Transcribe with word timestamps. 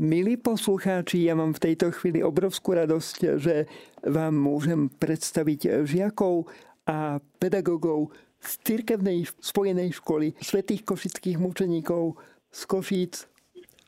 Milí 0.00 0.40
poslucháči, 0.40 1.28
ja 1.28 1.36
mám 1.36 1.52
v 1.52 1.60
tejto 1.60 1.92
chvíli 1.92 2.24
obrovskú 2.24 2.72
radosť, 2.72 3.36
že 3.36 3.68
vám 4.00 4.32
môžem 4.32 4.88
predstaviť 4.88 5.84
žiakov 5.84 6.48
a 6.88 7.20
pedagógov 7.36 8.08
z 8.40 8.50
cirkevnej 8.64 9.28
spojenej 9.44 9.92
školy 10.00 10.32
svetých 10.40 10.88
košických 10.88 11.36
mučeníkov 11.36 12.16
z 12.48 12.60
Košíc. 12.64 13.28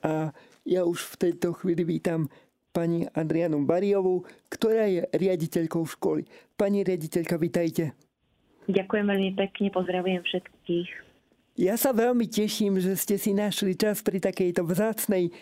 A 0.04 0.36
ja 0.68 0.84
už 0.84 1.16
v 1.16 1.32
tejto 1.32 1.56
chvíli 1.56 1.80
vítam 1.80 2.28
pani 2.76 3.08
Adrianu 3.16 3.64
Bariovú, 3.64 4.28
ktorá 4.52 4.92
je 4.92 5.08
riaditeľkou 5.16 5.88
školy. 5.96 6.28
Pani 6.60 6.84
riaditeľka, 6.84 7.40
vitajte. 7.40 7.96
Ďakujem 8.68 9.08
veľmi 9.08 9.32
pekne, 9.32 9.72
pozdravujem 9.72 10.20
všetkých. 10.28 10.88
Ja 11.56 11.76
sa 11.76 11.92
veľmi 11.92 12.28
teším, 12.32 12.80
že 12.80 12.96
ste 12.96 13.20
si 13.20 13.36
našli 13.36 13.76
čas 13.76 14.00
pri 14.00 14.20
takejto 14.20 14.64
vzácnej 14.64 15.32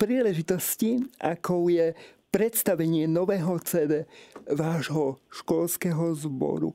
príležitosti, 0.00 1.04
ako 1.20 1.68
je 1.68 1.92
predstavenie 2.30 3.10
nového 3.10 3.58
CD 3.60 4.06
vášho 4.46 5.18
školského 5.28 6.14
zboru. 6.14 6.72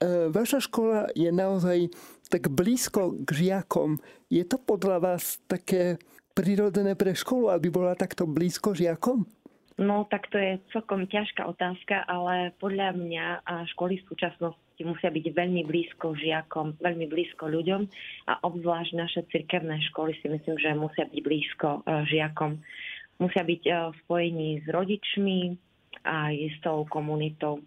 E, 0.00 0.32
vaša 0.32 0.64
škola 0.64 1.12
je 1.12 1.28
naozaj 1.28 1.92
tak 2.32 2.48
blízko 2.48 3.20
k 3.22 3.30
žiakom. 3.30 4.00
Je 4.32 4.42
to 4.48 4.56
podľa 4.56 4.98
vás 4.98 5.38
také 5.44 6.00
prirodzené 6.32 6.96
pre 6.96 7.12
školu, 7.12 7.52
aby 7.52 7.68
bola 7.68 7.92
takto 7.92 8.24
blízko 8.24 8.72
žiakom? 8.72 9.28
No, 9.76 10.04
tak 10.08 10.28
to 10.32 10.36
je 10.36 10.60
celkom 10.72 11.08
ťažká 11.08 11.48
otázka, 11.48 12.04
ale 12.08 12.52
podľa 12.60 12.92
mňa 12.96 13.26
školy 13.72 14.00
v 14.00 14.08
súčasnosti 14.08 14.71
musia 14.84 15.10
byť 15.10 15.26
veľmi 15.34 15.62
blízko 15.66 16.14
žiakom, 16.14 16.78
veľmi 16.78 17.06
blízko 17.08 17.48
ľuďom 17.48 17.82
a 18.28 18.32
obzvlášť 18.46 18.92
naše 18.94 19.20
cirkevné 19.28 19.80
školy 19.92 20.14
si 20.20 20.26
myslím, 20.28 20.56
že 20.58 20.78
musia 20.78 21.04
byť 21.08 21.20
blízko 21.20 21.68
e, 21.82 22.06
žiakom. 22.06 22.60
Musia 23.18 23.42
byť 23.42 23.62
e, 23.66 23.72
v 23.72 23.94
spojení 24.06 24.48
s 24.62 24.66
rodičmi 24.70 25.38
a 26.06 26.30
s 26.32 26.56
tou 26.64 26.82
komunitou. 26.88 27.62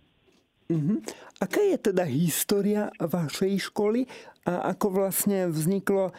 Uh-huh. 0.66 0.98
Aká 1.38 1.62
je 1.62 1.78
teda 1.78 2.10
história 2.10 2.90
vašej 2.98 3.70
školy 3.70 4.10
a 4.50 4.74
ako 4.74 5.06
vlastne 5.06 5.52
vzniklo 5.52 6.10
e, 6.10 6.14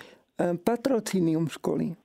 patrocínium 0.54 1.50
školy? 1.50 1.98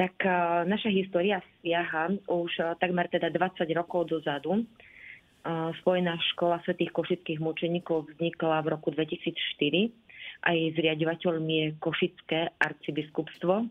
Tak 0.00 0.24
naša 0.64 0.88
história 0.88 1.44
siaha 1.60 2.08
už 2.24 2.80
takmer 2.80 3.04
teda 3.12 3.28
20 3.28 3.68
rokov 3.76 4.08
dozadu. 4.08 4.64
Spojená 5.80 6.20
škola 6.36 6.60
svetých 6.68 6.92
košických 6.92 7.40
mučeníkov 7.40 8.12
vznikla 8.12 8.60
v 8.60 8.70
roku 8.76 8.92
2004. 8.92 9.32
Aj 10.44 10.56
zriadovateľmi 10.76 11.54
je 11.56 11.66
Košické 11.80 12.60
arcibiskupstvo. 12.60 13.64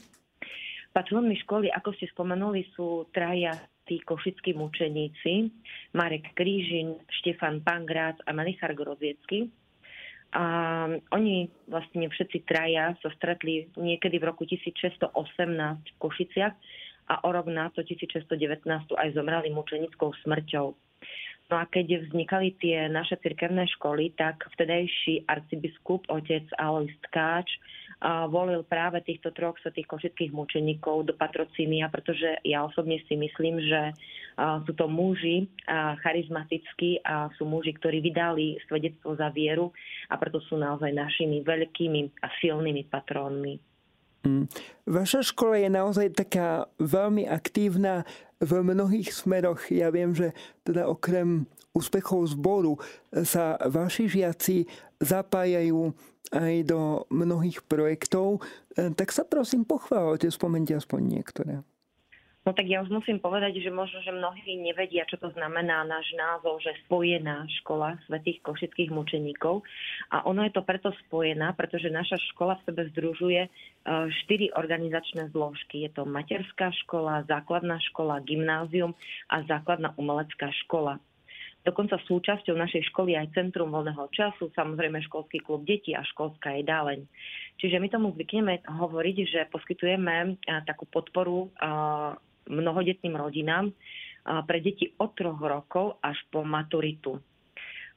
Patronmi 0.90 1.38
školy, 1.46 1.70
ako 1.70 1.94
ste 1.94 2.10
spomenuli, 2.10 2.66
sú 2.74 3.06
traja 3.14 3.54
tí 3.86 4.02
košickí 4.02 4.58
mučeníci. 4.58 5.50
Marek 5.94 6.34
Krížin, 6.34 6.98
Štefan 7.22 7.62
Pangrác 7.62 8.18
a 8.26 8.34
Melichar 8.34 8.74
Groziecky. 8.74 9.50
A 10.34 10.46
oni 11.14 11.50
vlastne 11.66 12.06
všetci 12.06 12.46
traja 12.46 12.94
sa 13.02 13.10
stretli 13.18 13.70
niekedy 13.78 14.22
v 14.22 14.30
roku 14.30 14.46
1618 14.46 15.10
v 15.10 15.96
Košiciach 15.98 16.54
a 17.10 17.14
o 17.26 17.30
rok 17.34 17.50
na 17.50 17.74
to 17.74 17.82
1619 17.82 18.30
aj 18.94 19.10
zomrali 19.18 19.50
mučenickou 19.50 20.14
smrťou. 20.22 20.78
No 21.50 21.58
a 21.58 21.66
keď 21.66 22.06
vznikali 22.06 22.54
tie 22.62 22.86
naše 22.86 23.18
cirkevné 23.26 23.66
školy, 23.74 24.14
tak 24.14 24.46
vtedajší 24.54 25.26
arcibiskup, 25.26 26.06
otec 26.06 26.46
Alois 26.62 26.94
Tkáč, 27.10 27.50
volil 28.30 28.64
práve 28.64 29.04
týchto 29.04 29.34
troch 29.36 29.60
svetých 29.60 29.90
košických 29.90 30.32
mučeníkov 30.32 31.10
do 31.10 31.14
patrocínia, 31.18 31.92
pretože 31.92 32.38
ja 32.48 32.64
osobne 32.64 33.02
si 33.10 33.18
myslím, 33.18 33.60
že 33.60 33.92
sú 34.38 34.72
to 34.78 34.88
muži 34.88 35.52
charizmatickí 36.06 37.04
a 37.04 37.28
sú 37.36 37.44
muži, 37.44 37.76
ktorí 37.76 38.00
vydali 38.00 38.56
svedectvo 38.72 39.20
za 39.20 39.34
vieru 39.34 39.76
a 40.08 40.16
preto 40.16 40.40
sú 40.48 40.56
naozaj 40.56 40.96
našimi 40.96 41.44
veľkými 41.44 42.24
a 42.24 42.28
silnými 42.40 42.88
patrónmi. 42.88 43.60
Mm. 44.24 44.48
Vaša 44.88 45.24
škola 45.24 45.64
je 45.64 45.70
naozaj 45.72 46.08
taká 46.12 46.68
veľmi 46.80 47.28
aktívna 47.28 48.08
v 48.40 48.52
mnohých 48.64 49.12
smeroch. 49.12 49.68
Ja 49.72 49.92
viem, 49.92 50.16
že 50.16 50.32
teda 50.64 50.88
okrem 50.88 51.48
úspechov 51.76 52.34
zboru 52.34 52.80
sa 53.12 53.60
vaši 53.68 54.10
žiaci 54.10 54.66
zapájajú 55.00 55.94
aj 56.34 56.56
do 56.68 57.06
mnohých 57.10 57.66
projektov. 57.66 58.42
E, 58.76 58.94
tak 58.94 59.10
sa 59.10 59.26
prosím 59.26 59.66
pochváľte, 59.66 60.30
spomente 60.30 60.76
aspoň 60.76 61.02
niektoré. 61.20 61.54
No 62.50 62.58
tak 62.58 62.66
ja 62.66 62.82
už 62.82 62.90
musím 62.90 63.22
povedať, 63.22 63.62
že 63.62 63.70
možno, 63.70 64.02
že 64.02 64.10
mnohí 64.10 64.58
nevedia, 64.58 65.06
čo 65.06 65.22
to 65.22 65.30
znamená 65.38 65.86
náš 65.86 66.10
názov, 66.18 66.58
že 66.66 66.74
spojená 66.90 67.46
škola 67.62 67.94
svetých 68.10 68.42
košických 68.42 68.90
mučeníkov. 68.90 69.62
A 70.10 70.26
ono 70.26 70.42
je 70.42 70.58
to 70.58 70.66
preto 70.66 70.90
spojená, 71.06 71.54
pretože 71.54 71.94
naša 71.94 72.18
škola 72.34 72.58
v 72.58 72.66
sebe 72.66 72.82
združuje 72.90 73.42
e, 73.46 73.50
štyri 74.26 74.50
organizačné 74.58 75.30
zložky. 75.30 75.86
Je 75.86 75.94
to 75.94 76.10
materská 76.10 76.74
škola, 76.74 77.22
základná 77.30 77.78
škola, 77.94 78.18
gymnázium 78.26 78.98
a 79.30 79.46
základná 79.46 79.94
umelecká 80.02 80.50
škola. 80.66 80.98
Dokonca 81.62 82.02
súčasťou 82.02 82.58
našej 82.58 82.90
školy 82.90 83.14
aj 83.14 83.38
Centrum 83.38 83.70
voľného 83.70 84.10
času, 84.10 84.50
samozrejme 84.58 85.06
školský 85.06 85.46
klub 85.46 85.70
detí 85.70 85.94
a 85.94 86.02
školská 86.02 86.58
jedáleň. 86.58 87.06
Čiže 87.62 87.78
my 87.78 87.88
tomu 87.94 88.10
zvykneme 88.18 88.66
hovoriť, 88.66 89.18
že 89.30 89.40
poskytujeme 89.54 90.16
e, 90.18 90.30
takú 90.66 90.90
podporu 90.90 91.54
e, 91.54 92.29
mnohodetným 92.50 93.16
rodinám 93.16 93.72
pre 94.26 94.60
deti 94.60 94.92
od 94.98 95.16
troch 95.16 95.40
rokov 95.40 96.02
až 96.04 96.18
po 96.34 96.44
maturitu. 96.44 97.22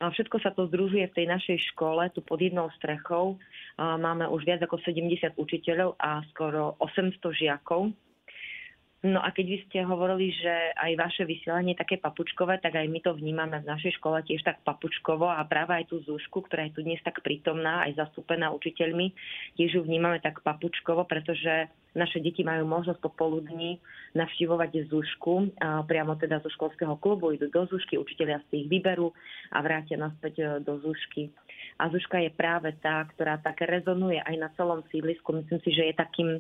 Všetko 0.03 0.37
sa 0.43 0.51
to 0.51 0.67
združuje 0.67 1.07
v 1.09 1.17
tej 1.17 1.27
našej 1.31 1.59
škole, 1.73 2.11
tu 2.11 2.27
pod 2.27 2.43
jednou 2.43 2.67
strechou. 2.75 3.39
Máme 3.79 4.27
už 4.27 4.43
viac 4.43 4.59
ako 4.63 4.83
70 4.83 5.39
učiteľov 5.39 5.95
a 5.99 6.23
skoro 6.35 6.75
800 6.83 7.23
žiakov. 7.23 7.95
No 9.03 9.19
a 9.19 9.35
keď 9.35 9.47
vy 9.51 9.59
ste 9.67 9.83
hovorili, 9.83 10.31
že 10.31 10.55
aj 10.79 10.95
vaše 10.95 11.23
vysielanie 11.27 11.75
je 11.75 11.83
také 11.83 11.99
papučkové, 11.99 12.63
tak 12.63 12.79
aj 12.79 12.87
my 12.87 13.03
to 13.03 13.11
vnímame 13.19 13.59
v 13.59 13.67
našej 13.67 13.99
škole 13.99 14.23
tiež 14.23 14.47
tak 14.47 14.63
papučkovo 14.63 15.27
a 15.27 15.43
práve 15.43 15.75
aj 15.75 15.91
tú 15.91 15.99
Zúšku, 16.07 16.47
ktorá 16.47 16.71
je 16.71 16.79
tu 16.79 16.87
dnes 16.87 17.03
tak 17.03 17.19
prítomná, 17.19 17.83
aj 17.83 17.99
zastúpená 17.99 18.55
učiteľmi, 18.55 19.11
tiež 19.59 19.75
ju 19.75 19.83
vnímame 19.83 20.23
tak 20.23 20.39
papučkovo, 20.47 21.03
pretože 21.11 21.67
naše 21.99 22.23
deti 22.23 22.47
majú 22.47 22.63
možnosť 22.63 23.03
popoludní 23.03 23.83
navštívovať 24.15 24.87
Zúšku, 24.87 25.51
priamo 25.91 26.15
teda 26.15 26.39
zo 26.39 26.55
školského 26.55 26.95
klubu, 27.03 27.35
idú 27.35 27.51
do 27.51 27.67
Zúšky, 27.67 27.99
učiteľia 27.99 28.39
si 28.55 28.65
ich 28.65 28.71
vyberú 28.71 29.11
a 29.51 29.59
vrátia 29.67 29.99
naspäť 29.99 30.35
e, 30.39 30.45
do 30.63 30.79
Zúšky. 30.79 31.27
A 31.83 31.91
Zúška 31.91 32.23
je 32.23 32.31
práve 32.31 32.71
tá, 32.79 33.03
ktorá 33.13 33.43
tak 33.43 33.67
rezonuje 33.67 34.23
aj 34.23 34.37
na 34.39 34.49
celom 34.55 34.87
sídlisku. 34.95 35.35
Myslím 35.35 35.61
si, 35.67 35.75
že 35.75 35.91
je 35.91 35.95
takým 35.99 36.39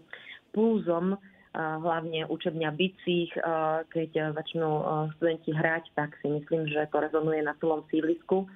púzom 0.55 1.19
hlavne 1.53 2.25
učebňa 2.33 2.71
bicích, 2.73 3.33
keď 3.93 4.33
začnú 4.33 4.71
študenti 5.17 5.53
hrať, 5.53 5.93
tak 5.93 6.17
si 6.25 6.33
myslím, 6.33 6.65
že 6.65 6.89
to 6.89 6.97
rezonuje 7.05 7.45
na 7.45 7.53
celom 7.61 7.85
sídlisku. 7.93 8.49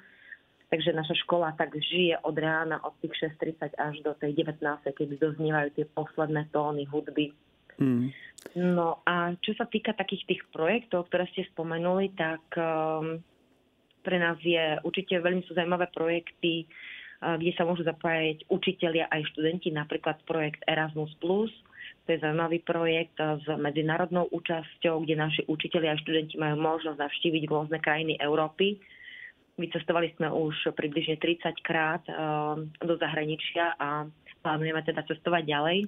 Takže 0.66 0.96
naša 0.96 1.14
škola 1.22 1.54
tak 1.54 1.78
žije 1.78 2.18
od 2.26 2.34
rána 2.34 2.82
od 2.82 2.96
tých 2.98 3.30
6.30 3.38 3.70
až 3.78 3.94
do 4.02 4.18
tej 4.18 4.34
19. 4.34 4.58
keď 4.82 5.06
doznievajú 5.22 5.68
tie 5.78 5.86
posledné 5.94 6.50
tóny 6.50 6.82
hudby. 6.90 7.30
Mm. 7.78 8.10
No 8.56 8.98
a 9.06 9.36
čo 9.38 9.54
sa 9.54 9.68
týka 9.68 9.94
takých 9.94 10.26
tých 10.26 10.42
projektov, 10.50 11.06
ktoré 11.06 11.30
ste 11.30 11.46
spomenuli, 11.54 12.10
tak 12.18 12.42
um, 12.58 13.20
pre 14.02 14.16
nás 14.18 14.40
je 14.42 14.80
určite 14.82 15.18
veľmi 15.22 15.46
sú 15.46 15.54
zaujímavé 15.54 15.86
projekty, 15.94 16.66
uh, 17.22 17.38
kde 17.38 17.52
sa 17.54 17.62
môžu 17.62 17.86
zapájať 17.86 18.48
učitelia 18.50 19.06
aj 19.12 19.22
študenti, 19.34 19.70
napríklad 19.70 20.18
projekt 20.26 20.66
Erasmus+, 20.66 21.14
to 22.06 22.14
je 22.14 22.22
zaujímavý 22.22 22.62
projekt 22.62 23.18
s 23.18 23.46
medzinárodnou 23.58 24.30
účasťou, 24.30 25.02
kde 25.02 25.18
naši 25.18 25.42
učiteľi 25.50 25.86
a 25.90 25.98
študenti 25.98 26.38
majú 26.38 26.62
možnosť 26.62 27.02
navštíviť 27.02 27.42
rôzne 27.50 27.82
krajiny 27.82 28.14
Európy. 28.22 28.78
Vycestovali 29.58 30.14
sme 30.14 30.30
už 30.30 30.70
približne 30.78 31.18
30 31.18 31.66
krát 31.66 32.06
eh, 32.06 32.14
do 32.78 32.94
zahraničia 32.94 33.74
a 33.74 34.06
plánujeme 34.46 34.86
teda 34.86 35.02
cestovať 35.02 35.42
ďalej. 35.50 35.78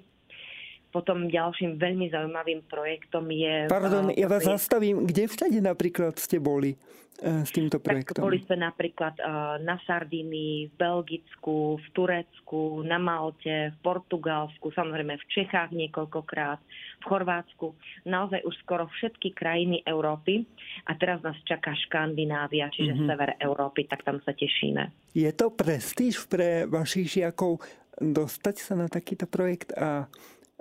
Potom 0.88 1.28
ďalším 1.28 1.76
veľmi 1.76 2.08
zaujímavým 2.08 2.64
projektom 2.64 3.28
je... 3.28 3.68
Pardon, 3.68 4.08
ja 4.08 4.24
vás 4.24 4.48
zastavím. 4.48 5.04
Kde 5.04 5.28
všade 5.28 5.60
napríklad 5.60 6.16
ste 6.16 6.40
boli 6.40 6.80
uh, 7.20 7.44
s 7.44 7.52
týmto 7.52 7.76
projektom? 7.76 8.24
Tak 8.24 8.24
boli 8.24 8.40
sme 8.48 8.64
napríklad 8.64 9.20
uh, 9.20 9.60
na 9.60 9.76
Sardinii, 9.84 10.72
v 10.72 10.74
Belgicku, 10.80 11.76
v 11.76 11.86
Turecku, 11.92 12.80
na 12.88 12.96
Malte, 12.96 13.76
v 13.76 13.78
Portugalsku, 13.84 14.72
samozrejme 14.72 15.20
v 15.20 15.28
Čechách 15.28 15.76
niekoľkokrát, 15.76 16.60
v 16.98 17.04
Chorvátsku. 17.04 17.76
Naozaj 18.08 18.48
už 18.48 18.56
skoro 18.64 18.88
všetky 18.88 19.36
krajiny 19.36 19.84
Európy. 19.84 20.48
A 20.88 20.96
teraz 20.96 21.20
nás 21.20 21.36
čaká 21.44 21.76
Škandinávia, 21.76 22.72
čiže 22.72 22.96
mm-hmm. 22.96 23.08
sever 23.12 23.30
Európy, 23.44 23.84
tak 23.84 24.08
tam 24.08 24.24
sa 24.24 24.32
tešíme. 24.32 25.12
Je 25.12 25.28
to 25.36 25.52
prestíž 25.52 26.24
pre 26.32 26.64
vašich 26.64 27.20
žiakov 27.20 27.60
dostať 27.98 28.56
sa 28.62 28.78
na 28.78 28.86
takýto 28.86 29.26
projekt 29.26 29.74
a 29.74 30.06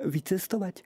vycestovať? 0.01 0.85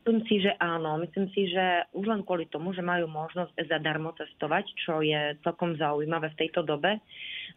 Myslím 0.00 0.24
si, 0.26 0.36
že 0.40 0.56
áno. 0.58 0.96
Myslím 0.96 1.28
si, 1.36 1.52
že 1.52 1.84
už 1.92 2.08
len 2.08 2.24
kvôli 2.24 2.48
tomu, 2.48 2.72
že 2.72 2.80
majú 2.80 3.04
možnosť 3.04 3.52
zadarmo 3.68 4.16
cestovať, 4.16 4.64
čo 4.80 5.04
je 5.04 5.36
celkom 5.44 5.76
zaujímavé 5.76 6.32
v 6.32 6.40
tejto 6.40 6.64
dobe. 6.64 6.96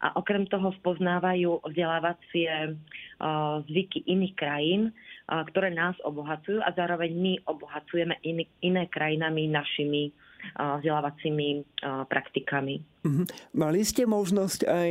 A 0.04 0.12
okrem 0.20 0.44
toho 0.52 0.70
spoznávajú 0.78 1.64
vzdelávacie 1.64 2.76
uh, 2.76 3.64
zvyky 3.64 4.04
iných 4.06 4.34
krajín, 4.36 4.92
uh, 4.92 5.40
ktoré 5.48 5.72
nás 5.72 5.96
obohacujú 6.04 6.60
a 6.60 6.68
zároveň 6.76 7.10
my 7.16 7.32
obohacujeme 7.48 8.20
iné 8.60 8.82
krajinami 8.92 9.48
našimi 9.48 10.12
uh, 10.12 10.78
vzdelávacími 10.84 11.80
praktikami. 12.12 12.84
Uh-huh. 13.08 13.24
Mali 13.56 13.80
ste 13.88 14.04
možnosť 14.04 14.60
aj 14.68 14.90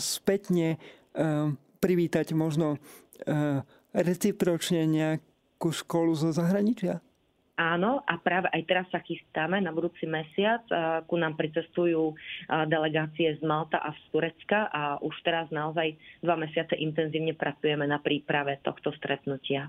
spätne 0.00 0.80
privítať 1.78 2.32
možno 2.32 2.80
recipročne 3.98 4.86
nejak 4.86 5.20
ku 5.58 5.74
školu 5.74 6.14
zo 6.14 6.30
zahraničia? 6.30 7.02
Áno, 7.58 8.06
a 8.06 8.14
práve 8.22 8.46
aj 8.54 8.62
teraz 8.70 8.86
sa 8.94 9.02
chystáme 9.02 9.58
na 9.58 9.74
budúci 9.74 10.06
mesiac. 10.06 10.62
Ku 11.10 11.18
nám 11.18 11.34
pricestujú 11.34 12.14
delegácie 12.70 13.34
z 13.34 13.42
Malta 13.42 13.82
a 13.82 13.90
z 13.90 14.02
Turecka 14.14 14.70
a 14.70 15.02
už 15.02 15.10
teraz 15.26 15.50
naozaj 15.50 15.98
dva 16.22 16.38
mesiace 16.38 16.78
intenzívne 16.78 17.34
pracujeme 17.34 17.82
na 17.82 17.98
príprave 17.98 18.62
tohto 18.62 18.94
stretnutia. 18.94 19.66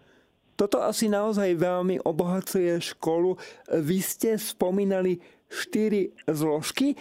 Toto 0.53 0.85
asi 0.85 1.09
naozaj 1.09 1.57
veľmi 1.57 2.05
obohacuje 2.05 2.77
školu. 2.77 3.41
Vy 3.81 3.97
ste 4.05 4.37
spomínali 4.37 5.17
štyri 5.49 6.13
zložky 6.29 6.93
e, 6.93 6.97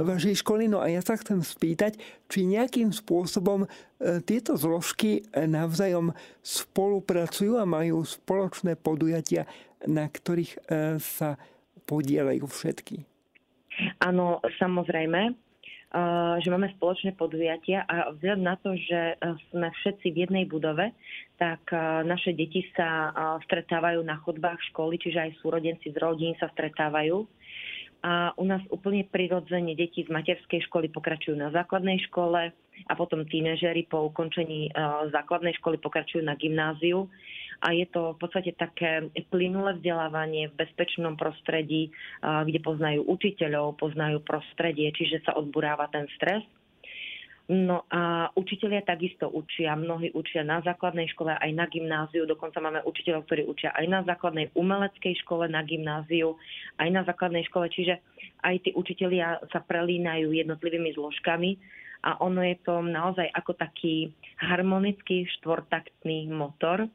vašej 0.00 0.40
školy. 0.40 0.64
No 0.66 0.80
a 0.80 0.88
ja 0.88 1.04
sa 1.04 1.20
chcem 1.20 1.44
spýtať, 1.44 2.00
či 2.26 2.48
nejakým 2.48 2.88
spôsobom 2.90 3.68
e, 3.68 3.68
tieto 4.24 4.56
zložky 4.56 5.28
navzájom 5.36 6.16
spolupracujú 6.40 7.60
a 7.60 7.68
majú 7.68 8.00
spoločné 8.02 8.80
podujatia, 8.80 9.44
na 9.84 10.08
ktorých 10.08 10.52
e, 10.56 10.58
sa 10.98 11.36
podielajú 11.84 12.48
všetky. 12.48 13.04
Áno, 14.00 14.40
samozrejme 14.56 15.46
že 16.42 16.52
máme 16.52 16.68
spoločné 16.76 17.16
podujatia 17.16 17.86
a 17.88 18.12
vzhľadom 18.12 18.44
na 18.44 18.58
to, 18.60 18.76
že 18.76 19.16
sme 19.48 19.70
všetci 19.80 20.12
v 20.12 20.28
jednej 20.28 20.44
budove, 20.44 20.92
tak 21.40 21.62
naše 22.04 22.36
deti 22.36 22.68
sa 22.76 23.14
stretávajú 23.48 24.04
na 24.04 24.20
chodbách 24.20 24.60
školy, 24.74 25.00
čiže 25.00 25.30
aj 25.30 25.38
súrodenci 25.40 25.94
z 25.94 25.96
rodín 25.96 26.36
sa 26.36 26.52
stretávajú 26.52 27.24
a 28.06 28.30
u 28.38 28.46
nás 28.46 28.62
úplne 28.70 29.02
prirodzene 29.02 29.74
deti 29.74 30.06
z 30.06 30.10
materskej 30.14 30.62
školy 30.70 30.86
pokračujú 30.94 31.34
na 31.34 31.50
základnej 31.50 31.98
škole 32.06 32.54
a 32.86 32.92
potom 32.94 33.26
tínežery 33.26 33.90
po 33.90 34.06
ukončení 34.06 34.70
uh, 34.70 35.10
základnej 35.10 35.58
školy 35.58 35.82
pokračujú 35.82 36.22
na 36.22 36.38
gymnáziu. 36.38 37.10
A 37.66 37.74
je 37.74 37.82
to 37.90 38.14
v 38.14 38.18
podstate 38.22 38.54
také 38.54 39.10
plynulé 39.26 39.82
vzdelávanie 39.82 40.54
v 40.54 40.58
bezpečnom 40.60 41.18
prostredí, 41.18 41.90
uh, 41.90 42.46
kde 42.46 42.62
poznajú 42.62 43.10
učiteľov, 43.10 43.74
poznajú 43.82 44.22
prostredie, 44.22 44.94
čiže 44.94 45.26
sa 45.26 45.34
odburáva 45.34 45.90
ten 45.90 46.06
stres 46.14 46.46
No 47.46 47.86
a 47.94 48.26
učitelia 48.34 48.82
takisto 48.82 49.30
učia, 49.30 49.78
mnohí 49.78 50.10
učia 50.18 50.42
na 50.42 50.58
základnej 50.66 51.06
škole 51.14 51.30
aj 51.30 51.50
na 51.54 51.70
gymnáziu, 51.70 52.26
dokonca 52.26 52.58
máme 52.58 52.82
učiteľov, 52.82 53.22
ktorí 53.22 53.46
učia 53.46 53.70
aj 53.70 53.86
na 53.86 54.02
základnej 54.02 54.50
umeleckej 54.58 55.14
škole, 55.22 55.46
na 55.46 55.62
gymnáziu, 55.62 56.34
aj 56.82 56.88
na 56.90 57.06
základnej 57.06 57.46
škole, 57.46 57.70
čiže 57.70 58.02
aj 58.42 58.66
tí 58.66 58.70
učitelia 58.74 59.38
sa 59.54 59.62
prelínajú 59.62 60.34
jednotlivými 60.34 60.90
zložkami 60.98 61.54
a 62.02 62.18
ono 62.18 62.42
je 62.42 62.58
to 62.66 62.82
naozaj 62.82 63.30
ako 63.30 63.54
taký 63.54 64.10
harmonický 64.42 65.30
štvortaktný 65.38 66.26
motor, 66.26 66.90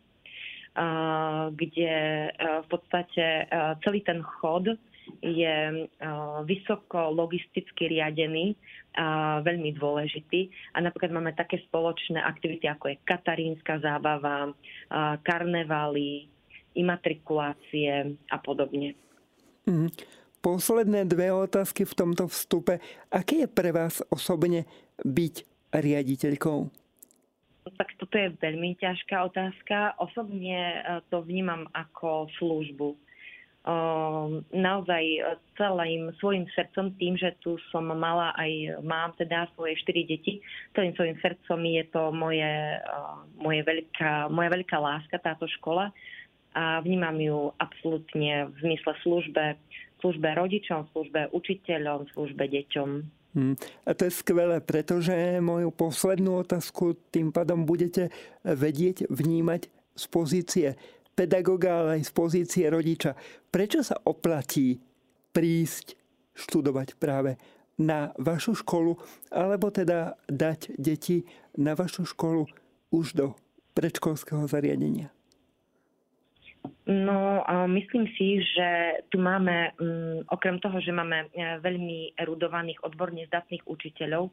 kde 1.56 1.94
v 2.36 2.68
podstate 2.68 3.48
celý 3.88 4.00
ten 4.04 4.20
chod 4.20 4.68
je 5.22 5.88
vysoko 6.46 7.14
logisticky 7.14 7.94
riadený 7.94 8.58
a 8.98 9.40
veľmi 9.46 9.78
dôležitý. 9.78 10.50
A 10.76 10.82
napríklad 10.82 11.14
máme 11.14 11.32
také 11.38 11.62
spoločné 11.70 12.20
aktivity, 12.20 12.68
ako 12.68 12.92
je 12.92 13.02
katarínska 13.06 13.80
zábava, 13.80 14.52
karnevály, 15.24 16.28
imatrikulácie 16.76 18.18
a 18.32 18.38
podobne. 18.40 18.96
Mm. 19.68 19.94
Posledné 20.42 21.06
dve 21.06 21.30
otázky 21.30 21.86
v 21.86 21.94
tomto 21.94 22.26
vstupe. 22.26 22.82
Aké 23.14 23.46
je 23.46 23.48
pre 23.48 23.70
vás 23.70 24.02
osobne 24.10 24.66
byť 25.06 25.46
riaditeľkou? 25.70 26.60
Tak 27.78 27.94
toto 28.02 28.18
je 28.18 28.34
veľmi 28.42 28.74
ťažká 28.82 29.22
otázka. 29.22 30.02
Osobne 30.02 30.58
e, 30.58 30.78
to 31.14 31.22
vnímam 31.22 31.70
ako 31.78 32.26
službu 32.42 32.98
naozaj 34.52 35.04
e, 35.06 35.22
celým 35.54 36.10
svojim 36.18 36.50
srdcom, 36.58 36.98
tým, 36.98 37.14
že 37.14 37.38
tu 37.46 37.62
som 37.70 37.86
mala 37.86 38.34
aj, 38.34 38.82
mám 38.82 39.14
teda 39.14 39.46
svoje 39.54 39.78
štyri 39.86 40.10
deti, 40.10 40.42
celým 40.74 40.98
svojim 40.98 41.18
srdcom 41.22 41.62
je 41.62 41.84
to 41.94 42.04
moje, 42.10 42.54
e, 42.82 42.98
moje 43.38 43.62
veľká, 43.62 44.34
moja 44.34 44.50
veľká 44.50 44.78
láska, 44.82 45.22
táto 45.22 45.46
škola 45.62 45.94
a 46.52 46.82
vnímam 46.84 47.16
ju 47.22 47.54
absolútne 47.62 48.50
v 48.50 48.56
zmysle 48.66 48.92
službe, 49.06 49.56
službe 50.02 50.28
rodičom, 50.36 50.90
službe 50.92 51.30
učiteľom, 51.32 52.10
službe 52.12 52.44
deťom. 52.50 52.90
Hmm. 53.32 53.56
A 53.88 53.96
to 53.96 54.10
je 54.10 54.12
skvelé, 54.12 54.60
pretože 54.60 55.40
moju 55.40 55.72
poslednú 55.72 56.44
otázku 56.44 57.00
tým 57.14 57.32
pádom 57.32 57.64
budete 57.64 58.12
vedieť 58.44 59.08
vnímať 59.08 59.72
z 59.96 60.04
pozície 60.12 60.68
pedagoga, 61.16 61.84
ale 61.84 61.90
aj 62.00 62.04
z 62.08 62.12
pozície 62.12 62.66
rodiča. 62.68 63.16
Prečo 63.52 63.84
sa 63.84 64.00
oplatí 64.04 64.80
prísť 65.32 65.96
študovať 66.36 66.96
práve 66.96 67.36
na 67.80 68.14
vašu 68.20 68.56
školu, 68.56 69.00
alebo 69.34 69.74
teda 69.74 70.16
dať 70.30 70.76
deti 70.78 71.26
na 71.58 71.74
vašu 71.74 72.06
školu 72.06 72.46
už 72.94 73.06
do 73.18 73.28
predškolského 73.74 74.46
zariadenia? 74.46 75.10
No, 76.86 77.42
myslím 77.72 78.06
si, 78.14 78.38
že 78.42 79.02
tu 79.10 79.18
máme, 79.18 79.74
mm, 79.82 80.30
okrem 80.30 80.62
toho, 80.62 80.78
že 80.78 80.94
máme 80.94 81.26
e, 81.34 81.58
veľmi 81.58 82.14
erudovaných, 82.14 82.86
odborne 82.86 83.26
zdatných 83.26 83.66
učiteľov, 83.66 84.30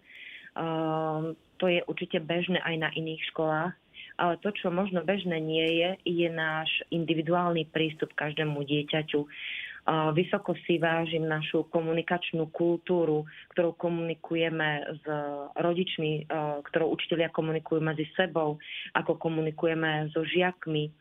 to 1.59 1.65
je 1.71 1.81
určite 1.87 2.19
bežné 2.25 2.59
aj 2.63 2.75
na 2.79 2.91
iných 2.91 3.23
školách, 3.31 3.75
ale 4.19 4.35
to, 4.43 4.51
čo 4.51 4.75
možno 4.75 5.07
bežné 5.07 5.39
nie 5.39 5.67
je, 5.79 5.91
je 6.05 6.29
náš 6.29 6.69
individuálny 6.91 7.71
prístup 7.71 8.11
každému 8.19 8.67
dieťaťu. 8.67 9.23
Vysoko 10.13 10.53
si 10.69 10.77
vážim 10.77 11.25
našu 11.25 11.65
komunikačnú 11.73 12.53
kultúru, 12.53 13.25
ktorou 13.57 13.73
komunikujeme 13.73 14.85
s 15.01 15.05
rodičmi, 15.57 16.29
ktorou 16.69 16.93
učitelia 16.93 17.33
komunikujú 17.33 17.81
medzi 17.81 18.05
sebou, 18.13 18.61
ako 18.93 19.17
komunikujeme 19.17 20.13
so 20.13 20.27
žiakmi. 20.29 20.93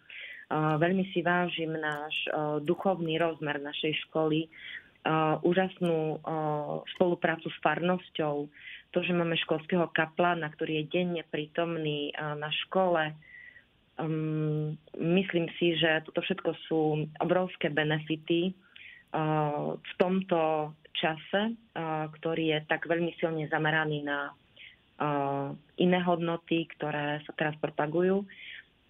Veľmi 0.80 1.12
si 1.12 1.20
vážim 1.20 1.75
náš 1.75 2.15
duchovný 2.63 3.20
rozmer 3.20 3.60
našej 3.60 4.08
školy, 4.08 4.48
úžasnú 5.44 6.20
spoluprácu 6.98 7.48
s 7.48 7.58
farnosťou, 7.63 8.50
to, 8.96 8.98
že 9.04 9.13
máme 9.13 9.36
školského 9.44 9.92
kaplána, 9.92 10.48
ktorý 10.51 10.84
je 10.84 10.92
denne 10.92 11.24
prítomný 11.27 12.16
na 12.16 12.50
škole. 12.66 13.13
Um, 13.98 14.77
myslím 14.94 15.50
si, 15.58 15.74
že 15.74 16.06
toto 16.06 16.22
všetko 16.22 16.50
sú 16.70 16.82
obrovské 17.18 17.74
benefity 17.74 18.54
v 19.77 19.94
tomto 19.98 20.72
čase, 20.94 21.58
ktorý 22.20 22.44
je 22.54 22.60
tak 22.70 22.86
veľmi 22.86 23.16
silne 23.18 23.50
zameraný 23.50 24.06
na 24.06 24.36
iné 25.77 26.00
hodnoty, 26.01 26.66
ktoré 26.77 27.22
sa 27.25 27.34
teraz 27.38 27.56
propagujú 27.62 28.25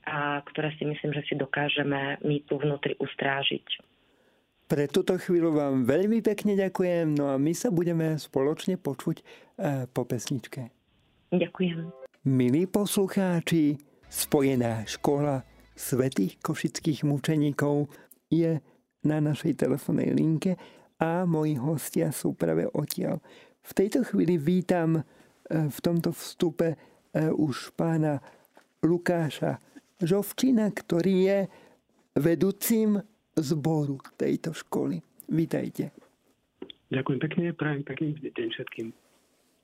a 0.07 0.39
ktoré 0.43 0.71
si 0.79 0.87
myslím, 0.87 1.11
že 1.11 1.23
si 1.27 1.35
dokážeme 1.35 2.19
my 2.23 2.37
tu 2.47 2.55
vnútri 2.55 2.95
ustrážiť. 2.95 3.67
Pre 4.67 4.83
túto 4.91 5.15
chvíľu 5.15 5.55
vám 5.55 5.87
veľmi 5.87 6.19
pekne 6.19 6.59
ďakujem, 6.59 7.15
no 7.15 7.31
a 7.31 7.39
my 7.39 7.55
sa 7.55 7.71
budeme 7.71 8.19
spoločne 8.19 8.75
počuť 8.75 9.23
eh, 9.23 9.87
po 9.87 10.03
pesničke. 10.03 10.67
Ďakujem. 11.31 11.87
Milí 12.27 12.67
poslucháči, 12.67 13.79
Spojená 14.11 14.83
škola 14.83 15.47
svetých 15.71 16.39
košických 16.43 17.07
mučeníkov 17.07 17.87
je 18.27 18.59
na 19.07 19.17
našej 19.23 19.55
telefónnej 19.55 20.11
linke 20.11 20.59
a 20.99 21.23
moji 21.23 21.55
hostia 21.55 22.11
sú 22.11 22.35
práve 22.35 22.67
odtiaľ. 22.67 23.23
V 23.63 23.71
tejto 23.71 24.03
chvíli 24.03 24.35
vítam 24.35 24.99
eh, 24.99 25.03
v 25.47 25.77
tomto 25.79 26.11
vstupe 26.11 26.75
eh, 26.75 27.31
už 27.31 27.71
pána 27.79 28.19
Lukáša 28.83 29.63
Žovčina, 30.03 30.75
ktorý 30.75 31.15
je 31.23 31.39
vedúcim 32.19 32.99
zboru 33.37 34.01
tejto 34.17 34.53
školy. 34.53 35.01
Vítajte. 35.29 35.93
Ďakujem 36.87 37.19
pekne, 37.19 37.45
prajem 37.51 37.83
pekný 37.83 38.09
deň 38.31 38.47
všetkým. 38.55 38.87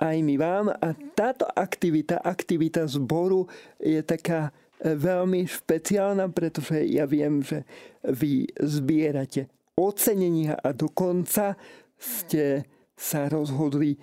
Aj 0.03 0.17
my 0.19 0.35
vám. 0.35 0.67
A 0.69 0.91
táto 1.15 1.47
aktivita, 1.47 2.19
aktivita 2.19 2.83
zboru 2.89 3.47
je 3.79 4.03
taká 4.03 4.51
veľmi 4.83 5.47
špeciálna, 5.47 6.27
pretože 6.35 6.83
ja 6.91 7.07
viem, 7.07 7.39
že 7.39 7.63
vy 8.03 8.51
zbierate 8.59 9.47
ocenenia 9.79 10.59
a 10.59 10.75
dokonca 10.75 11.55
ste 11.95 12.67
sa 12.93 13.31
rozhodli 13.31 13.95
e, 13.95 13.99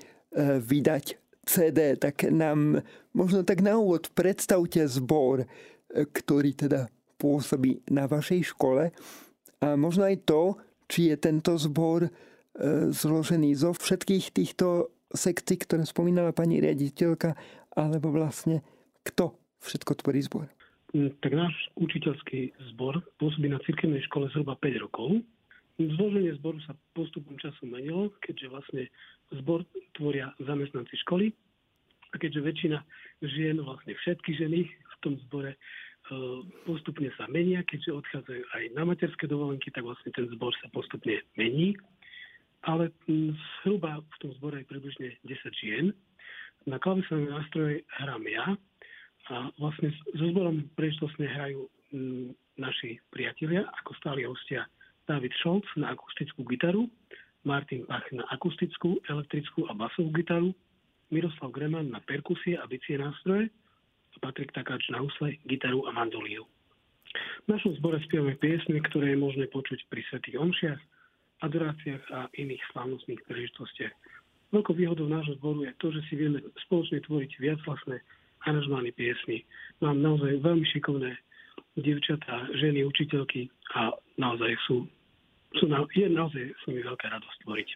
vydať 0.59 1.05
CD, 1.45 2.01
tak 2.01 2.25
nám 2.33 2.81
možno 3.13 3.45
tak 3.45 3.61
na 3.61 3.77
úvod 3.77 4.09
predstavte 4.17 4.81
zbor, 4.89 5.45
e, 5.45 5.47
ktorý 6.09 6.57
teda 6.57 6.89
pôsobí 7.21 7.85
na 7.93 8.09
vašej 8.09 8.57
škole 8.57 8.89
a 9.61 9.77
možno 9.77 10.09
aj 10.09 10.25
to, 10.25 10.57
či 10.89 11.13
je 11.13 11.17
tento 11.21 11.55
zbor 11.61 12.09
e, 12.09 12.11
zložený 12.91 13.55
zo 13.55 13.77
všetkých 13.77 14.33
týchto 14.33 14.91
sekcií, 15.13 15.61
ktoré 15.61 15.85
spomínala 15.85 16.35
pani 16.35 16.59
riaditeľka, 16.59 17.37
alebo 17.77 18.11
vlastne 18.11 18.65
kto 19.07 19.37
všetko 19.63 19.93
tvorí 20.03 20.21
zbor? 20.25 20.47
Mm, 20.91 21.15
tak 21.23 21.33
náš 21.39 21.55
učiteľský 21.79 22.57
zbor 22.75 22.99
pôsobí 23.23 23.47
na 23.47 23.63
cirkevnej 23.63 24.03
škole 24.11 24.27
zhruba 24.35 24.59
5 24.59 24.85
rokov. 24.85 25.23
Zloženie 25.79 26.35
zboru 26.37 26.59
sa 26.67 26.77
postupom 26.93 27.39
času 27.41 27.65
menilo, 27.65 28.13
keďže 28.21 28.47
vlastne 28.53 28.83
zbor 29.33 29.65
tvoria 29.97 30.35
zamestnanci 30.43 30.99
školy 31.07 31.33
a 32.11 32.15
keďže 32.19 32.41
väčšina 32.43 32.79
žien, 33.23 33.57
vlastne 33.63 33.95
všetky 33.95 34.35
ženy 34.35 34.67
v 34.67 34.95
tom 35.01 35.15
zbore 35.29 35.55
postupne 36.67 37.09
sa 37.15 37.31
menia, 37.31 37.63
keďže 37.67 37.97
odchádzajú 37.97 38.43
aj 38.43 38.63
na 38.75 38.83
materské 38.85 39.25
dovolenky, 39.31 39.71
tak 39.71 39.87
vlastne 39.87 40.11
ten 40.13 40.27
zbor 40.35 40.53
sa 40.59 40.69
postupne 40.75 41.19
mení. 41.39 41.79
Ale 42.67 42.93
zhruba 43.65 44.05
v 44.05 44.17
tom 44.21 44.31
zbore 44.37 44.61
je 44.61 44.69
približne 44.69 45.09
10 45.25 45.63
žien. 45.65 45.87
Na 46.69 46.77
klavesovej 46.77 47.33
nástroje 47.33 47.77
hrám 47.97 48.25
ja, 48.29 48.47
a 49.31 49.49
vlastne 49.63 49.95
so 50.19 50.25
zborom 50.35 50.67
príležitostne 50.75 51.25
hrajú 51.25 51.71
naši 52.59 52.99
priatelia, 53.15 53.65
ako 53.83 53.95
stáli 53.97 54.27
hostia 54.27 54.67
David 55.07 55.33
Scholz 55.41 55.67
na 55.79 55.95
akustickú 55.95 56.45
gitaru, 56.47 56.91
Martin 57.47 57.89
Pach 57.89 58.05
na 58.13 58.27
akustickú, 58.29 59.01
elektrickú 59.09 59.65
a 59.71 59.73
basovú 59.73 60.13
gitaru, 60.13 60.53
Miroslav 61.11 61.51
Greman 61.51 61.91
na 61.91 61.99
perkusie 62.05 62.55
a 62.55 62.69
bicie 62.69 62.95
nástroje 62.99 63.51
Patrik 64.21 64.53
Takáč 64.53 64.87
na 64.93 65.01
husle, 65.01 65.37
gitaru 65.49 65.85
a 65.89 65.91
mandolínu. 65.93 66.45
V 67.45 67.49
našom 67.51 67.75
zbore 67.83 67.99
spievame 68.07 68.39
piesne, 68.39 68.79
ktoré 68.93 69.17
je 69.17 69.19
možné 69.19 69.45
počuť 69.51 69.83
pri 69.91 70.05
svetých 70.09 70.39
omšiach, 70.39 70.81
adoráciách 71.43 72.05
a 72.13 72.29
iných 72.37 72.63
slávnostných 72.71 73.21
príležitostiach. 73.27 73.93
Veľkou 74.55 74.75
výhodou 74.77 75.07
nášho 75.07 75.39
zboru 75.39 75.67
je 75.67 75.73
to, 75.79 75.91
že 75.95 76.01
si 76.11 76.15
vieme 76.19 76.39
spoločne 76.67 77.03
tvoriť 77.07 77.31
viac 77.39 77.59
vlastné 77.67 78.03
aranžmány 78.47 78.91
piesni. 78.95 79.47
Mám 79.83 80.03
naozaj 80.03 80.43
veľmi 80.43 80.67
šikovné 80.75 81.17
dievčatá, 81.79 82.51
ženy, 82.59 82.83
učiteľky 82.87 83.47
a 83.79 83.95
naozaj 84.19 84.53
sú, 84.67 84.87
sú 85.59 85.65
na, 85.71 85.87
je 85.95 86.07
naozaj 86.11 86.51
s 86.51 86.63
nimi 86.67 86.83
veľká 86.83 87.07
radosť 87.09 87.39
tvoriť. 87.47 87.69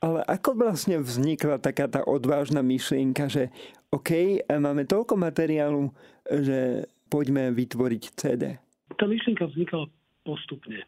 Ale 0.00 0.24
ako 0.24 0.56
vlastne 0.56 0.96
vznikla 0.96 1.60
taká 1.60 1.84
tá 1.84 2.00
odvážna 2.08 2.64
myšlienka, 2.64 3.28
že 3.28 3.52
OK, 3.92 4.40
máme 4.48 4.88
toľko 4.88 5.20
materiálu, 5.20 5.92
že 6.24 6.88
poďme 7.12 7.52
vytvoriť 7.52 8.02
CD? 8.16 8.56
Tá 8.96 9.04
myšlienka 9.04 9.44
vznikala 9.52 9.92
postupne. 10.24 10.80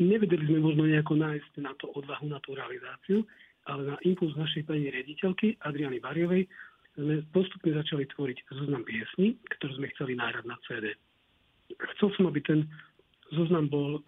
Nevedeli 0.00 0.48
sme 0.48 0.64
možno 0.64 0.88
nejako 0.88 1.20
nájsť 1.20 1.52
na 1.60 1.76
to 1.76 1.92
odvahu, 1.92 2.28
na 2.28 2.40
tú 2.40 2.56
realizáciu, 2.56 3.24
ale 3.68 3.92
na 3.92 3.96
impuls 4.08 4.32
našej 4.36 4.64
pani 4.64 4.88
riaditeľky 4.88 5.60
Adriany 5.60 6.00
Bariovej 6.00 6.48
sme 6.96 7.20
postupne 7.28 7.76
začali 7.76 8.08
tvoriť 8.08 8.38
zoznam 8.56 8.88
piesní, 8.88 9.36
ktoré 9.52 9.72
sme 9.76 9.92
chceli 9.92 10.16
náhrať 10.16 10.44
na 10.48 10.56
CD. 10.64 10.96
Chcel 11.96 12.08
som, 12.16 12.24
aby 12.30 12.40
ten 12.40 12.64
zoznam 13.36 13.68
bol 13.68 14.00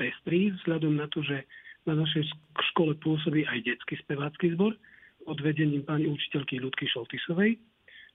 pestrý, 0.00 0.54
vzhľadom 0.62 0.96
na 0.96 1.10
to, 1.12 1.20
že 1.20 1.44
na 1.86 1.94
našej 1.98 2.30
škole 2.72 2.94
pôsobí 3.02 3.42
aj 3.46 3.66
detský 3.66 3.98
spevácky 4.02 4.54
zbor 4.54 4.74
pod 5.22 5.38
vedením 5.42 5.86
pani 5.86 6.06
učiteľky 6.10 6.58
Ľudky 6.62 6.86
Šoltisovej. 6.90 7.58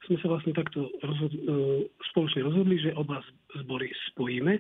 Sme 0.06 0.18
sa 0.22 0.28
vlastne 0.30 0.54
takto 0.54 0.92
rozhodli, 1.02 1.40
e, 1.42 1.48
spoločne 2.14 2.46
rozhodli, 2.46 2.78
že 2.80 2.96
oba 2.96 3.24
zbory 3.64 3.90
spojíme 4.14 4.54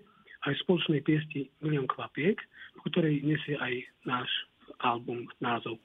aj 0.48 0.54
v 0.56 0.64
spoločnej 0.66 1.02
piesti 1.04 1.52
Milión 1.62 1.86
kvapiek, 1.86 2.40
v 2.78 2.82
ktorej 2.90 3.22
nesie 3.22 3.56
aj 3.60 3.74
náš 4.08 4.30
album 4.82 5.28
názov. 5.44 5.78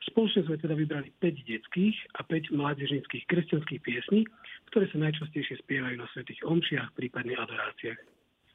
Spoločne 0.00 0.48
sme 0.48 0.56
teda 0.56 0.72
vybrali 0.72 1.12
5 1.20 1.44
detských 1.44 1.96
a 2.16 2.24
5 2.24 2.56
mládežnických 2.56 3.24
kresťanských 3.28 3.80
piesní, 3.84 4.24
ktoré 4.72 4.88
sa 4.88 4.96
najčastejšie 4.96 5.60
spievajú 5.60 6.00
na 6.00 6.08
svetých 6.16 6.40
omšiach, 6.48 6.96
prípadne 6.96 7.36
adoráciách. 7.36 8.00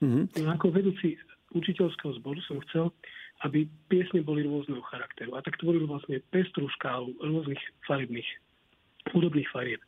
Mm-hmm. 0.01 0.41
No 0.41 0.49
ako 0.51 0.73
vedúci 0.73 1.21
učiteľského 1.53 2.17
zboru 2.19 2.41
som 2.49 2.57
chcel, 2.67 2.89
aby 3.43 3.67
piesne 3.91 4.23
boli 4.23 4.47
rôzneho 4.47 4.79
charakteru 4.87 5.35
a 5.35 5.43
tak 5.43 5.59
tvoril 5.59 5.83
vlastne 5.89 6.23
pestrú 6.31 6.71
škálu 6.79 7.11
rôznych 7.19 7.59
farebných, 7.83 8.27
hudobných 9.11 9.49
farieb. 9.51 9.81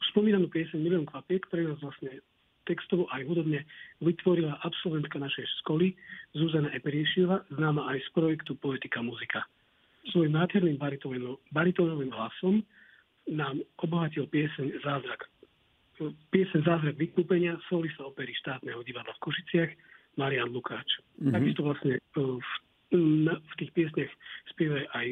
Už 0.00 0.04
spomínanú 0.16 0.48
pieseň 0.48 0.80
Milión 0.80 1.04
kvapiek, 1.04 1.44
ktoré 1.48 1.68
nás 1.68 1.80
vlastne 1.84 2.24
textovo 2.64 3.06
aj 3.12 3.22
hudobne 3.28 3.62
vytvorila 4.02 4.58
absolventka 4.64 5.20
našej 5.20 5.44
školy 5.62 5.94
Zuzana 6.34 6.72
Eperiešiova, 6.74 7.46
známa 7.52 7.94
aj 7.94 8.00
z 8.00 8.08
projektu 8.16 8.58
Poetika 8.58 9.04
muzika 9.04 9.44
svojim 10.10 10.34
nádherným 10.34 10.78
baritónovým 11.50 12.12
hlasom 12.14 12.62
nám 13.26 13.58
obohatil 13.82 14.30
pieseň 14.30 14.82
Zázrak. 14.86 15.26
Pieseň 16.30 16.60
Zázrak 16.62 16.94
vykúpenia 16.94 17.58
solista 17.66 18.06
opery 18.06 18.30
štátneho 18.44 18.84
divadla 18.86 19.16
v 19.18 19.22
Košiciach 19.24 19.70
Marian 20.20 20.52
Lukáč. 20.52 20.86
Mm-hmm. 21.18 21.32
Takisto 21.34 21.60
vlastne 21.66 21.94
e, 21.98 22.00
v, 22.14 22.50
v 22.92 23.54
tých 23.58 23.70
piesniach 23.74 24.12
spievajú 24.54 24.86
aj 24.94 25.06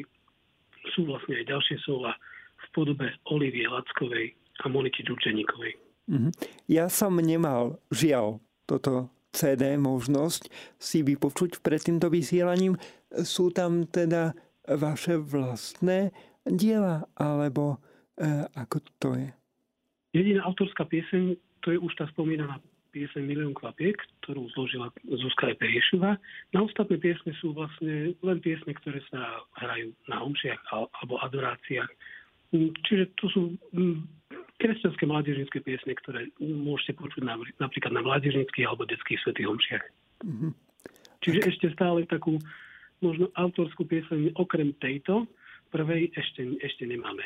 sú 0.93 1.09
vlastne 1.09 1.41
aj 1.41 1.49
ďalšie 1.49 1.77
slova 1.83 2.13
v 2.55 2.65
podobe 2.71 3.07
Olivie 3.33 3.65
Lackovej 3.65 4.37
a 4.61 4.65
Moniky 4.69 5.01
Ďurčeníkovej. 5.03 5.73
Mm-hmm. 6.05 6.31
Ja 6.69 6.85
som 6.87 7.17
nemal, 7.17 7.81
žiaľ, 7.89 8.37
toto 8.69 9.09
CD 9.33 9.75
možnosť 9.75 10.47
si 10.79 11.01
vypočuť 11.01 11.59
pred 11.59 11.81
týmto 11.81 12.07
vysielaním. 12.07 12.77
Sú 13.25 13.51
tam 13.51 13.89
teda 13.89 14.37
vaše 14.69 15.19
vlastné 15.19 16.13
diela, 16.45 17.09
alebo 17.17 17.81
e, 18.15 18.47
ako 18.55 18.77
to 19.01 19.09
je? 19.17 19.29
Jediná 20.15 20.47
autorská 20.47 20.87
pieseň, 20.87 21.35
to 21.59 21.75
je 21.75 21.79
už 21.81 21.91
tá 21.99 22.07
spomínaná 22.13 22.61
pieseň 22.95 23.21
Milión 23.27 23.51
kvapiek, 23.51 23.99
ktorú 24.23 24.47
zložila 24.55 24.87
Zuzka 25.03 25.51
Periešova. 25.59 26.15
Na 26.55 26.59
ostatné 26.63 26.95
piesne 26.95 27.35
sú 27.43 27.51
vlastne 27.51 28.15
len 28.15 28.39
piesne, 28.39 28.71
ktoré 28.71 29.03
sa 29.11 29.43
hrajú 29.59 29.91
na 30.07 30.23
omšiach 30.23 30.61
alebo 30.71 31.19
adoráciách. 31.19 31.91
Mm, 32.55 32.71
čiže 32.87 33.11
to 33.19 33.25
sú 33.27 33.41
mm, 33.75 34.07
kresťanské 34.63 35.03
mládežnické 35.03 35.59
piesne, 35.59 35.91
ktoré 35.99 36.31
môžete 36.39 36.95
počuť 36.95 37.27
napríklad 37.59 37.91
na 37.91 38.01
mládežnických 38.07 38.63
alebo 38.63 38.87
detských 38.87 39.19
svetých 39.27 39.51
omšiach. 39.51 39.83
Mm-hmm. 40.23 40.51
Čiže 41.19 41.39
tak. 41.43 41.49
ešte 41.51 41.67
stále 41.75 42.07
takú 42.07 42.39
možno 43.03 43.27
autorskú 43.35 43.83
pieseň 43.83 44.39
okrem 44.39 44.71
tejto 44.79 45.27
prvej 45.73 46.15
ešte, 46.15 46.47
ešte 46.63 46.87
nemáme. 46.87 47.25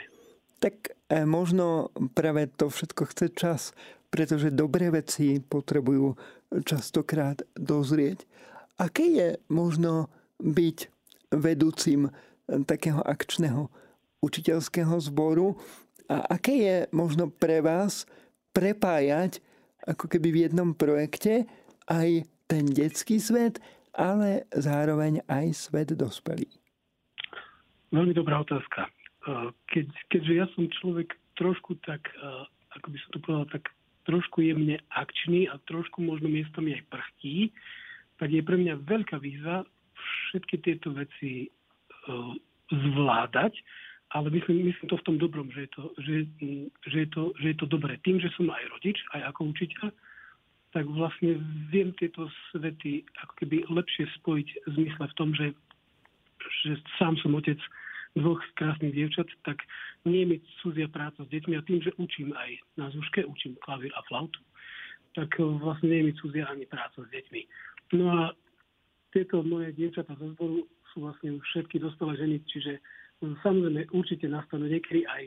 Tak 0.60 0.92
e, 1.08 1.24
možno 1.24 1.94
práve 2.18 2.50
to 2.52 2.68
všetko 2.68 3.04
chce 3.14 3.26
čas, 3.32 3.62
pretože 4.10 4.54
dobré 4.54 4.90
veci 4.90 5.38
potrebujú 5.40 6.18
častokrát 6.66 7.46
dozrieť. 7.54 8.26
Aké 8.82 9.06
je 9.06 9.28
možno 9.54 10.10
byť 10.42 10.78
vedúcim 11.34 12.10
takého 12.66 13.00
akčného 13.06 13.70
učiteľského 14.26 14.98
zboru 15.00 15.56
a 16.10 16.26
aké 16.36 16.54
je 16.58 16.78
možno 16.90 17.30
pre 17.30 17.62
vás 17.62 18.10
prepájať 18.52 19.40
ako 19.86 20.10
keby 20.10 20.28
v 20.34 20.42
jednom 20.50 20.74
projekte 20.74 21.46
aj 21.86 22.26
ten 22.50 22.66
detský 22.66 23.22
svet 23.22 23.62
ale 24.00 24.46
zároveň 24.54 25.26
aj 25.28 25.46
svet 25.54 25.92
dospelý? 25.98 26.48
Veľmi 27.90 28.14
dobrá 28.14 28.40
otázka. 28.46 28.88
Keď, 29.74 29.86
keďže 30.14 30.34
ja 30.34 30.46
som 30.56 30.70
človek 30.82 31.18
trošku 31.36 31.76
tak, 31.84 32.08
ako 32.80 32.88
by 32.94 32.98
som 33.02 33.10
to 33.12 33.20
povedal, 33.26 33.48
tak 33.50 33.64
trošku 34.10 34.42
jemne 34.42 34.82
akčný 34.90 35.46
a 35.46 35.62
trošku 35.70 36.02
možno 36.02 36.34
miestami 36.34 36.74
aj 36.74 36.90
prchký, 36.90 37.54
tak 38.18 38.34
je 38.34 38.42
pre 38.42 38.58
mňa 38.58 38.82
veľká 38.82 39.22
výzva 39.22 39.62
všetky 40.34 40.66
tieto 40.66 40.90
veci 40.98 41.54
zvládať, 42.70 43.54
ale 44.10 44.34
myslím, 44.34 44.66
myslím 44.66 44.90
to 44.90 44.98
v 44.98 45.06
tom 45.06 45.18
dobrom, 45.22 45.54
že 45.54 45.70
je 45.70 45.72
to, 45.78 45.84
že, 46.02 46.16
že, 46.90 46.98
je 47.06 47.10
to, 47.14 47.24
že 47.38 47.48
je 47.54 47.58
to 47.62 47.66
dobré. 47.70 48.02
Tým, 48.02 48.18
že 48.18 48.34
som 48.34 48.50
aj 48.50 48.66
rodič, 48.74 48.98
aj 49.14 49.22
ako 49.30 49.54
učiteľ, 49.54 49.88
tak 50.74 50.86
vlastne 50.86 51.38
viem 51.70 51.94
tieto 51.98 52.30
svety 52.50 53.06
ako 53.26 53.34
keby 53.42 53.66
lepšie 53.70 54.06
spojiť 54.22 54.48
v 54.66 54.70
zmysle 54.78 55.06
v 55.06 55.18
tom, 55.18 55.30
že, 55.34 55.48
že 56.66 56.78
sám 56.98 57.18
som 57.22 57.38
otec 57.38 57.58
dvoch 58.18 58.42
krásnych 58.58 58.94
dievčat, 58.94 59.30
tak 59.46 59.62
nie 60.06 60.26
je 60.26 60.28
mi 60.28 60.38
cudzia 60.62 60.90
práca 60.90 61.22
s 61.22 61.30
deťmi 61.30 61.54
a 61.58 61.66
tým, 61.66 61.80
že 61.84 61.94
učím 62.02 62.34
aj 62.34 62.52
na 62.78 62.90
zúške, 62.90 63.22
učím 63.26 63.54
klavír 63.62 63.94
a 63.94 64.02
flautu, 64.10 64.42
tak 65.14 65.30
vlastne 65.38 65.90
nie 65.90 66.00
je 66.02 66.08
mi 66.10 66.14
cudzia 66.18 66.46
ani 66.50 66.66
práca 66.66 67.06
s 67.06 67.10
deťmi. 67.10 67.42
No 68.00 68.06
a 68.10 68.22
tieto 69.14 69.42
moje 69.42 69.74
dievčatá 69.74 70.14
zo 70.18 70.34
zboru 70.38 70.66
sú 70.94 71.06
vlastne 71.06 71.38
už 71.38 71.44
všetky 71.54 71.78
dospelé 71.82 72.18
ženy, 72.18 72.36
čiže 72.50 72.82
samozrejme 73.22 73.90
určite 73.94 74.26
nastanú 74.30 74.70
niekedy 74.70 75.06
aj, 75.06 75.24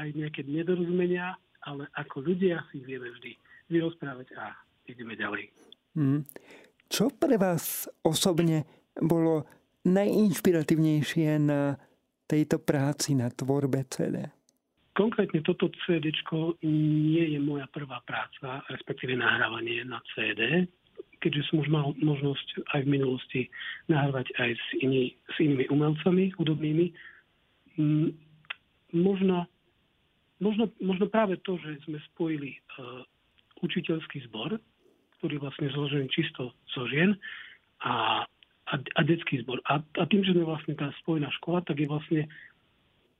aj 0.00 0.08
nejaké 0.16 0.40
nedorozumenia, 0.48 1.36
ale 1.68 1.88
ako 1.96 2.24
ľudia 2.26 2.64
si 2.72 2.80
vieme 2.80 3.12
vždy 3.12 3.36
vyrozprávať 3.70 4.34
a 4.36 4.56
ideme 4.88 5.16
ďalej. 5.16 5.48
Mm. 5.96 6.24
Čo 6.92 7.08
pre 7.08 7.40
vás 7.40 7.88
osobne 8.04 8.68
bolo 9.00 9.48
najinšpiratívnejšie 9.88 11.40
na 11.40 11.80
tejto 12.32 12.56
práci 12.64 13.12
na 13.12 13.28
tvorbe 13.28 13.84
CD? 13.92 14.24
Konkrétne 14.96 15.44
toto 15.44 15.68
CD 15.84 16.08
nie 16.64 17.36
je 17.36 17.40
moja 17.40 17.68
prvá 17.68 18.00
práca, 18.08 18.64
respektíve 18.72 19.16
nahrávanie 19.16 19.84
na 19.84 20.00
CD, 20.12 20.64
keďže 21.20 21.52
som 21.52 21.60
už 21.60 21.68
mal 21.68 21.92
možnosť 22.00 22.72
aj 22.72 22.80
v 22.84 22.92
minulosti 22.92 23.40
nahrávať 23.92 24.32
aj 24.40 24.50
s, 24.56 24.66
iný, 24.80 25.12
s 25.32 25.36
inými 25.40 25.68
umelcami 25.68 26.32
hudobnými. 26.36 26.86
Mm, 27.80 28.12
možno, 28.96 29.48
možno, 30.40 30.68
možno 30.80 31.08
práve 31.08 31.40
to, 31.40 31.56
že 31.60 31.84
sme 31.88 31.96
spojili 32.12 32.56
uh, 32.76 33.00
učiteľský 33.64 34.28
zbor, 34.28 34.60
ktorý 35.20 35.40
vlastne 35.40 35.72
zložený 35.72 36.10
čisto 36.12 36.52
zo 36.68 36.84
žien 36.90 37.16
a, 37.86 38.26
a, 38.72 38.74
a 38.80 39.00
detský 39.04 39.44
zbor. 39.44 39.60
A, 39.68 39.84
a 40.00 40.04
tým, 40.08 40.24
že 40.24 40.32
sme 40.32 40.48
vlastne 40.48 40.72
tá 40.72 40.88
spojená 41.04 41.28
škola, 41.36 41.60
tak 41.60 41.76
je 41.76 41.86
vlastne 41.86 42.20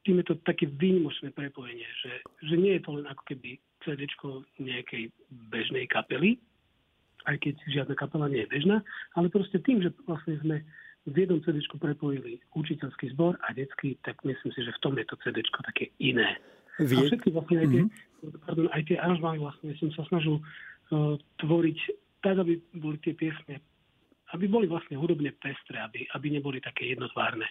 tým 0.03 0.19
je 0.19 0.35
to 0.35 0.37
také 0.43 0.67
výnimočné 0.67 1.31
prepojenie, 1.31 1.87
že, 2.03 2.13
že 2.43 2.55
nie 2.59 2.75
je 2.75 2.83
to 2.83 2.91
len 2.99 3.07
ako 3.07 3.23
keby 3.23 3.61
CD 3.87 4.03
nejakej 4.59 5.15
bežnej 5.31 5.87
kapely, 5.87 6.43
aj 7.31 7.39
keď 7.39 7.55
žiadna 7.71 7.95
kapela 7.95 8.27
nie 8.27 8.43
je 8.43 8.51
bežná, 8.51 8.83
ale 9.15 9.31
proste 9.31 9.63
tým, 9.63 9.79
že 9.79 9.95
vlastne 10.11 10.43
sme 10.43 10.67
v 11.07 11.17
jednom 11.27 11.39
CD 11.43 11.63
prepojili 11.79 12.43
učiteľský 12.55 13.15
zbor 13.15 13.39
a 13.47 13.55
detský, 13.55 13.99
tak 14.03 14.19
myslím 14.27 14.51
si, 14.55 14.61
že 14.63 14.75
v 14.75 14.83
tom 14.83 14.95
je 14.99 15.07
to 15.07 15.15
CD 15.23 15.43
také 15.43 15.91
iné. 16.03 16.39
Vie... 16.83 16.99
A 16.99 17.07
všetky 17.07 17.31
vlastne 17.35 17.63
aj 17.63 17.69
tie, 17.71 17.83
mm-hmm. 17.87 18.43
pardon, 18.47 18.67
aj 18.75 18.83
tie 18.87 18.97
aranžmány 18.99 19.39
vlastne 19.39 19.71
som 19.79 19.91
sa 19.95 20.03
snažil 20.11 20.39
uh, 20.39 21.15
tvoriť 21.43 21.79
tak, 22.23 22.39
aby 22.39 22.59
boli 22.79 22.97
tie 23.03 23.15
piesne, 23.19 23.59
aby 24.33 24.45
boli 24.49 24.67
vlastne 24.67 24.97
hudobne 24.97 25.33
pestré, 25.37 25.81
aby, 25.81 26.09
aby 26.13 26.27
neboli 26.33 26.59
také 26.59 26.93
jednotvárne. 26.93 27.47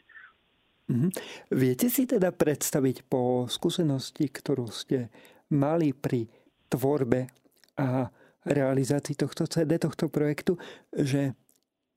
Mm-hmm. 0.92 1.12
Viete 1.56 1.88
si 1.88 2.04
teda 2.10 2.34
predstaviť 2.36 3.08
po 3.08 3.48
skúsenosti, 3.48 4.28
ktorú 4.28 4.68
ste 4.68 5.08
mali 5.54 5.96
pri 5.96 6.28
tvorbe 6.68 7.32
a 7.80 8.12
realizácii 8.44 9.16
tohto 9.16 9.46
CD, 9.46 9.78
tohto 9.78 10.10
projektu, 10.10 10.58
že 10.92 11.38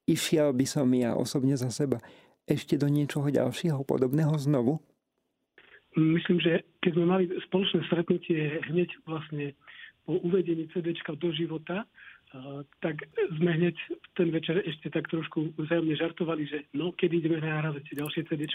išiel 0.05 0.53
by 0.53 0.67
som 0.69 0.87
ja 0.93 1.17
osobne 1.17 1.57
za 1.57 1.73
seba 1.73 1.99
ešte 2.45 2.77
do 2.77 2.87
niečoho 2.93 3.33
ďalšieho 3.33 3.81
podobného 3.89 4.37
znovu? 4.37 4.85
Myslím, 5.97 6.43
že 6.43 6.67
keď 6.83 6.93
sme 6.99 7.07
mali 7.07 7.25
spoločné 7.49 7.81
stretnutie 7.89 8.61
hneď 8.69 8.91
vlastne 9.09 9.55
po 10.05 10.21
uvedení 10.21 10.69
CD 10.75 10.93
do 10.93 11.31
života, 11.33 11.89
tak 12.83 13.07
sme 13.39 13.51
hneď 13.55 13.77
ten 14.19 14.35
večer 14.35 14.59
ešte 14.67 14.91
tak 14.91 15.07
trošku 15.07 15.55
vzájomne 15.55 15.95
žartovali, 15.95 16.43
že 16.51 16.59
no, 16.75 16.91
kedy 16.91 17.23
ideme 17.23 17.39
nahrávať 17.39 17.95
ďalšie 17.95 18.27
CD. 18.27 18.51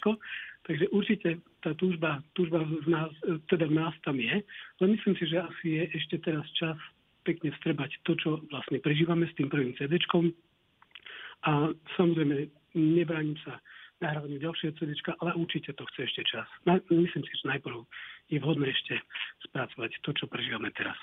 Takže 0.67 0.85
určite 0.91 1.39
tá 1.63 1.71
túžba, 1.79 2.19
túžba 2.35 2.63
v 2.63 2.87
nás, 2.91 3.11
teda 3.47 3.71
v 3.71 3.75
nás 3.79 3.95
tam 4.03 4.19
je. 4.19 4.43
Len 4.83 4.89
myslím 4.95 5.15
si, 5.15 5.25
že 5.31 5.43
asi 5.43 5.65
je 5.79 5.83
ešte 5.95 6.15
teraz 6.19 6.43
čas 6.59 6.75
pekne 7.23 7.51
vstrebať 7.55 8.03
to, 8.03 8.15
čo 8.19 8.29
vlastne 8.51 8.83
prežívame 8.83 9.27
s 9.27 9.35
tým 9.39 9.47
prvým 9.47 9.71
CD. 9.79 9.95
A 11.47 11.71
samozrejme, 11.95 12.51
nebránim 12.75 13.39
sa 13.47 13.63
nahrávaniu 13.99 14.39
ďalšieho 14.39 14.75
CD, 14.79 14.95
ale 15.23 15.35
určite 15.35 15.75
to 15.75 15.83
chce 15.93 16.07
ešte 16.07 16.23
čas. 16.35 16.47
Myslím 16.91 17.23
si, 17.27 17.31
že 17.35 17.51
najprv 17.51 17.83
je 18.31 18.39
vhodné 18.39 18.71
ešte 18.71 18.95
spracovať 19.47 19.99
to, 20.03 20.15
čo 20.15 20.25
prežívame 20.27 20.71
teraz. 20.75 20.95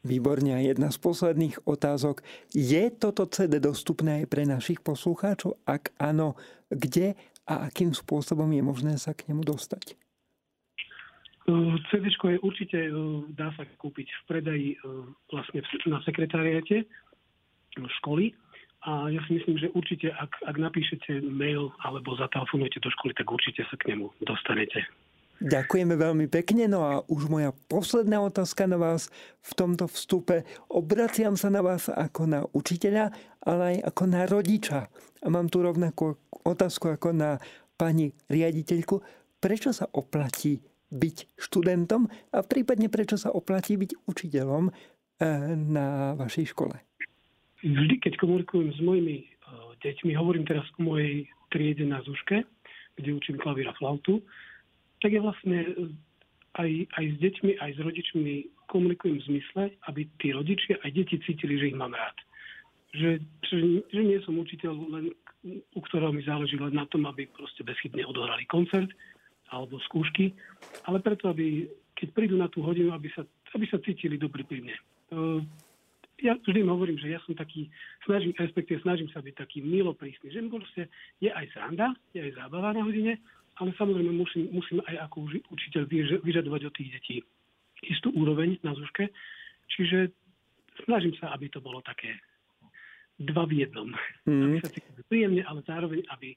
Výborne. 0.00 0.64
Jedna 0.64 0.88
z 0.88 0.98
posledných 1.00 1.68
otázok. 1.68 2.24
Je 2.56 2.88
toto 2.88 3.28
CD 3.28 3.60
dostupné 3.60 4.24
aj 4.24 4.26
pre 4.32 4.48
našich 4.48 4.80
poslucháčov? 4.80 5.60
Ak 5.68 5.92
áno, 6.00 6.40
kde 6.72 7.20
a 7.44 7.68
akým 7.68 7.92
spôsobom 7.92 8.48
je 8.54 8.62
možné 8.62 8.94
sa 8.96 9.12
k 9.12 9.28
nemu 9.28 9.44
dostať? 9.44 9.98
CD 11.90 12.06
je 12.08 12.38
určite, 12.46 12.78
dá 13.34 13.50
sa 13.58 13.66
kúpiť 13.66 14.06
v 14.06 14.22
predaji 14.30 14.68
vlastne 15.28 15.60
na 15.90 15.98
sekretariate 16.06 16.86
školy. 18.00 18.32
A 18.86 19.12
ja 19.12 19.20
si 19.28 19.36
myslím, 19.36 19.60
že 19.60 19.68
určite, 19.76 20.08
ak, 20.14 20.30
ak 20.46 20.56
napíšete 20.56 21.20
mail 21.28 21.68
alebo 21.84 22.16
zatelefonujete 22.16 22.80
do 22.80 22.88
školy, 22.88 23.12
tak 23.12 23.28
určite 23.28 23.66
sa 23.68 23.76
k 23.76 23.92
nemu 23.92 24.08
dostanete. 24.24 24.80
Ďakujeme 25.40 25.96
veľmi 25.96 26.28
pekne. 26.28 26.68
No 26.68 26.84
a 26.84 27.00
už 27.08 27.32
moja 27.32 27.56
posledná 27.72 28.20
otázka 28.20 28.68
na 28.68 28.76
vás 28.76 29.08
v 29.40 29.52
tomto 29.56 29.88
vstupe. 29.88 30.44
Obraciam 30.68 31.32
sa 31.32 31.48
na 31.48 31.64
vás 31.64 31.88
ako 31.88 32.28
na 32.28 32.40
učiteľa, 32.52 33.08
ale 33.40 33.62
aj 33.72 33.76
ako 33.88 34.02
na 34.04 34.20
rodiča. 34.28 34.92
A 35.24 35.26
mám 35.32 35.48
tu 35.48 35.64
rovnakú 35.64 36.20
otázku 36.44 36.92
ako 36.92 37.16
na 37.16 37.40
pani 37.80 38.12
riaditeľku. 38.28 39.00
Prečo 39.40 39.72
sa 39.72 39.88
oplatí 39.88 40.60
byť 40.92 41.40
študentom 41.40 42.04
a 42.36 42.44
prípadne 42.44 42.92
prečo 42.92 43.16
sa 43.16 43.32
oplatí 43.32 43.80
byť 43.80 44.04
učiteľom 44.04 44.68
eh, 44.68 44.74
na 45.56 46.12
vašej 46.20 46.52
škole? 46.52 46.76
Vždy, 47.64 47.96
keď 47.96 48.20
komunikujem 48.20 48.76
s 48.76 48.80
mojimi 48.84 49.24
eh, 49.24 49.28
deťmi, 49.80 50.12
hovorím 50.20 50.44
teraz 50.44 50.68
o 50.76 50.84
mojej 50.84 51.24
triede 51.48 51.88
na 51.88 52.04
Zuške, 52.04 52.44
kde 53.00 53.16
učím 53.16 53.40
klavír 53.40 53.72
flautu, 53.80 54.20
tak 55.00 55.10
je 55.12 55.20
vlastne 55.20 55.58
e, 55.64 55.70
aj, 56.60 56.70
aj 56.96 57.04
s 57.04 57.16
deťmi, 57.20 57.50
aj 57.60 57.70
s 57.76 57.78
rodičmi 57.80 58.32
komunikujem 58.70 59.18
v 59.18 59.26
zmysle, 59.26 59.62
aby 59.90 60.06
tí 60.22 60.30
rodičia 60.30 60.78
aj 60.86 60.90
deti 60.94 61.16
cítili, 61.26 61.58
že 61.58 61.74
ich 61.74 61.78
mám 61.78 61.92
rád. 61.92 62.16
Že, 62.94 63.10
že, 63.46 63.56
že 63.90 64.00
nie 64.02 64.18
som 64.22 64.38
učiteľ, 64.38 64.72
len, 64.94 65.04
u 65.74 65.80
ktorého 65.80 66.10
mi 66.10 66.22
záleží 66.26 66.58
len 66.58 66.74
na 66.74 66.86
tom, 66.90 67.06
aby 67.06 67.26
proste 67.30 67.62
bezchybne 67.62 68.02
odohrali 68.06 68.46
koncert 68.50 68.90
alebo 69.50 69.82
skúšky, 69.82 70.30
ale 70.86 71.02
preto, 71.02 71.30
aby 71.30 71.66
keď 71.98 72.08
prídu 72.14 72.38
na 72.38 72.48
tú 72.48 72.62
hodinu, 72.62 72.94
aby 72.94 73.10
sa, 73.12 73.26
aby 73.52 73.66
sa 73.66 73.82
cítili 73.82 74.16
dobrí 74.16 74.46
pri 74.46 74.62
mne. 74.62 74.76
Uh, 75.10 75.40
ja 76.20 76.36
vždy 76.36 76.60
hovorím, 76.64 77.00
že 77.00 77.12
ja 77.12 77.20
som 77.24 77.32
taký, 77.32 77.68
snažím, 78.04 78.36
respektíve 78.36 78.84
snažím 78.84 79.08
sa 79.08 79.24
byť 79.24 79.34
taký 79.40 79.64
milo 79.64 79.96
prísny, 79.96 80.28
že 80.28 80.44
proste 80.46 80.82
je 81.18 81.32
aj 81.32 81.48
sranda, 81.56 81.96
je 82.12 82.20
aj 82.20 82.36
zábava 82.36 82.76
na 82.76 82.84
hodine, 82.84 83.16
ale 83.60 83.76
samozrejme 83.76 84.12
musím, 84.16 84.48
musím 84.50 84.80
aj 84.88 85.06
ako 85.06 85.28
učiteľ 85.52 85.82
vyžadovať 86.24 86.60
od 86.64 86.74
tých 86.74 86.90
detí 86.96 87.16
istú 87.84 88.12
úroveň 88.12 88.56
na 88.64 88.72
zúške. 88.72 89.12
Čiže 89.76 90.12
snažím 90.84 91.12
sa, 91.20 91.32
aby 91.36 91.52
to 91.52 91.60
bolo 91.60 91.84
také 91.84 92.16
dva 93.20 93.44
v 93.44 93.64
jednom. 93.68 93.92
Mm. 94.24 94.42
Aby 94.48 94.56
sa 94.64 94.72
cítili 94.72 95.02
príjemne, 95.06 95.42
ale 95.44 95.60
zároveň, 95.68 96.00
aby 96.08 96.32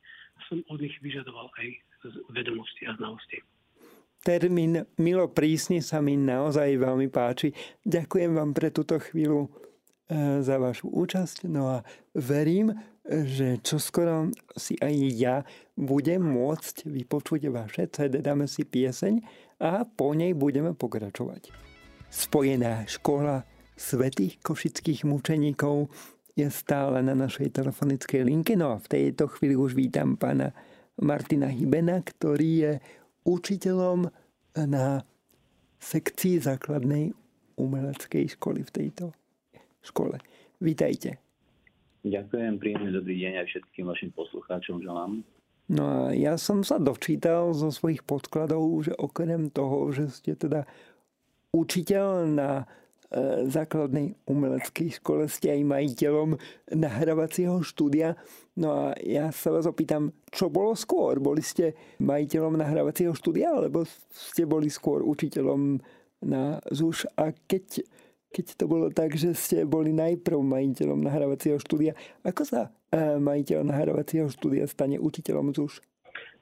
som 0.52 0.60
od 0.68 0.84
nich 0.84 0.96
vyžadoval 1.00 1.48
aj 1.64 1.68
vedomosti 2.36 2.84
a 2.84 2.96
znalosti. 3.00 3.40
Termín 4.24 4.88
Milo 5.00 5.28
prísne 5.32 5.84
sa 5.84 6.00
mi 6.00 6.16
naozaj 6.16 6.80
veľmi 6.80 7.12
páči. 7.12 7.52
Ďakujem 7.84 8.32
vám 8.36 8.56
pre 8.56 8.72
túto 8.72 8.96
chvíľu 9.00 9.52
za 10.10 10.56
vašu 10.60 10.92
účasť. 10.92 11.48
No 11.48 11.80
a 11.80 11.88
verím, 12.13 12.76
že 13.04 13.60
čoskoro 13.60 14.32
si 14.56 14.80
aj 14.80 14.96
ja 15.16 15.36
budem 15.76 16.24
môcť 16.24 16.88
vypočuť 16.88 17.52
vaše 17.52 17.92
CD, 17.92 18.24
dáme 18.24 18.48
si 18.48 18.63
pieseň 18.63 19.20
a 19.60 19.84
po 19.84 20.16
nej 20.16 20.32
budeme 20.32 20.72
pokračovať. 20.72 21.52
Spojená 22.08 22.88
škola 22.88 23.44
svetých 23.76 24.39
košických 24.39 25.04
mučeníkov 25.04 25.89
je 26.34 26.48
stále 26.50 27.02
na 27.02 27.13
našej 27.13 27.54
telefonickej 27.54 28.22
linke. 28.26 28.54
No 28.56 28.74
a 28.74 28.82
v 28.82 28.88
tejto 28.88 29.28
chvíli 29.30 29.58
už 29.58 29.76
vítam 29.78 30.18
pána 30.18 30.54
Martina 31.02 31.50
Hibena, 31.50 32.02
ktorý 32.02 32.52
je 32.58 32.74
učiteľom 33.26 34.10
na 34.70 35.02
sekcii 35.82 36.39
základnej 36.39 37.12
umeleckej 37.58 38.38
školy 38.38 38.63
v 38.63 38.72
tejto 38.72 39.06
škole. 39.84 40.17
Vítajte. 40.63 41.19
Ďakujem, 42.04 42.60
príjemný 42.60 42.91
dobrý 42.91 43.15
deň 43.15 43.34
aj 43.43 43.48
všetkým 43.48 43.86
vašim 43.88 44.12
poslucháčom 44.12 44.84
želám. 44.84 45.24
No 45.72 45.84
a 45.88 46.00
ja 46.12 46.36
som 46.36 46.60
sa 46.67 46.76
dočítal 46.76 47.56
zo 47.56 47.72
svojich 47.72 48.04
podkladov, 48.04 48.67
že 48.84 48.91
okrem 49.00 49.48
toho, 49.48 49.88
že 49.96 50.12
ste 50.12 50.36
teda 50.36 50.67
učiteľ 51.56 52.28
na 52.28 52.50
e, 52.60 52.65
základnej 53.48 54.19
umeleckej 54.28 55.00
škole, 55.00 55.32
ste 55.32 55.56
aj 55.56 55.63
majiteľom 55.63 56.36
nahrávacieho 56.76 57.63
štúdia. 57.63 58.19
No 58.60 58.91
a 58.91 59.00
ja 59.00 59.32
sa 59.32 59.56
vás 59.56 59.63
opýtam, 59.63 60.12
čo 60.28 60.52
bolo 60.52 60.76
skôr? 60.76 61.24
Boli 61.24 61.39
ste 61.39 61.80
majiteľom 62.04 62.60
nahrávacieho 62.60 63.15
štúdia, 63.15 63.56
alebo 63.56 63.88
ste 64.12 64.43
boli 64.43 64.67
skôr 64.67 65.00
učiteľom 65.08 65.80
na 66.28 66.60
ZUŠ? 66.67 67.08
A 67.15 67.32
keď 67.48 67.88
keď 68.34 68.46
to 68.58 68.65
bolo 68.65 68.89
tak, 68.89 69.13
že 69.13 69.38
ste 69.38 69.62
boli 69.62 69.93
najprv 69.93 70.41
majiteľom 70.41 71.06
nahrávacieho 71.06 71.62
štúdia. 71.62 71.93
Ako 72.26 72.41
sa 72.41 72.74
e, 72.89 73.22
majiteľ 73.22 73.62
nahrávacieho 73.62 74.26
štúdia 74.34 74.65
stane 74.65 74.98
učiteľom 74.98 75.54
ZUŠ? 75.54 75.78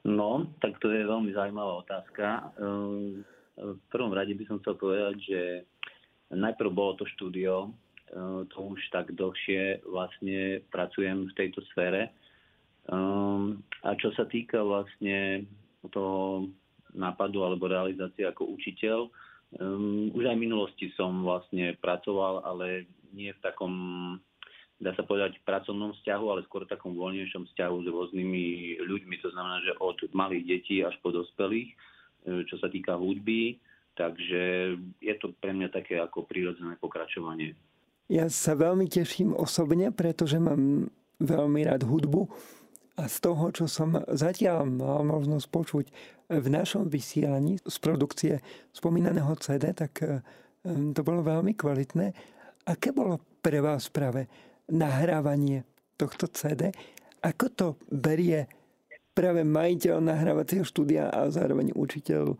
No, 0.08 0.50
tak 0.64 0.80
to 0.80 0.90
je 0.90 1.06
veľmi 1.06 1.36
zaujímavá 1.36 1.86
otázka. 1.86 2.56
Ehm, 2.58 3.22
v 3.54 3.82
prvom 3.94 4.16
rade 4.16 4.34
by 4.34 4.44
som 4.50 4.58
chcel 4.64 4.80
povedať, 4.80 5.16
že 5.22 5.42
najprv 6.34 6.72
bolo 6.74 6.98
to 6.98 7.06
štúdio, 7.14 7.70
ehm, 8.10 8.50
to 8.50 8.58
už 8.72 8.82
tak 8.90 9.14
dlhšie 9.14 9.86
vlastne 9.86 10.66
pracujem 10.74 11.30
v 11.30 11.36
tejto 11.38 11.62
sfére. 11.76 12.10
Ehm, 12.90 13.62
a 13.86 13.94
čo 14.00 14.10
sa 14.18 14.26
týka 14.26 14.64
vlastne 14.66 15.46
toho 15.94 16.50
nápadu 16.98 17.46
alebo 17.46 17.70
realizácie 17.70 18.26
ako 18.26 18.58
učiteľ, 18.58 19.06
už 20.16 20.24
aj 20.24 20.36
v 20.40 20.44
minulosti 20.48 20.88
som 20.96 21.28
vlastne 21.28 21.76
pracoval, 21.84 22.48
ale 22.48 22.88
nie 23.12 23.36
v 23.36 23.44
takom 23.44 23.74
dá 24.82 24.98
sa 24.98 25.06
povedať, 25.06 25.38
pracovnom 25.46 25.94
vzťahu, 25.94 26.26
ale 26.26 26.42
skôr 26.50 26.66
v 26.66 26.74
takom 26.74 26.98
voľnejšom 26.98 27.46
vzťahu 27.54 27.76
s 27.86 27.88
rôznymi 27.88 28.46
ľuďmi. 28.82 29.16
To 29.22 29.30
znamená, 29.30 29.62
že 29.62 29.78
od 29.78 30.02
malých 30.10 30.44
detí 30.50 30.82
až 30.82 30.98
po 31.06 31.14
dospelých, 31.14 31.70
e, 31.70 31.76
čo 32.50 32.58
sa 32.58 32.66
týka 32.66 32.98
hudby. 32.98 33.62
Takže 33.94 34.74
je 34.98 35.16
to 35.22 35.38
pre 35.38 35.54
mňa 35.54 35.70
také 35.70 36.02
ako 36.02 36.26
prírodzené 36.26 36.80
pokračovanie. 36.82 37.54
Ja 38.10 38.26
sa 38.28 38.58
veľmi 38.58 38.90
teším 38.90 39.38
osobne, 39.38 39.94
pretože 39.94 40.42
mám 40.42 40.90
veľmi 41.22 41.62
rád 41.70 41.86
hudbu 41.86 42.26
a 42.98 43.06
z 43.06 43.18
toho, 43.22 43.54
čo 43.54 43.70
som 43.70 44.02
zatiaľ 44.10 44.66
mal 44.68 45.06
možnosť 45.06 45.46
počuť 45.48 45.86
v 46.32 46.48
našom 46.48 46.88
vysielaní 46.88 47.60
z 47.60 47.76
produkcie 47.84 48.40
spomínaného 48.72 49.36
CD, 49.44 49.76
tak 49.76 50.00
e, 50.00 50.24
to 50.96 51.02
bolo 51.04 51.26
veľmi 51.26 51.52
kvalitné. 51.60 52.16
Aké 52.72 52.96
bolo 52.96 53.20
pre 53.44 53.60
vás 53.60 53.92
práve 53.92 54.32
nahrávanie 54.72 55.68
tohto 56.00 56.32
CD. 56.32 56.72
Ako 57.20 57.46
to 57.52 57.68
berie 57.92 58.48
práve 59.12 59.44
majiteľ 59.44 60.00
nahrávacieho 60.00 60.64
štúdia 60.64 61.12
a 61.12 61.28
zároveň 61.28 61.76
učiteľ 61.76 62.40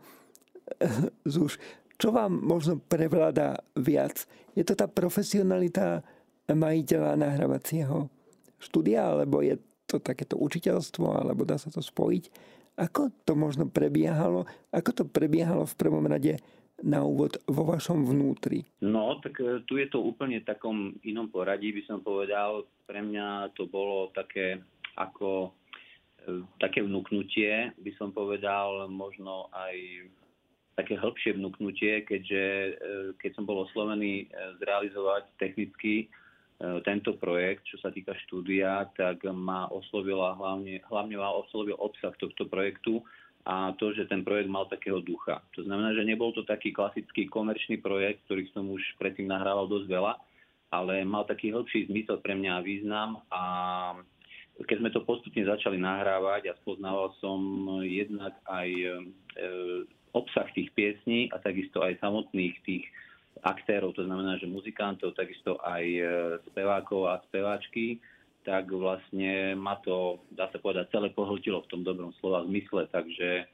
ZUŠ? 1.28 1.60
Čo 2.00 2.10
vám 2.16 2.34
možno 2.34 2.80
prevláda 2.80 3.62
viac? 3.78 4.26
Je 4.58 4.64
to 4.66 4.74
tá 4.74 4.88
profesionalita 4.90 6.02
majiteľa 6.50 7.20
nahrávacieho 7.20 8.10
štúdia, 8.58 9.06
alebo 9.06 9.46
je 9.46 9.60
to 9.86 10.02
takéto 10.02 10.40
učiteľstvo, 10.40 11.06
alebo 11.12 11.46
dá 11.46 11.60
sa 11.60 11.70
to 11.70 11.84
spojiť? 11.84 12.24
Ako 12.80 13.12
to 13.28 13.36
možno 13.36 13.68
prebiehalo? 13.68 14.48
Ako 14.72 14.92
to 14.96 15.04
prebiehalo 15.04 15.68
v 15.68 15.78
prvom 15.78 16.08
rade 16.08 16.40
na 16.82 17.06
úvod 17.06 17.38
vo 17.46 17.64
vašom 17.66 18.06
vnútri? 18.06 18.66
No, 18.82 19.22
tak 19.22 19.38
e, 19.40 19.62
tu 19.70 19.78
je 19.78 19.88
to 19.88 20.02
úplne 20.02 20.42
v 20.42 20.50
takom 20.50 20.98
inom 21.06 21.30
poradí, 21.30 21.70
by 21.72 21.84
som 21.86 22.00
povedal. 22.02 22.66
Pre 22.90 23.00
mňa 23.02 23.54
to 23.54 23.70
bolo 23.70 24.10
také 24.12 24.60
ako 24.98 25.54
e, 26.26 26.42
také 26.58 26.82
vnúknutie, 26.82 27.78
by 27.78 27.92
som 27.96 28.10
povedal, 28.12 28.90
možno 28.90 29.54
aj 29.54 30.08
také 30.74 30.98
hĺbšie 30.98 31.38
vnúknutie, 31.38 32.02
keďže 32.08 32.44
e, 32.44 32.72
keď 33.22 33.32
som 33.38 33.46
bol 33.46 33.62
oslovený 33.70 34.32
zrealizovať 34.58 35.30
technicky 35.38 36.10
tento 36.86 37.18
projekt, 37.18 37.66
čo 37.66 37.82
sa 37.82 37.90
týka 37.90 38.14
štúdia, 38.28 38.86
tak 38.94 39.26
ma 39.34 39.66
oslovila 39.74 40.38
hlavne, 40.38 40.82
hlavne 40.86 41.16
ma 41.18 41.34
oslovil 41.34 41.74
obsah 41.82 42.14
tohto 42.22 42.46
projektu 42.46 43.02
a 43.42 43.74
to, 43.82 43.90
že 43.98 44.06
ten 44.06 44.22
projekt 44.22 44.50
mal 44.54 44.70
takého 44.70 45.02
ducha. 45.02 45.42
To 45.58 45.66
znamená, 45.66 45.98
že 45.98 46.06
nebol 46.06 46.30
to 46.30 46.46
taký 46.46 46.70
klasický 46.70 47.26
komerčný 47.26 47.82
projekt, 47.82 48.22
ktorý 48.30 48.46
som 48.54 48.70
už 48.70 48.82
predtým 49.02 49.26
nahrával 49.26 49.66
dosť 49.66 49.90
veľa, 49.90 50.14
ale 50.70 51.02
mal 51.02 51.26
taký 51.26 51.50
hĺbší 51.50 51.90
zmysel 51.90 52.22
pre 52.22 52.38
mňa 52.38 52.52
a 52.54 52.66
význam 52.66 53.10
a 53.34 53.44
keď 54.62 54.78
sme 54.78 54.94
to 54.94 55.02
postupne 55.02 55.42
začali 55.42 55.82
nahrávať 55.82 56.54
a 56.54 56.58
spoznával 56.62 57.18
som 57.18 57.42
jednak 57.82 58.38
aj 58.46 58.70
e, 58.70 58.90
obsah 60.14 60.46
tých 60.54 60.70
piesní 60.78 61.34
a 61.34 61.42
takisto 61.42 61.82
aj 61.82 61.98
samotných 61.98 62.56
tých 62.62 62.86
aktérov, 63.40 63.96
to 63.96 64.04
znamená, 64.04 64.36
že 64.38 64.52
muzikantov, 64.52 65.16
takisto 65.16 65.58
aj 65.64 65.84
e, 65.84 66.04
spevákov 66.52 67.10
a 67.10 67.24
speváčky, 67.32 67.98
tak 68.44 68.70
vlastne 68.74 69.54
ma 69.54 69.78
to, 69.82 70.22
dá 70.34 70.50
sa 70.50 70.58
povedať, 70.58 70.90
celé 70.92 71.14
pohltilo 71.14 71.62
v 71.62 71.70
tom 71.70 71.82
dobrom 71.86 72.12
slova 72.18 72.42
zmysle, 72.50 72.90
takže 72.90 73.46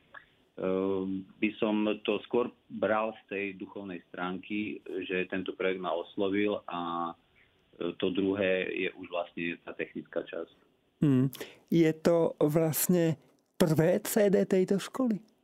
ehm, 0.59 1.27
by 1.39 1.49
som 1.59 1.83
to 2.07 2.23
skôr 2.23 2.47
bral 2.71 3.11
z 3.11 3.21
tej 3.27 3.45
duchovnej 3.59 3.99
stránky, 4.07 4.79
že 5.07 5.27
tento 5.27 5.51
projekt 5.59 5.83
ma 5.83 5.91
oslovil 5.91 6.63
a 6.71 7.11
e, 7.11 7.91
to 7.99 8.11
druhé 8.15 8.71
je 8.71 8.89
už 8.95 9.07
vlastne 9.11 9.59
tá 9.67 9.75
technická 9.75 10.23
časť. 10.23 10.55
Hmm. 11.03 11.29
Je 11.69 11.91
to 11.93 12.33
vlastne 12.41 13.19
prvé 13.59 14.01
CD 14.01 14.47
tejto 14.47 14.81
školy? 14.81 15.36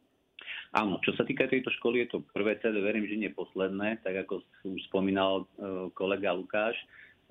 Áno, 0.73 0.97
čo 1.05 1.13
sa 1.13 1.21
týka 1.21 1.45
tejto 1.45 1.69
školy, 1.77 2.01
je 2.05 2.17
to 2.17 2.25
prvé 2.33 2.57
CD, 2.57 2.81
verím, 2.81 3.05
že 3.05 3.19
nie 3.21 3.29
posledné, 3.29 4.01
tak 4.01 4.25
ako 4.25 4.41
už 4.65 4.81
spomínal 4.89 5.45
e, 5.45 5.93
kolega 5.93 6.33
Lukáš. 6.33 6.73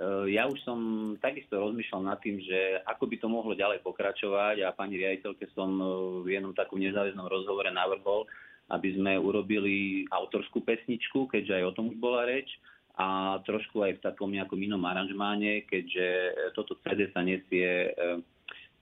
Eh, 0.03 0.35
ja 0.35 0.51
už 0.51 0.59
som 0.65 0.79
takisto 1.23 1.61
rozmýšľal 1.61 2.03
nad 2.03 2.19
tým, 2.19 2.43
že 2.43 2.83
ako 2.89 3.05
by 3.07 3.17
to 3.23 3.29
mohlo 3.29 3.53
ďalej 3.55 3.85
pokračovať 3.87 4.65
a 4.67 4.75
pani 4.75 4.99
riaditeľke 4.99 5.53
som 5.55 5.69
eh, 5.79 5.87
v 6.27 6.29
jednom 6.39 6.57
takom 6.57 6.83
nezáväznom 6.83 7.29
rozhovore 7.29 7.71
navrhol, 7.71 8.27
aby 8.73 8.99
sme 8.99 9.21
urobili 9.21 10.09
autorskú 10.11 10.65
pesničku, 10.65 11.31
keďže 11.31 11.61
aj 11.61 11.65
o 11.69 11.75
tom 11.77 11.85
už 11.93 11.97
bola 12.03 12.25
reč 12.27 12.51
a 12.97 13.39
trošku 13.45 13.85
aj 13.85 14.01
v 14.01 14.05
takom 14.05 14.33
nejakom 14.33 14.59
inom 14.59 14.81
aranžmáne, 14.85 15.65
keďže 15.65 16.09
toto 16.53 16.77
CD 16.85 17.09
sa 17.09 17.25
nesie 17.25 17.89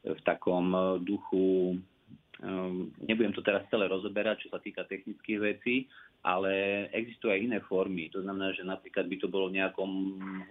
v 0.03 0.21
takom 0.27 0.99
duchu, 1.07 1.79
nebudem 3.05 3.37
to 3.37 3.45
teraz 3.45 3.69
celé 3.69 3.85
rozoberať, 3.89 4.47
čo 4.47 4.49
sa 4.49 4.61
týka 4.61 4.89
technických 4.89 5.39
vecí, 5.41 5.85
ale 6.21 6.85
existujú 6.93 7.33
aj 7.33 7.41
iné 7.41 7.59
formy. 7.65 8.13
To 8.13 8.21
znamená, 8.21 8.53
že 8.53 8.65
napríklad 8.65 9.09
by 9.09 9.17
to 9.21 9.29
bolo 9.29 9.49
v 9.49 9.61
nejakom 9.61 9.91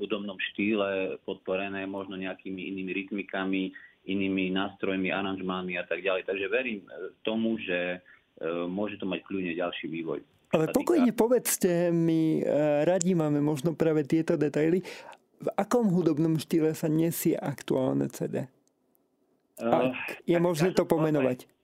hudobnom 0.02 0.38
štýle 0.54 1.21
podporené 1.25 1.86
možno 1.86 2.17
nejakými 2.17 2.73
inými 2.73 2.91
rytmikami, 2.93 3.73
inými 4.10 4.49
nástrojmi, 4.49 5.13
aranžmánmi 5.13 5.78
a 5.78 5.86
tak 5.86 6.02
ďalej. 6.02 6.25
Takže 6.25 6.45
verím 6.49 6.82
e, 6.89 7.13
tomu, 7.21 7.62
že 7.62 8.02
e, 8.41 8.65
môže 8.65 8.97
to 8.97 9.06
mať 9.06 9.21
kľudne 9.30 9.54
ďalší 9.54 9.86
vývoj. 9.89 10.25
Ale 10.49 10.73
pokojne 10.73 11.13
povedzte, 11.13 11.93
my 11.93 12.41
e, 12.41 12.43
radi 12.89 13.13
máme 13.13 13.38
možno 13.38 13.78
práve 13.78 14.02
tieto 14.10 14.34
detaily. 14.34 14.82
V 15.39 15.47
akom 15.54 15.86
hudobnom 15.93 16.41
štýle 16.41 16.73
sa 16.73 16.89
nesie 16.89 17.38
aktuálne 17.38 18.10
CD? 18.10 18.49
Ak 19.62 20.23
je 20.25 20.38
možné 20.41 20.73
to 20.73 20.89
pomenovať. 20.89 21.59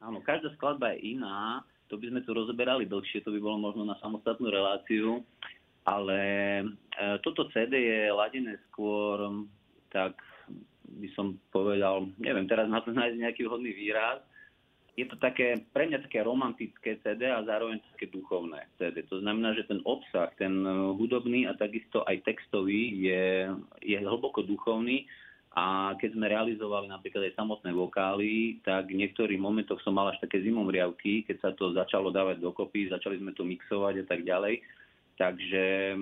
Áno, 0.00 0.24
každá 0.24 0.52
skladba 0.56 0.96
je 0.96 1.14
iná 1.16 1.64
to 1.90 1.98
by 1.98 2.06
sme 2.06 2.22
tu 2.22 2.30
rozoberali 2.30 2.86
dlhšie, 2.86 3.26
to 3.26 3.34
by 3.34 3.42
bolo 3.42 3.58
možno 3.58 3.82
na 3.82 3.98
samostatnú 3.98 4.46
reláciu, 4.46 5.26
ale 5.82 6.22
e, 6.62 6.64
toto 7.26 7.50
CD 7.50 7.82
je 7.82 8.00
ladené 8.14 8.54
skôr 8.70 9.18
tak 9.90 10.14
by 10.86 11.10
som 11.18 11.34
povedal, 11.50 12.06
neviem 12.22 12.46
teraz 12.46 12.70
na 12.70 12.78
to 12.78 12.94
nájsť 12.94 13.16
nejaký 13.18 13.42
vhodný 13.46 13.74
výraz, 13.74 14.22
je 14.94 15.06
to 15.06 15.18
také, 15.18 15.66
pre 15.74 15.86
mňa 15.86 16.06
také 16.06 16.22
romantické 16.22 16.98
CD 17.02 17.30
a 17.30 17.46
zároveň 17.46 17.78
také 17.94 18.10
duchovné 18.10 18.68
CD. 18.76 19.06
To 19.08 19.22
znamená, 19.22 19.54
že 19.54 19.64
ten 19.64 19.80
obsah, 19.86 20.28
ten 20.36 20.60
hudobný 20.98 21.46
a 21.46 21.56
takisto 21.56 22.04
aj 22.04 22.20
textový 22.26 23.00
je, 23.00 23.48
je 23.80 23.96
hlboko 24.02 24.44
duchovný 24.44 25.06
a 25.50 25.98
keď 25.98 26.14
sme 26.14 26.30
realizovali 26.30 26.86
napríklad 26.86 27.26
aj 27.26 27.34
samotné 27.34 27.74
vokály, 27.74 28.62
tak 28.62 28.86
v 28.86 29.02
niektorých 29.02 29.42
momentoch 29.42 29.82
som 29.82 29.98
mal 29.98 30.06
až 30.06 30.22
také 30.22 30.46
zimomriavky, 30.46 31.26
keď 31.26 31.36
sa 31.42 31.50
to 31.58 31.74
začalo 31.74 32.14
dávať 32.14 32.38
dokopy, 32.38 32.86
začali 32.86 33.18
sme 33.18 33.34
to 33.34 33.42
mixovať 33.42 34.02
a 34.02 34.04
tak 34.06 34.22
ďalej. 34.22 34.62
Takže 35.18 35.98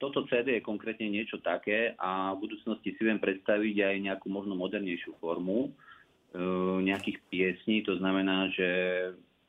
toto 0.00 0.24
CD 0.24 0.56
je 0.56 0.64
konkrétne 0.64 1.04
niečo 1.04 1.36
také 1.44 1.92
a 2.00 2.32
v 2.32 2.48
budúcnosti 2.48 2.96
si 2.96 3.02
viem 3.04 3.20
predstaviť 3.20 3.76
aj 3.92 3.96
nejakú 4.08 4.32
možno 4.32 4.56
modernejšiu 4.56 5.20
formu 5.20 5.68
e, 5.68 5.70
nejakých 6.80 7.20
piesní. 7.28 7.84
To 7.84 8.00
znamená, 8.00 8.48
že 8.56 8.68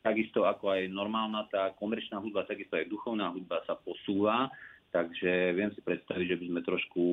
takisto 0.03 0.43
ako 0.43 0.75
aj 0.75 0.91
normálna 0.91 1.47
tá 1.47 1.71
komerčná 1.79 2.19
hudba, 2.19 2.43
takisto 2.43 2.75
aj 2.75 2.91
duchovná 2.91 3.31
hudba 3.31 3.63
sa 3.63 3.79
posúva, 3.79 4.51
takže 4.91 5.55
viem 5.55 5.71
si 5.71 5.79
predstaviť, 5.79 6.27
že 6.35 6.39
by 6.39 6.45
sme 6.51 6.61
trošku 6.61 7.03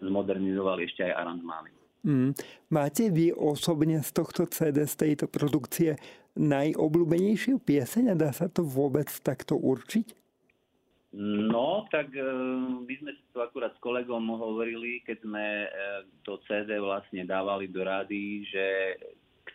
zmodernizovali 0.00 0.84
ešte 0.88 1.06
aj 1.08 1.12
aranžmány. 1.12 1.70
Mm. 2.06 2.30
Máte 2.70 3.10
vy 3.10 3.34
osobne 3.34 3.98
z 3.98 4.10
tohto 4.14 4.46
CD, 4.46 4.86
z 4.86 4.94
tejto 4.94 5.26
produkcie 5.26 5.98
najobľúbenejšiu 6.38 7.58
pieseň 7.58 8.12
a 8.12 8.14
dá 8.14 8.30
sa 8.30 8.46
to 8.46 8.62
vôbec 8.62 9.08
takto 9.24 9.58
určiť? 9.58 10.26
No, 11.16 11.88
tak 11.88 12.12
e, 12.12 12.20
my 12.84 12.94
sme 13.00 13.10
si 13.16 13.24
to 13.32 13.40
akurát 13.40 13.72
s 13.72 13.80
kolegom 13.80 14.28
hovorili, 14.36 15.00
keď 15.00 15.18
sme 15.24 15.44
e, 15.64 15.68
to 16.28 16.36
CD 16.44 16.76
vlastne 16.76 17.24
dávali 17.24 17.72
do 17.72 17.80
rady, 17.80 18.44
že 18.44 18.66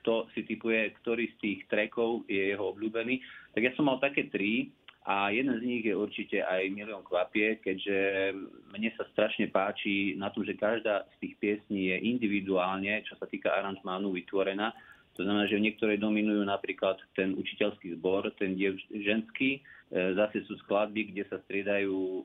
kto 0.01 0.25
si 0.34 0.41
typuje, 0.41 0.89
ktorý 1.04 1.30
z 1.30 1.36
tých 1.38 1.60
trackov 1.69 2.25
je 2.25 2.49
jeho 2.49 2.73
obľúbený. 2.73 3.21
Tak 3.54 3.62
ja 3.62 3.71
som 3.77 3.86
mal 3.86 4.01
také 4.01 4.25
tri 4.34 4.73
A 5.02 5.34
jeden 5.34 5.58
z 5.58 5.66
nich 5.66 5.82
je 5.82 5.98
určite 5.98 6.46
aj 6.46 6.70
Milión 6.78 7.02
kvapie, 7.02 7.58
keďže 7.58 8.32
mne 8.70 8.90
sa 8.94 9.04
strašne 9.10 9.50
páči 9.50 10.14
na 10.14 10.30
tom, 10.30 10.46
že 10.46 10.54
každá 10.54 11.10
z 11.18 11.26
tých 11.26 11.34
piesní 11.42 11.90
je 11.90 11.98
individuálne, 12.06 13.02
čo 13.10 13.18
sa 13.18 13.26
týka 13.26 13.50
aranžmánu, 13.50 14.14
vytvorená. 14.14 14.70
To 15.18 15.26
znamená, 15.26 15.50
že 15.50 15.58
niektoré 15.58 15.98
dominujú 15.98 16.46
napríklad 16.46 17.02
ten 17.18 17.34
učiteľský 17.34 17.98
zbor, 17.98 18.30
ten 18.38 18.54
ženský, 18.94 19.60
e, 19.60 19.62
zase 19.92 20.46
sú 20.46 20.56
skladby, 20.64 21.12
kde 21.12 21.24
sa 21.28 21.42
striedajú 21.50 21.98
e, 21.98 22.24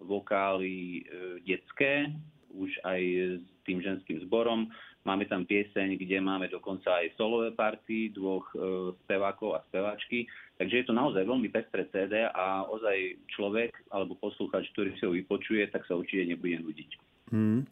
vokály 0.00 0.74
e, 0.74 1.00
detské, 1.44 2.08
už 2.48 2.70
aj 2.82 3.00
s 3.38 3.46
tým 3.68 3.84
ženským 3.84 4.24
zborom. 4.24 4.72
Máme 5.04 5.28
tam 5.28 5.44
pieseň, 5.44 6.00
kde 6.00 6.16
máme 6.16 6.48
dokonca 6.48 7.04
aj 7.04 7.12
solové 7.20 7.52
party 7.52 8.16
dvoch 8.16 8.48
e, 8.56 8.96
spevákov 9.04 9.60
a 9.60 9.64
speváčky. 9.68 10.24
Takže 10.56 10.80
je 10.80 10.86
to 10.88 10.96
naozaj 10.96 11.28
veľmi 11.28 11.52
pestré 11.52 11.84
CD 11.92 12.24
a 12.24 12.64
ozaj 12.64 13.20
človek 13.36 13.76
alebo 13.92 14.16
posluchač, 14.16 14.64
ktorý 14.72 14.96
si 14.96 15.04
ho 15.04 15.12
vypočuje, 15.12 15.68
tak 15.68 15.84
sa 15.84 15.92
určite 15.92 16.24
nebude 16.24 16.56
nudiť. 16.56 16.90
Hmm. 17.36 17.68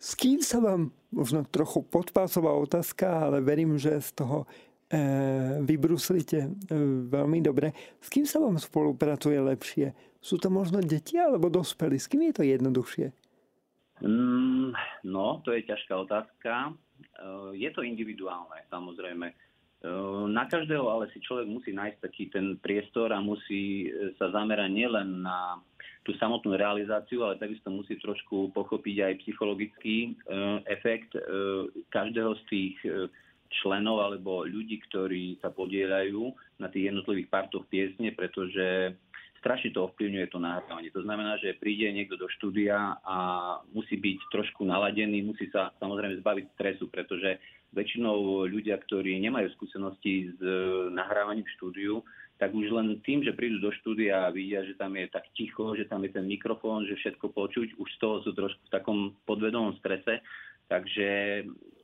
S 0.00 0.16
kým 0.16 0.44
sa 0.44 0.60
vám, 0.60 0.92
možno 1.12 1.48
trochu 1.48 1.80
podpásová 1.84 2.56
otázka, 2.56 3.28
ale 3.28 3.44
verím, 3.44 3.80
že 3.80 3.96
z 4.00 4.10
toho 4.20 4.44
e, 4.44 5.64
vybruslíte 5.64 6.38
e, 6.44 6.48
veľmi 7.08 7.40
dobre. 7.44 7.72
S 8.04 8.08
kým 8.12 8.24
sa 8.24 8.40
vám 8.40 8.60
spolupracuje 8.60 9.36
lepšie? 9.36 9.92
Sú 10.20 10.36
to 10.36 10.52
možno 10.52 10.84
deti 10.84 11.16
alebo 11.16 11.48
dospelí? 11.48 11.96
S 11.96 12.08
kým 12.08 12.28
je 12.28 12.34
to 12.36 12.44
jednoduchšie? 12.44 13.12
Mm, 14.00 14.72
no, 15.04 15.44
to 15.44 15.52
je 15.52 15.68
ťažká 15.68 15.94
otázka. 15.96 16.72
Eh, 17.20 17.50
je 17.56 17.68
to 17.72 17.84
individuálne, 17.84 18.56
samozrejme. 18.72 19.28
Eh, 19.28 20.24
na 20.28 20.44
každého 20.48 20.88
ale 20.88 21.12
si 21.12 21.20
človek 21.20 21.48
musí 21.48 21.70
nájsť 21.72 21.98
taký 22.00 22.24
ten 22.32 22.56
priestor 22.60 23.12
a 23.12 23.20
musí 23.20 23.88
eh, 23.88 24.12
sa 24.16 24.32
zamerať 24.32 24.70
nielen 24.72 25.24
na 25.24 25.60
tú 26.00 26.16
samotnú 26.16 26.56
realizáciu, 26.56 27.28
ale 27.28 27.36
takisto 27.36 27.68
musí 27.68 28.00
trošku 28.00 28.56
pochopiť 28.56 28.96
aj 29.04 29.20
psychologický 29.20 30.16
efekt 30.64 31.12
každého 31.92 32.32
z 32.40 32.42
tých 32.48 32.76
členov 33.60 34.00
alebo 34.00 34.48
ľudí, 34.48 34.80
ktorí 34.88 35.36
sa 35.44 35.52
podielajú 35.52 36.32
na 36.56 36.72
tých 36.72 36.88
jednotlivých 36.88 37.28
partoch 37.28 37.68
piesne, 37.68 38.16
pretože 38.16 38.96
strašne 39.40 39.72
to 39.72 39.88
ovplyvňuje 39.88 40.26
to 40.28 40.38
nahrávanie. 40.38 40.92
To 40.92 41.00
znamená, 41.00 41.40
že 41.40 41.56
príde 41.56 41.88
niekto 41.90 42.20
do 42.20 42.28
štúdia 42.36 43.00
a 43.00 43.16
musí 43.72 43.96
byť 43.96 44.18
trošku 44.28 44.68
naladený, 44.68 45.24
musí 45.24 45.48
sa 45.48 45.72
samozrejme 45.80 46.20
zbaviť 46.20 46.46
stresu, 46.54 46.92
pretože 46.92 47.40
väčšinou 47.72 48.46
ľudia, 48.46 48.76
ktorí 48.76 49.16
nemajú 49.24 49.48
skúsenosti 49.56 50.34
s 50.34 50.38
e, 50.42 50.90
nahrávaním 50.92 51.46
v 51.46 51.54
štúdiu, 51.56 51.94
tak 52.36 52.52
už 52.56 52.72
len 52.72 52.98
tým, 53.04 53.20
že 53.24 53.36
prídu 53.36 53.60
do 53.60 53.70
štúdia 53.80 54.28
a 54.28 54.32
vidia, 54.32 54.64
že 54.64 54.76
tam 54.76 54.96
je 54.96 55.06
tak 55.08 55.28
ticho, 55.36 55.76
že 55.76 55.84
tam 55.86 56.02
je 56.04 56.10
ten 56.12 56.24
mikrofón, 56.24 56.88
že 56.88 56.96
všetko 56.98 57.30
počuť, 57.32 57.76
už 57.76 57.88
z 57.94 57.98
toho 58.00 58.16
sú 58.24 58.32
trošku 58.32 58.60
v 58.64 58.72
takom 58.72 58.98
podvedomom 59.28 59.76
strese. 59.78 60.24
Takže 60.66 61.08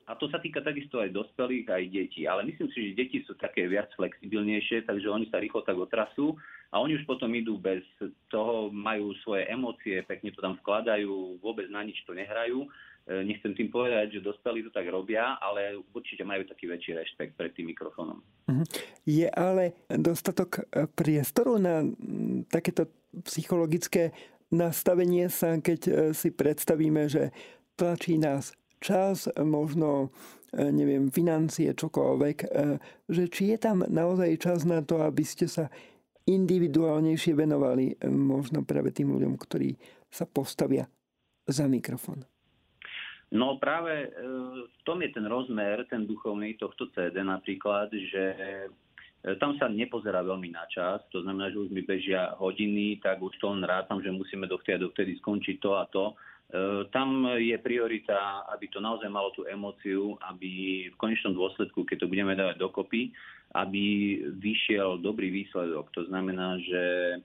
a 0.06 0.14
to 0.14 0.30
sa 0.30 0.38
týka 0.38 0.62
takisto 0.62 1.02
aj 1.02 1.10
dospelých, 1.10 1.66
aj 1.66 1.84
detí. 1.90 2.30
Ale 2.30 2.46
myslím 2.46 2.70
si, 2.70 2.90
že 2.90 2.98
deti 2.98 3.18
sú 3.26 3.34
také 3.34 3.66
viac 3.66 3.90
flexibilnejšie, 3.98 4.86
takže 4.86 5.10
oni 5.10 5.26
sa 5.28 5.42
rýchlo 5.42 5.66
tak 5.66 5.76
otrasú 5.76 6.38
a 6.72 6.82
oni 6.82 6.98
už 6.98 7.04
potom 7.06 7.30
idú 7.30 7.56
bez 7.56 7.86
toho, 8.28 8.68
majú 8.74 9.14
svoje 9.22 9.46
emócie, 9.46 10.02
pekne 10.02 10.34
to 10.34 10.42
tam 10.42 10.58
vkladajú, 10.58 11.38
vôbec 11.38 11.70
na 11.70 11.86
nič 11.86 12.02
to 12.02 12.12
nehrajú. 12.12 12.66
E, 13.06 13.22
nechcem 13.22 13.54
tým 13.54 13.70
povedať, 13.70 14.18
že 14.18 14.26
dospelí 14.26 14.66
to 14.66 14.74
tak 14.74 14.90
robia, 14.90 15.38
ale 15.38 15.78
určite 15.94 16.26
majú 16.26 16.42
taký 16.42 16.66
väčší 16.66 16.98
rešpekt 16.98 17.38
pred 17.38 17.54
tým 17.54 17.70
mikrofónom. 17.70 18.18
Mhm. 18.50 18.64
Je 19.06 19.30
ale 19.30 19.78
dostatok 19.86 20.66
e, 20.66 20.90
priestoru 20.90 21.54
na 21.62 21.86
takéto 22.50 22.90
psychologické 23.22 24.10
nastavenie 24.50 25.30
sa, 25.30 25.54
keď 25.62 25.80
e, 25.86 25.92
si 26.18 26.34
predstavíme, 26.34 27.06
že 27.06 27.30
tlačí 27.78 28.18
nás 28.18 28.58
čas, 28.82 29.30
možno 29.38 30.10
neviem, 30.56 31.12
financie, 31.12 31.74
čokoľvek, 31.74 32.36
že 33.12 33.24
či 33.28 33.52
je 33.52 33.58
tam 33.60 33.84
naozaj 33.84 34.40
čas 34.40 34.64
na 34.64 34.80
to, 34.80 35.04
aby 35.04 35.20
ste 35.20 35.50
sa 35.50 35.68
individuálnejšie 36.26 37.32
venovali 37.32 37.94
e, 37.94 38.10
možno 38.10 38.66
práve 38.66 38.90
tým 38.90 39.14
ľuďom, 39.14 39.34
ktorí 39.38 39.74
sa 40.10 40.26
postavia 40.26 40.86
za 41.46 41.70
mikrofón. 41.70 42.26
No 43.26 43.58
práve 43.58 44.06
v 44.70 44.80
tom 44.86 45.02
je 45.02 45.10
ten 45.10 45.26
rozmer, 45.26 45.82
ten 45.90 46.06
duchovný 46.06 46.54
tohto 46.62 46.86
CD 46.94 47.26
napríklad, 47.26 47.90
že 47.90 48.22
tam 49.42 49.58
sa 49.58 49.66
nepozerá 49.66 50.22
veľmi 50.22 50.54
na 50.54 50.62
čas, 50.70 51.02
to 51.10 51.26
znamená, 51.26 51.50
že 51.50 51.58
už 51.58 51.74
mi 51.74 51.82
bežia 51.82 52.38
hodiny, 52.38 53.02
tak 53.02 53.18
už 53.18 53.34
to 53.42 53.50
len 53.50 53.66
rátam, 53.66 53.98
že 53.98 54.14
musíme 54.14 54.46
dovtedy 54.46 54.78
a 54.78 54.84
dovtedy 54.86 55.18
skončiť 55.18 55.56
to 55.58 55.70
a 55.74 55.82
to 55.90 56.14
tam 56.94 57.26
je 57.34 57.58
priorita, 57.58 58.46
aby 58.54 58.70
to 58.70 58.78
naozaj 58.78 59.10
malo 59.10 59.34
tú 59.34 59.42
emóciu, 59.50 60.14
aby 60.30 60.86
v 60.94 60.96
konečnom 60.96 61.34
dôsledku, 61.34 61.82
keď 61.82 62.06
to 62.06 62.10
budeme 62.10 62.38
dávať 62.38 62.62
dokopy, 62.62 63.10
aby 63.58 63.84
vyšiel 64.38 65.02
dobrý 65.02 65.34
výsledok. 65.34 65.90
To 65.98 66.06
znamená, 66.06 66.54
že 66.62 66.82
e, 66.86 67.18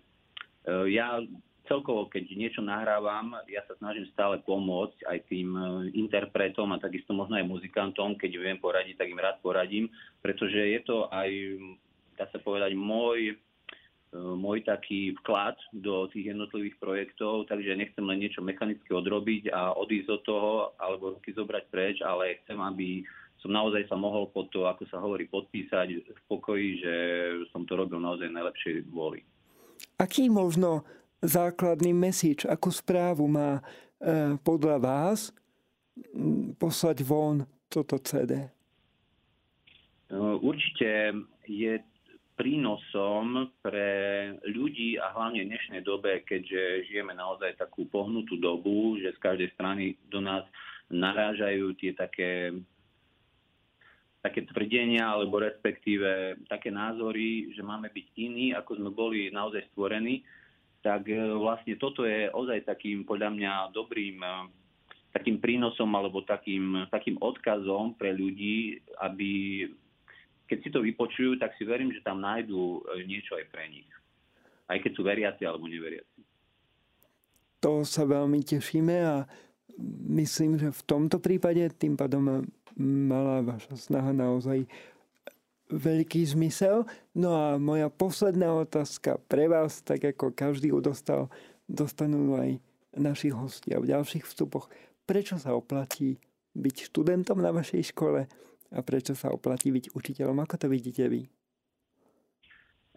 ja 0.97 1.21
celkovo, 1.69 2.09
keď 2.09 2.33
niečo 2.33 2.65
nahrávam, 2.65 3.37
ja 3.45 3.61
sa 3.69 3.77
snažím 3.77 4.09
stále 4.09 4.41
pomôcť 4.41 5.05
aj 5.05 5.17
tým 5.29 5.53
e, 5.53 5.61
interpretom 5.93 6.73
a 6.73 6.81
takisto 6.81 7.13
možno 7.13 7.37
aj 7.37 7.45
muzikantom, 7.45 8.17
keď 8.17 8.41
viem 8.41 8.57
poradiť, 8.57 8.97
tak 8.97 9.11
im 9.13 9.21
rád 9.21 9.37
poradím, 9.45 9.85
pretože 10.25 10.57
je 10.57 10.81
to 10.81 11.05
aj, 11.13 11.29
dá 12.17 12.25
sa 12.33 12.41
povedať, 12.41 12.73
môj 12.73 13.37
E, 13.37 13.50
môj 14.11 14.67
taký 14.67 15.15
vklad 15.23 15.55
do 15.71 16.07
tých 16.11 16.35
jednotlivých 16.35 16.75
projektov, 16.83 17.47
takže 17.47 17.79
nechcem 17.79 18.03
len 18.03 18.19
niečo 18.19 18.43
mechanicky 18.43 18.91
odrobiť 18.91 19.55
a 19.55 19.71
odísť 19.79 20.09
od 20.11 20.21
toho, 20.27 20.51
alebo 20.75 21.15
ruky 21.15 21.31
zobrať 21.31 21.63
preč, 21.71 22.03
ale 22.03 22.43
chcem, 22.43 22.59
aby 22.59 23.07
som 23.39 23.55
naozaj 23.55 23.87
sa 23.87 23.97
mohol 23.97 24.29
pod 24.29 24.51
to, 24.51 24.67
ako 24.67 24.83
sa 24.91 24.99
hovorí, 25.01 25.25
podpísať 25.31 25.87
v 26.11 26.21
pokoji, 26.27 26.83
že 26.83 26.95
som 27.49 27.63
to 27.65 27.73
robil 27.79 27.97
naozaj 27.97 28.29
najlepšej 28.29 28.85
vôli. 28.91 29.23
Aký 29.97 30.29
možno 30.29 30.85
základný 31.23 31.95
message, 31.95 32.45
akú 32.45 32.69
správu 32.69 33.25
má 33.25 33.57
e, 33.57 34.37
podľa 34.45 34.77
vás 34.77 35.33
poslať 36.61 37.01
von 37.01 37.47
toto 37.65 37.97
CD? 37.97 38.45
E, 38.45 38.49
určite 40.19 41.17
je 41.49 41.81
prínosom 42.35 43.51
pre 43.61 43.89
ľudí 44.47 44.97
a 44.97 45.11
hlavne 45.13 45.45
v 45.45 45.49
dnešnej 45.51 45.81
dobe, 45.83 46.23
keďže 46.25 46.89
žijeme 46.89 47.13
naozaj 47.13 47.59
takú 47.59 47.85
pohnutú 47.87 48.39
dobu, 48.39 48.97
že 48.97 49.13
z 49.15 49.19
každej 49.19 49.49
strany 49.55 49.99
do 50.09 50.23
nás 50.23 50.43
narážajú 50.91 51.75
tie 51.79 51.95
také 51.95 52.55
také 54.21 54.45
tvrdenia 54.45 55.09
alebo 55.09 55.41
respektíve 55.41 56.37
také 56.45 56.69
názory, 56.69 57.49
že 57.57 57.65
máme 57.65 57.89
byť 57.89 58.07
iní, 58.21 58.53
ako 58.53 58.77
sme 58.77 58.89
boli 58.93 59.33
naozaj 59.33 59.65
stvorení, 59.73 60.21
tak 60.85 61.09
e, 61.09 61.17
vlastne 61.17 61.73
toto 61.81 62.05
je 62.05 62.29
ozaj 62.29 62.69
takým 62.69 63.01
podľa 63.01 63.33
mňa 63.33 63.53
dobrým 63.73 64.21
e, 64.21 64.29
takým 65.11 65.41
prínosom 65.41 65.89
alebo 65.97 66.21
takým, 66.23 66.87
takým 66.93 67.17
odkazom 67.19 67.97
pre 67.97 68.13
ľudí, 68.13 68.79
aby 69.01 69.65
keď 70.51 70.59
si 70.59 70.69
to 70.75 70.83
vypočujú, 70.83 71.39
tak 71.39 71.55
si 71.55 71.63
verím, 71.63 71.95
že 71.95 72.03
tam 72.03 72.19
nájdú 72.19 72.83
e, 72.83 73.07
niečo 73.07 73.39
aj 73.39 73.47
pre 73.47 73.71
nich. 73.71 73.87
Aj 74.67 74.75
keď 74.75 74.91
sú 74.91 75.01
veriaci 75.07 75.47
alebo 75.47 75.71
neveriaci. 75.71 76.19
To 77.63 77.87
sa 77.87 78.03
veľmi 78.03 78.43
tešíme 78.43 78.95
a 78.99 79.23
myslím, 80.11 80.59
že 80.59 80.75
v 80.75 80.83
tomto 80.83 81.23
prípade 81.23 81.63
tým 81.79 81.95
pádom 81.95 82.43
mala 82.75 83.39
vaša 83.47 83.79
snaha 83.79 84.11
naozaj 84.11 84.67
veľký 85.71 86.27
zmysel. 86.27 86.83
No 87.15 87.31
a 87.31 87.55
moja 87.55 87.87
posledná 87.87 88.51
otázka 88.51 89.23
pre 89.31 89.47
vás, 89.47 89.79
tak 89.79 90.03
ako 90.03 90.35
každý 90.35 90.75
ju 90.75 90.83
dostal, 90.83 91.31
dostanú 91.71 92.35
aj 92.35 92.59
naši 92.91 93.31
hostia 93.31 93.79
v 93.79 93.87
ďalších 93.87 94.27
vstupoch. 94.27 94.67
Prečo 95.07 95.39
sa 95.39 95.55
oplatí 95.55 96.19
byť 96.59 96.91
študentom 96.91 97.39
na 97.39 97.55
vašej 97.55 97.95
škole? 97.95 98.27
A 98.71 98.79
prečo 98.81 99.13
sa 99.15 99.31
oplatí 99.31 99.71
byť 99.71 99.91
učiteľom? 99.91 100.43
Ako 100.43 100.55
to 100.55 100.67
vidíte 100.71 101.07
vy? 101.11 101.40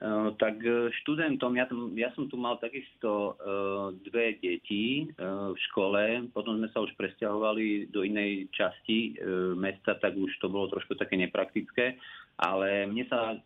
Uh, 0.05 0.37
tak 0.37 0.61
e, 0.61 0.93
študentom, 1.01 1.57
ja, 1.57 1.65
tam, 1.65 1.89
ja 1.97 2.13
som 2.13 2.29
tu 2.29 2.37
mal 2.37 2.61
takisto 2.61 3.41
uh, 3.41 3.89
dve 4.05 4.37
deti 4.37 5.09
v 5.17 5.59
škole, 5.73 6.29
potom 6.29 6.61
sme 6.61 6.69
sa 6.69 6.85
už 6.85 6.93
presťahovali 7.01 7.89
do 7.89 8.05
inej 8.05 8.53
časti 8.53 9.17
mesta, 9.57 9.97
tak 9.97 10.13
už 10.13 10.29
to 10.45 10.53
bolo 10.53 10.69
trošku 10.69 10.93
také 11.01 11.17
nepraktické, 11.17 11.97
ale 12.37 12.85
mne 12.85 13.09
sa 13.09 13.41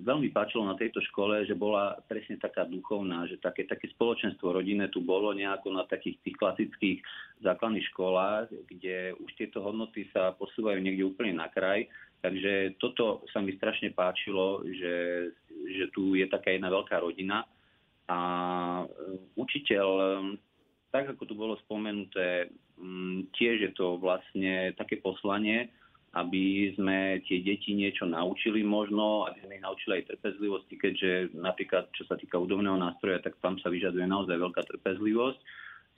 veľmi 0.00 0.32
páčilo 0.32 0.64
na 0.64 0.76
tejto 0.80 1.04
škole, 1.12 1.44
že 1.44 1.52
bola 1.52 2.00
presne 2.08 2.40
taká 2.40 2.64
duchovná, 2.64 3.28
že 3.28 3.36
také, 3.36 3.68
také 3.68 3.92
spoločenstvo 3.92 4.56
rodinné 4.56 4.88
tu 4.88 5.04
bolo 5.04 5.36
nejako 5.36 5.76
na 5.76 5.84
takých 5.84 6.16
tých 6.24 6.36
klasických 6.40 6.98
základných 7.44 7.86
školách, 7.92 8.48
kde 8.64 9.12
už 9.20 9.30
tieto 9.36 9.60
hodnoty 9.60 10.08
sa 10.10 10.32
posúvajú 10.40 10.80
niekde 10.80 11.04
úplne 11.04 11.36
na 11.36 11.52
kraj. 11.52 11.84
Takže 12.18 12.80
toto 12.82 13.22
sa 13.30 13.38
mi 13.38 13.54
strašne 13.54 13.94
páčilo, 13.94 14.66
že, 14.66 15.28
že 15.70 15.84
tu 15.94 16.18
je 16.18 16.26
taká 16.26 16.50
jedna 16.50 16.66
veľká 16.66 16.98
rodina 16.98 17.46
a 18.10 18.18
učiteľ, 19.38 19.86
tak 20.90 21.14
ako 21.14 21.22
tu 21.28 21.34
bolo 21.38 21.54
spomenuté, 21.62 22.50
tiež 23.36 23.56
je 23.68 23.72
to 23.76 24.00
vlastne 24.02 24.74
také 24.74 24.98
poslanie, 24.98 25.70
aby 26.16 26.72
sme 26.72 27.20
tie 27.28 27.44
deti 27.44 27.76
niečo 27.76 28.08
naučili 28.08 28.64
možno, 28.64 29.28
aby 29.28 29.44
sme 29.44 29.54
ich 29.60 29.66
naučili 29.66 29.92
aj 30.00 30.08
trpezlivosti, 30.16 30.74
keďže 30.80 31.36
napríklad 31.36 31.92
čo 31.92 32.08
sa 32.08 32.16
týka 32.16 32.40
údobného 32.40 32.80
nástroja, 32.80 33.20
tak 33.20 33.36
tam 33.44 33.60
sa 33.60 33.68
vyžaduje 33.68 34.08
naozaj 34.08 34.40
veľká 34.40 34.62
trpezlivosť. 34.72 35.38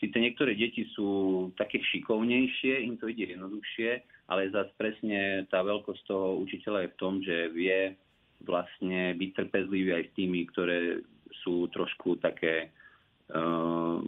Sice 0.00 0.16
niektoré 0.16 0.56
deti 0.56 0.88
sú 0.96 1.48
také 1.54 1.78
šikovnejšie, 1.78 2.88
im 2.88 2.96
to 2.98 3.06
ide 3.06 3.36
jednoduchšie, 3.36 4.02
ale 4.30 4.54
zase 4.54 4.70
presne 4.78 5.44
tá 5.50 5.66
veľkosť 5.66 6.02
toho 6.06 6.38
učiteľa 6.38 6.86
je 6.86 6.92
v 6.94 6.98
tom, 7.02 7.14
že 7.20 7.36
vie 7.50 7.98
vlastne 8.46 9.12
byť 9.18 9.30
trpezlivý 9.36 9.90
aj 9.98 10.04
s 10.06 10.12
tými, 10.16 10.40
ktoré 10.48 11.02
sú 11.42 11.68
trošku 11.74 12.22
také, 12.22 12.70
uh, 13.34 14.00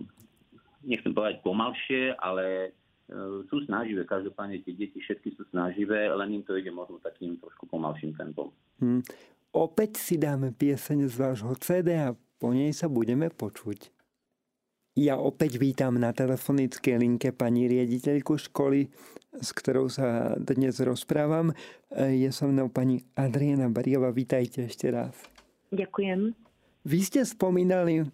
nechcem 0.86 1.12
povedať 1.12 1.44
pomalšie, 1.44 2.16
ale 2.16 2.72
E, 3.12 3.44
sú 3.50 3.60
snaživé, 3.68 4.08
každopádne 4.08 4.64
tie 4.64 4.72
deti 4.72 4.98
všetky 5.02 5.36
sú 5.36 5.44
snaživé, 5.52 6.08
len 6.08 6.40
im 6.40 6.42
to 6.46 6.56
ide 6.56 6.72
možno 6.72 6.96
takým 7.04 7.36
trošku 7.36 7.68
pomalším 7.68 8.16
tempom. 8.16 8.48
Hmm. 8.80 9.04
Opäť 9.52 10.00
si 10.00 10.16
dáme 10.16 10.56
pieseň 10.56 11.12
z 11.12 11.14
vášho 11.20 11.52
CD 11.60 12.00
a 12.00 12.16
po 12.40 12.56
nej 12.56 12.72
sa 12.72 12.88
budeme 12.88 13.28
počuť. 13.28 13.92
Ja 14.92 15.16
opäť 15.16 15.56
vítam 15.56 15.96
na 15.96 16.12
telefonickej 16.12 17.00
linke 17.00 17.32
pani 17.32 17.64
riaditeľku 17.64 18.36
školy, 18.36 18.92
s 19.40 19.48
ktorou 19.56 19.88
sa 19.88 20.36
dnes 20.36 20.76
rozprávam. 20.84 21.56
E, 21.88 22.20
je 22.20 22.28
so 22.28 22.44
mnou 22.44 22.68
pani 22.68 23.00
Adriana 23.16 23.72
Bariova. 23.72 24.12
Vítajte 24.12 24.68
ešte 24.68 24.92
raz. 24.92 25.16
Ďakujem. 25.72 26.36
Vy 26.84 26.98
ste 27.08 27.24
spomínali 27.24 28.04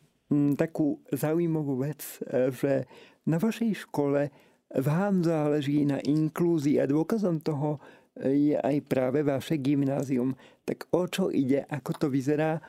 takú 0.55 1.03
zaujímavú 1.11 1.83
vec, 1.83 2.23
e, 2.23 2.55
že 2.55 2.87
na 3.27 3.43
vašej 3.43 3.83
škole 3.83 4.31
vám 4.79 5.27
záleží 5.27 5.83
na 5.83 5.99
inklúzii 5.99 6.79
a 6.79 6.87
dôkazom 6.87 7.43
toho 7.43 7.83
je 8.23 8.55
aj 8.55 8.87
práve 8.87 9.27
vaše 9.27 9.59
gymnázium. 9.59 10.39
Tak 10.63 10.95
o 10.95 11.11
čo 11.11 11.35
ide, 11.35 11.67
ako 11.67 11.91
to 11.99 12.07
vyzerá 12.07 12.63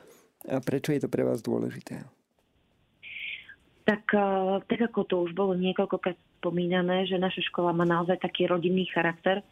a 0.50 0.58
prečo 0.58 0.90
je 0.90 1.06
to 1.06 1.06
pre 1.06 1.22
vás 1.22 1.46
dôležité? 1.46 2.19
Tak, 3.90 4.06
eh, 4.14 4.62
tak 4.70 4.80
ako 4.86 5.00
to 5.02 5.16
už 5.26 5.34
bolo 5.34 5.58
niekoľkokrát 5.58 6.14
spomínané, 6.38 7.10
že 7.10 7.18
naša 7.18 7.42
škola 7.50 7.74
má 7.74 7.82
naozaj 7.82 8.22
taký 8.22 8.46
rodinný 8.46 8.86
charakter 8.94 9.42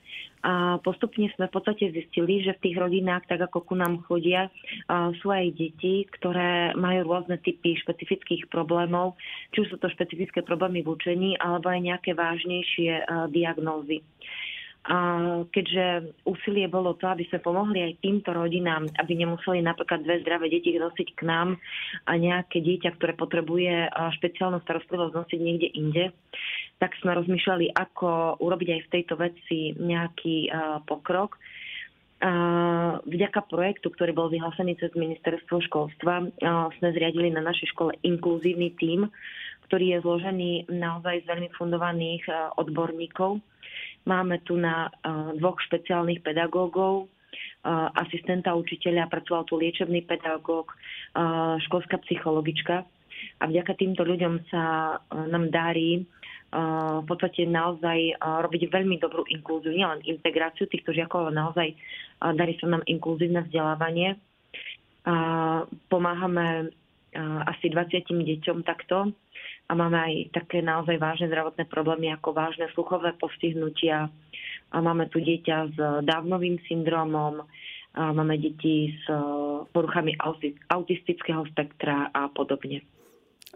a 0.47 0.79
postupne 0.79 1.27
sme 1.35 1.51
v 1.51 1.55
podstate 1.59 1.91
zistili, 1.91 2.47
že 2.47 2.55
v 2.55 2.71
tých 2.71 2.77
rodinách, 2.79 3.27
tak 3.27 3.43
ako 3.51 3.67
ku 3.67 3.75
nám 3.75 4.01
chodia, 4.07 4.47
sú 5.19 5.35
aj 5.35 5.53
deti, 5.59 6.07
ktoré 6.07 6.73
majú 6.79 7.11
rôzne 7.11 7.37
typy 7.43 7.75
špecifických 7.83 8.47
problémov, 8.49 9.19
či 9.53 9.67
už 9.67 9.75
sú 9.75 9.77
to 9.83 9.91
špecifické 9.91 10.41
problémy 10.41 10.81
v 10.87 10.95
učení, 10.95 11.31
alebo 11.43 11.69
aj 11.69 11.81
nejaké 11.83 12.15
vážnejšie 12.15 13.05
diagnózy. 13.35 14.01
Keďže 15.53 16.17
úsilie 16.25 16.65
bolo 16.65 16.97
to, 16.97 17.13
aby 17.13 17.29
sme 17.29 17.45
pomohli 17.45 17.85
aj 17.85 18.01
týmto 18.01 18.33
rodinám, 18.33 18.89
aby 18.97 19.21
nemuseli 19.21 19.61
napríklad 19.61 20.01
dve 20.01 20.25
zdravé 20.25 20.49
deti 20.49 20.73
nosiť 20.73 21.09
k 21.13 21.29
nám 21.29 21.61
a 22.09 22.17
nejaké 22.17 22.65
dieťa, 22.65 22.97
ktoré 22.97 23.13
potrebuje 23.13 23.93
špeciálnu 24.17 24.65
starostlivosť 24.65 25.13
nosiť 25.13 25.41
niekde 25.45 25.69
inde, 25.77 26.05
tak 26.81 26.97
sme 27.05 27.21
rozmýšľali, 27.21 27.77
ako 27.77 28.41
urobiť 28.41 28.69
aj 28.73 28.81
v 28.89 28.93
tejto 28.97 29.15
veci 29.21 29.77
nejaký 29.77 30.49
pokrok. 30.89 31.37
A 32.25 32.33
vďaka 33.05 33.45
projektu, 33.45 33.93
ktorý 33.93 34.17
bol 34.17 34.33
vyhlásený 34.33 34.81
cez 34.81 34.91
ministerstvo 34.97 35.69
školstva, 35.69 36.33
sme 36.81 36.89
zriadili 36.97 37.29
na 37.29 37.45
našej 37.45 37.77
škole 37.77 37.93
inkluzívny 38.09 38.73
tím, 38.81 39.13
ktorý 39.69 39.93
je 39.95 39.99
zložený 40.01 40.51
naozaj 40.73 41.23
z 41.23 41.29
veľmi 41.29 41.53
fundovaných 41.61 42.25
odborníkov 42.57 43.45
Máme 44.09 44.41
tu 44.49 44.57
na 44.57 44.89
dvoch 45.37 45.61
špeciálnych 45.69 46.25
pedagógov, 46.25 47.13
asistenta 47.93 48.57
učiteľa, 48.57 49.13
pracoval 49.13 49.45
tu 49.45 49.61
liečebný 49.61 50.09
pedagóg, 50.09 50.73
školská 51.69 52.01
psychologička. 52.09 52.89
A 53.39 53.45
vďaka 53.45 53.77
týmto 53.77 54.09
ľuďom 54.09 54.49
sa 54.49 54.97
nám 55.13 55.53
darí 55.53 56.09
v 56.49 57.05
podstate 57.05 57.45
naozaj 57.45 58.17
robiť 58.17 58.73
veľmi 58.73 58.97
dobrú 58.97 59.29
inklúziu, 59.29 59.77
nielen 59.77 60.01
integráciu 60.09 60.65
týchto 60.65 60.97
žiakov, 60.97 61.29
ale 61.29 61.37
naozaj 61.37 61.69
darí 62.33 62.57
sa 62.57 62.73
nám 62.73 62.81
inkluzívne 62.89 63.45
vzdelávanie. 63.45 64.17
Pomáhame 65.93 66.73
asi 67.45 67.67
20 67.69 68.01
deťom 68.09 68.65
takto 68.65 69.13
a 69.69 69.73
máme 69.77 69.99
aj 70.01 70.15
také 70.33 70.65
naozaj 70.65 70.97
vážne 70.97 71.29
zdravotné 71.29 71.69
problémy 71.69 72.09
ako 72.17 72.33
vážne 72.33 72.73
sluchové 72.73 73.13
postihnutia. 73.21 74.09
A 74.73 74.77
máme 74.81 75.13
tu 75.13 75.21
dieťa 75.21 75.57
s 75.73 75.77
dávnovým 76.09 76.57
syndromom, 76.65 77.45
a 77.99 78.13
máme 78.13 78.39
deti 78.39 78.95
s 78.95 79.05
e, 79.11 79.17
poruchami 79.73 80.15
autistického 80.71 81.43
spektra 81.51 82.13
a 82.15 82.31
podobne. 82.31 82.85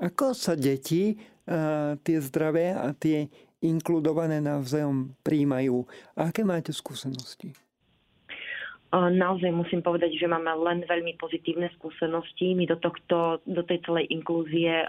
Ako 0.03 0.35
sa 0.35 0.59
deti, 0.59 1.15
e, 1.15 1.17
tie 2.01 2.19
zdravé 2.19 2.75
a 2.75 2.91
tie 2.97 3.29
inkludované 3.63 4.43
navzájom 4.43 5.15
príjmajú? 5.23 5.87
Aké 6.19 6.43
máte 6.43 6.75
skúsenosti? 6.75 7.55
Naozaj 8.93 9.49
musím 9.57 9.81
povedať, 9.81 10.21
že 10.21 10.29
máme 10.29 10.53
len 10.53 10.85
veľmi 10.85 11.17
pozitívne 11.17 11.73
skúsenosti. 11.81 12.53
My 12.53 12.69
do, 12.69 12.77
tohto, 12.77 13.41
do 13.49 13.65
tej 13.65 13.81
celej 13.89 14.13
inklúzie 14.13 14.85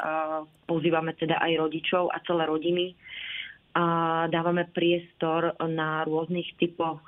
pozývame 0.68 1.16
teda 1.16 1.40
aj 1.40 1.52
rodičov 1.56 2.12
a 2.12 2.20
celé 2.28 2.44
rodiny 2.44 2.86
a 3.74 3.86
dávame 4.28 4.68
priestor 4.70 5.56
na 5.72 6.04
rôznych 6.04 6.52
typoch 6.60 7.00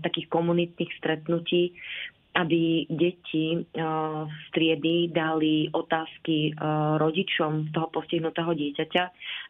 takých 0.00 0.26
komunitných 0.32 0.90
stretnutí, 0.98 1.76
aby 2.32 2.88
deti 2.88 3.60
z 4.24 4.44
triedy 4.56 5.12
dali 5.12 5.68
otázky 5.68 6.56
rodičom 6.96 7.76
toho 7.76 7.92
postihnutého 7.92 8.56
dieťaťa. 8.56 9.02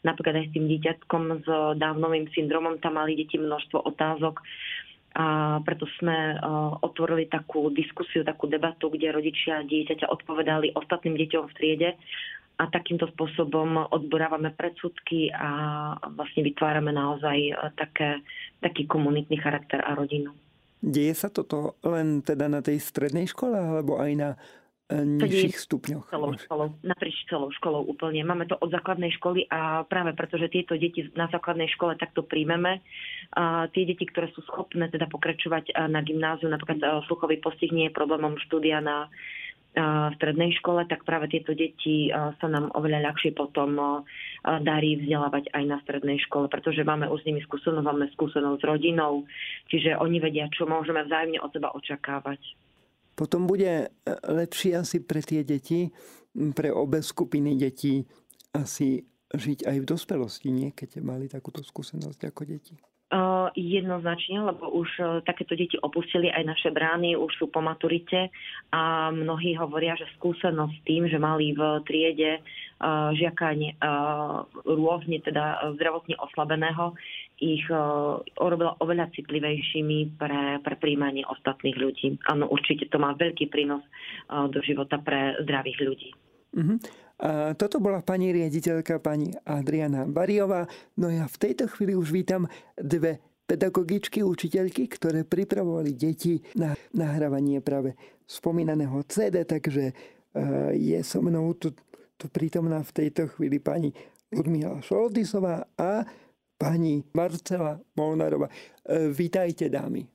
Napríklad 0.02 0.34
aj 0.42 0.46
s 0.50 0.54
tým 0.58 0.66
dieťatkom 0.66 1.22
s 1.40 1.48
dávnovým 1.78 2.26
syndromom 2.34 2.82
tam 2.82 2.98
mali 2.98 3.14
deti 3.14 3.38
množstvo 3.38 3.86
otázok 3.86 4.42
a 5.12 5.60
preto 5.60 5.84
sme 6.00 6.40
otvorili 6.80 7.28
takú 7.28 7.68
diskusiu, 7.68 8.24
takú 8.24 8.48
debatu, 8.48 8.88
kde 8.88 9.12
rodičia 9.12 9.60
dieťaťa 9.60 10.08
odpovedali 10.08 10.72
ostatným 10.72 11.20
deťom 11.20 11.44
v 11.48 11.56
triede 11.56 11.90
a 12.60 12.68
takýmto 12.68 13.08
spôsobom 13.16 13.90
odborávame 13.90 14.52
predsudky 14.52 15.32
a 15.32 15.50
vlastne 16.14 16.44
vytvárame 16.44 16.92
naozaj 16.92 17.38
e, 17.48 17.52
také, 17.74 18.20
taký 18.60 18.84
komunitný 18.84 19.40
charakter 19.40 19.80
a 19.80 19.96
rodinu. 19.96 20.36
Deje 20.82 21.14
sa 21.14 21.32
toto 21.32 21.78
len 21.86 22.20
teda 22.20 22.50
na 22.50 22.60
tej 22.60 22.82
strednej 22.82 23.30
škole 23.30 23.54
alebo 23.54 24.02
aj 24.02 24.12
na 24.18 24.30
nižších 24.92 25.56
stupňoch. 25.56 26.12
Celou 26.12 26.36
školou, 26.36 26.68
naprieč 26.84 27.16
celou 27.32 27.48
školou 27.56 27.88
úplne. 27.88 28.20
Máme 28.20 28.44
to 28.44 28.60
od 28.60 28.68
základnej 28.68 29.10
školy 29.16 29.48
a 29.48 29.88
práve 29.88 30.12
preto, 30.12 30.36
že 30.36 30.52
tieto 30.52 30.76
deti 30.76 31.08
na 31.16 31.32
základnej 31.32 31.72
škole 31.72 31.96
takto 31.96 32.20
príjmeme, 32.20 32.84
a 33.32 33.64
tie 33.72 33.88
deti, 33.88 34.04
ktoré 34.04 34.28
sú 34.36 34.44
schopné 34.44 34.92
teda 34.92 35.08
pokračovať 35.08 35.72
na 35.88 36.04
gymnáziu, 36.04 36.52
napríklad 36.52 37.08
sluchový 37.08 37.40
postih 37.40 37.72
nie 37.72 37.88
je 37.88 37.96
problémom 37.96 38.36
štúdia 38.44 38.84
na 38.84 39.08
v 39.72 40.12
strednej 40.20 40.52
škole, 40.60 40.84
tak 40.84 41.00
práve 41.08 41.32
tieto 41.32 41.56
deti 41.56 42.12
sa 42.12 42.44
nám 42.44 42.68
oveľa 42.76 43.08
ľahšie 43.08 43.32
potom 43.32 44.04
darí 44.44 45.00
vzdelávať 45.00 45.48
aj 45.48 45.64
na 45.64 45.80
strednej 45.80 46.20
škole, 46.28 46.44
pretože 46.52 46.84
máme 46.84 47.08
už 47.08 47.24
s 47.24 47.26
nimi 47.32 47.40
skúsenosť, 47.40 47.80
máme 47.80 48.12
skúsenosť 48.12 48.60
s 48.60 48.68
rodinou, 48.68 49.24
čiže 49.72 49.96
oni 49.96 50.20
vedia, 50.20 50.52
čo 50.52 50.68
môžeme 50.68 51.00
vzájomne 51.08 51.40
od 51.40 51.56
seba 51.56 51.72
očakávať. 51.72 52.36
Potom 53.22 53.46
bude 53.46 53.86
e, 53.86 53.88
lepšie 54.26 54.82
asi 54.82 54.98
pre 54.98 55.22
tie 55.22 55.46
deti, 55.46 55.94
pre 56.58 56.74
obe 56.74 56.98
skupiny 56.98 57.54
detí 57.54 58.02
asi 58.50 58.98
žiť 59.30 59.62
aj 59.62 59.76
v 59.78 59.86
dospelosti, 59.86 60.50
nie? 60.50 60.74
Keď 60.74 60.98
mali 60.98 61.30
takúto 61.30 61.62
skúsenosť 61.62 62.18
ako 62.18 62.42
deti. 62.42 62.74
Uh, 63.12 63.52
jednoznačne, 63.52 64.40
lebo 64.40 64.72
už 64.72 64.88
uh, 64.98 65.20
takéto 65.20 65.52
deti 65.52 65.76
opustili 65.84 66.32
aj 66.32 66.48
naše 66.48 66.72
brány, 66.72 67.12
už 67.12 67.28
sú 67.36 67.46
po 67.52 67.60
maturite 67.60 68.32
a 68.72 69.12
mnohí 69.12 69.52
hovoria, 69.52 69.92
že 70.00 70.08
skúsenosť 70.16 70.72
s 70.72 70.82
tým, 70.88 71.04
že 71.12 71.20
mali 71.20 71.52
v 71.52 71.84
triede 71.84 72.40
žiaka 73.14 73.54
rôzne 74.66 75.22
teda 75.22 75.72
zdravotne 75.78 76.18
oslabeného, 76.18 76.98
ich 77.42 77.62
urobila 78.38 78.78
oveľa 78.78 79.10
citlivejšími 79.14 80.18
pre, 80.18 80.62
pre 80.62 80.74
príjmanie 80.78 81.22
ostatných 81.26 81.78
ľudí. 81.78 82.18
Áno, 82.30 82.50
určite 82.50 82.86
to 82.90 82.98
má 82.98 83.14
veľký 83.14 83.50
prínos 83.50 83.82
do 84.30 84.58
života 84.62 84.98
pre 84.98 85.38
zdravých 85.42 85.78
ľudí. 85.82 86.10
A 87.22 87.54
toto 87.54 87.78
bola 87.78 88.02
pani 88.02 88.34
riaditeľka, 88.34 88.98
pani 88.98 89.30
Adriana 89.46 90.06
Bariová. 90.06 90.66
No 90.98 91.06
ja 91.06 91.30
v 91.30 91.36
tejto 91.38 91.70
chvíli 91.70 91.94
už 91.94 92.10
vítam 92.10 92.50
dve 92.74 93.22
pedagogičky, 93.46 94.22
učiteľky, 94.22 94.90
ktoré 94.90 95.22
pripravovali 95.26 95.94
deti 95.94 96.42
na 96.58 96.74
nahrávanie 96.94 97.62
práve 97.62 97.94
spomínaného 98.26 99.02
CD, 99.06 99.46
takže 99.46 99.92
je 100.72 100.98
so 101.04 101.20
mnou 101.20 101.52
tu, 101.58 101.76
tu 102.22 102.30
prítomná 102.30 102.86
v 102.86 102.94
tejto 102.94 103.26
chvíli 103.34 103.58
pani 103.58 103.90
Ludmila 104.30 104.78
Šoldisová 104.78 105.66
a 105.74 106.06
pani 106.54 107.02
Marcela 107.10 107.82
Molnárova. 107.98 108.46
Vítajte, 109.10 109.66
dámy. 109.66 110.06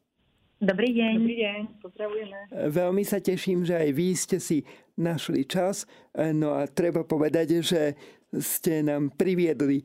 Dobrý 0.63 0.95
deň. 0.95 1.13
Dobrý 1.19 1.35
deň, 1.43 1.59
pozdravujeme. 1.83 2.37
Veľmi 2.71 3.03
sa 3.03 3.19
teším, 3.19 3.67
že 3.67 3.75
aj 3.75 3.89
vy 3.91 4.07
ste 4.15 4.39
si 4.39 4.63
našli 4.95 5.43
čas. 5.43 5.83
No 6.15 6.55
a 6.55 6.63
treba 6.71 7.03
povedať, 7.03 7.59
že 7.59 7.99
ste 8.39 8.87
nám 8.87 9.11
priviedli 9.19 9.83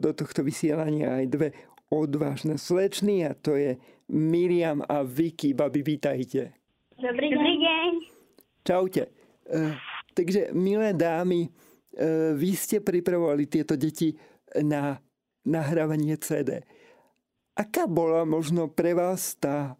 do 0.00 0.16
tohto 0.16 0.40
vysielania 0.40 1.20
aj 1.20 1.24
dve 1.28 1.48
odvážne 1.92 2.56
slečny 2.56 3.28
a 3.28 3.36
to 3.36 3.60
je 3.60 3.76
Miriam 4.08 4.80
a 4.88 5.04
Vicky. 5.04 5.52
Babi, 5.52 5.84
vítajte. 5.84 6.56
Dobrý 6.96 7.28
deň. 7.28 7.36
Dobrý 7.36 7.54
deň. 7.60 7.90
Čaute. 8.64 9.02
Takže, 10.16 10.56
milé 10.56 10.96
dámy, 10.96 11.44
e, 11.44 11.50
vy 12.32 12.56
ste 12.56 12.80
pripravovali 12.80 13.44
tieto 13.44 13.76
deti 13.76 14.16
na 14.64 14.96
nahrávanie 15.44 16.16
CD. 16.16 16.64
Aká 17.52 17.84
bola 17.84 18.24
možno 18.24 18.72
pre 18.72 18.96
vás 18.96 19.36
tá 19.36 19.76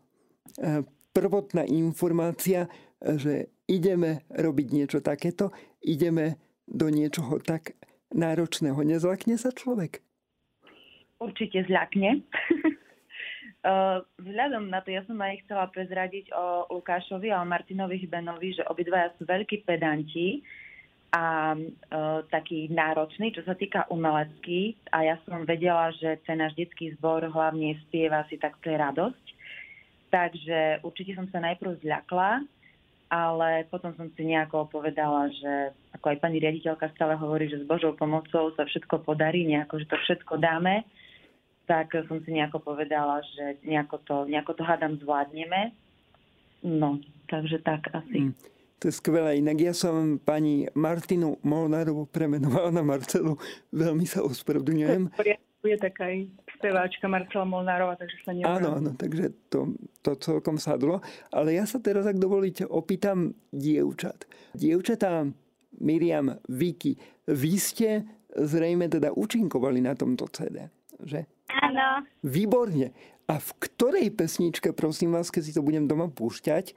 e, 0.61 0.85
prvotná 1.17 1.65
informácia, 1.65 2.69
že 3.01 3.49
ideme 3.65 4.29
robiť 4.29 4.69
niečo 4.77 4.99
takéto, 5.01 5.57
ideme 5.81 6.37
do 6.69 6.93
niečoho 6.93 7.41
tak 7.41 7.73
náročného. 8.13 8.77
Nezlakne 8.85 9.41
sa 9.41 9.49
človek? 9.57 10.05
Určite 11.17 11.65
zľakne. 11.65 12.21
E, 13.67 13.73
vzhľadom 14.23 14.71
na 14.71 14.79
to, 14.79 14.95
ja 14.95 15.03
som 15.11 15.19
aj 15.19 15.43
chcela 15.43 15.67
prezradiť 15.75 16.31
o 16.31 16.71
Lukášovi 16.79 17.35
a 17.35 17.43
o 17.43 17.51
Martinovi 17.51 17.99
Hbenovi, 18.07 18.55
že 18.55 18.69
obidvaja 18.71 19.11
sú 19.19 19.27
veľkí 19.27 19.67
pedanti 19.67 20.39
a 21.11 21.55
e, 21.59 21.59
taký 22.31 22.71
náročný, 22.71 23.35
čo 23.35 23.43
sa 23.43 23.59
týka 23.59 23.91
umelecký. 23.91 24.79
A 24.95 25.03
ja 25.03 25.17
som 25.27 25.43
vedela, 25.43 25.91
že 25.99 26.23
ten 26.23 26.39
náš 26.39 26.55
detský 26.55 26.95
zbor 26.95 27.27
hlavne 27.27 27.75
spieva 27.91 28.23
si 28.31 28.39
tak 28.39 28.55
je 28.63 28.79
radosť. 28.79 29.27
Takže 30.15 30.87
určite 30.87 31.19
som 31.19 31.27
sa 31.35 31.43
najprv 31.43 31.83
zľakla, 31.83 32.47
ale 33.11 33.67
potom 33.67 33.91
som 33.99 34.07
si 34.15 34.23
nejako 34.31 34.71
povedala, 34.71 35.27
že 35.35 35.75
ako 35.99 36.15
aj 36.15 36.23
pani 36.23 36.39
riaditeľka 36.39 36.95
stále 36.95 37.19
hovorí, 37.19 37.51
že 37.51 37.63
s 37.63 37.67
Božou 37.67 37.99
pomocou 37.99 38.55
sa 38.55 38.63
všetko 38.63 39.03
podarí, 39.03 39.43
nejako, 39.43 39.83
že 39.83 39.91
to 39.91 39.99
všetko 40.07 40.39
dáme, 40.39 40.87
tak 41.67 41.93
som 42.07 42.23
si 42.23 42.31
nejako 42.33 42.63
povedala, 42.63 43.21
že 43.35 43.59
nejako 43.67 43.97
to, 44.07 44.17
nejako 44.31 44.55
to 44.55 44.63
hádam 44.63 44.97
zvládneme. 45.03 45.75
No, 46.63 46.99
takže 47.27 47.59
tak 47.63 47.91
asi. 47.93 48.31
Mm. 48.31 48.35
To 48.77 48.93
je 48.93 48.95
skvelé. 48.95 49.41
Inak 49.41 49.59
ja 49.61 49.73
som 49.73 50.21
pani 50.21 50.69
Martinu 50.77 51.41
Molnárovu 51.41 52.07
premenovala 52.13 52.69
na 52.69 52.85
Marcelu. 52.85 53.41
Veľmi 53.73 54.05
sa 54.05 54.21
ospravedlňujem. 54.21 55.11
Je 55.67 55.75
taká 55.83 56.15
aj 56.15 56.31
speváčka 56.55 57.11
Marcela 57.11 57.43
Molnárova, 57.43 57.99
takže 57.99 58.23
sa 58.23 58.31
neviem. 58.31 58.47
Áno, 58.47 58.79
áno, 58.79 58.91
takže 58.95 59.35
to, 59.51 59.75
to 60.05 60.15
celkom 60.23 60.63
sadlo. 60.63 61.03
Ale 61.35 61.59
ja 61.59 61.67
sa 61.67 61.83
teraz, 61.83 62.07
ak 62.07 62.21
dovolíte, 62.21 62.63
opýtam 62.69 63.35
dievčat. 63.51 64.29
Dievčatá 64.55 65.27
Miriam, 65.83 66.39
Vicky, 66.47 66.95
vy 67.27 67.55
ste 67.59 68.07
zrejme 68.31 68.87
teda 68.87 69.11
účinkovali 69.11 69.83
na 69.83 69.97
tomto 69.97 70.29
CD, 70.31 70.69
že? 71.03 71.27
Áno. 71.63 72.05
Výborne. 72.21 72.93
A 73.27 73.43
v 73.43 73.51
ktorej 73.59 74.15
pesničke, 74.15 74.71
prosím 74.71 75.19
vás, 75.19 75.35
keď 75.35 75.43
si 75.43 75.53
to 75.57 75.63
budem 75.65 75.91
doma 75.91 76.07
púšťať, 76.07 76.77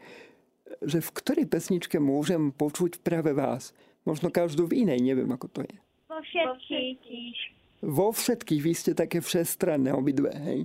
že 0.82 0.99
v 1.01 1.09
ktorej 1.13 1.45
pesničke 1.45 2.01
môžem 2.01 2.49
počuť 2.49 3.03
práve 3.05 3.36
vás. 3.36 3.75
Možno 4.07 4.34
každú 4.34 4.65
v 4.65 4.88
inej, 4.88 5.03
neviem 5.03 5.30
ako 5.30 5.47
to 5.51 5.61
je. 5.67 5.75
Vo 6.09 6.17
všetkých. 6.25 7.38
Vo 7.86 8.07
všetkých, 8.09 8.61
vy 8.63 8.73
ste 8.73 8.91
také 8.97 9.21
všestranné 9.21 9.93
obidve, 9.93 10.32
hej? 10.34 10.59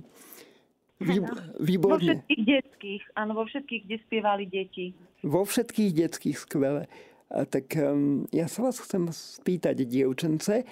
výborne. 1.59 1.99
Vo 1.99 1.99
všetkých 1.99 2.41
detských, 2.47 3.03
áno, 3.19 3.31
vo 3.35 3.43
všetkých, 3.43 3.81
kde 3.83 3.97
spievali 4.07 4.43
deti. 4.47 4.85
Vo 5.21 5.43
všetkých 5.43 5.91
detských, 5.91 6.37
skvelé. 6.39 6.87
A 7.27 7.43
tak 7.43 7.75
um, 7.75 8.23
ja 8.31 8.47
sa 8.47 8.63
vás 8.63 8.79
chcem 8.79 9.11
spýtať, 9.11 9.83
dievčence, 9.83 10.63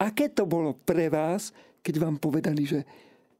aké 0.00 0.26
to 0.32 0.48
bolo 0.48 0.74
pre 0.74 1.12
vás, 1.12 1.54
keď 1.88 1.96
vám 2.04 2.20
povedali, 2.20 2.68
že 2.68 2.84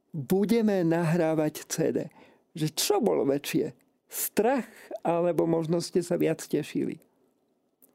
budeme 0.09 0.81
nahrávať 0.81 1.69
CD? 1.69 2.09
Že 2.57 2.67
čo 2.73 2.95
bolo 2.97 3.29
väčšie? 3.29 3.77
strach, 4.09 4.65
alebo 5.05 5.45
možno 5.45 5.77
ste 5.79 6.01
sa 6.01 6.17
viac 6.17 6.41
tešili? 6.41 6.97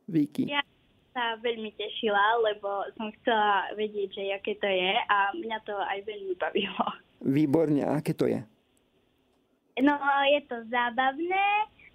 Viki. 0.07 0.46
Ja 0.46 0.62
sa 1.11 1.34
veľmi 1.42 1.74
tešila, 1.74 2.38
lebo 2.46 2.86
som 2.94 3.11
chcela 3.20 3.74
vedieť, 3.74 4.14
že 4.14 4.22
aké 4.30 4.55
to 4.62 4.70
je 4.70 4.94
a 5.11 5.34
mňa 5.34 5.59
to 5.66 5.74
aj 5.74 5.98
veľmi 6.07 6.34
bavilo. 6.38 6.86
Výborne, 7.22 7.82
a 7.82 7.98
aké 7.98 8.14
to 8.14 8.30
je? 8.30 8.40
No, 9.82 9.98
je 10.30 10.40
to 10.46 10.57
zábavné. 10.70 11.46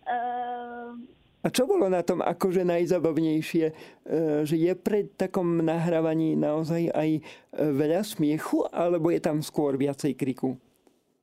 Uh... 0.03 0.99
A 1.39 1.47
čo 1.47 1.63
bolo 1.63 1.87
na 1.87 2.03
tom 2.03 2.19
akože 2.19 2.67
najzabavnejšie? 2.67 3.65
Uh, 3.71 4.43
že 4.43 4.59
je 4.59 4.73
pri 4.75 5.07
takom 5.15 5.63
nahrávaní 5.63 6.35
naozaj 6.35 6.91
aj 6.91 7.09
e, 7.15 7.21
veľa 7.55 8.03
smiechu, 8.03 8.67
alebo 8.67 9.07
je 9.07 9.23
tam 9.23 9.39
skôr 9.39 9.79
viacej 9.79 10.19
kriku? 10.19 10.59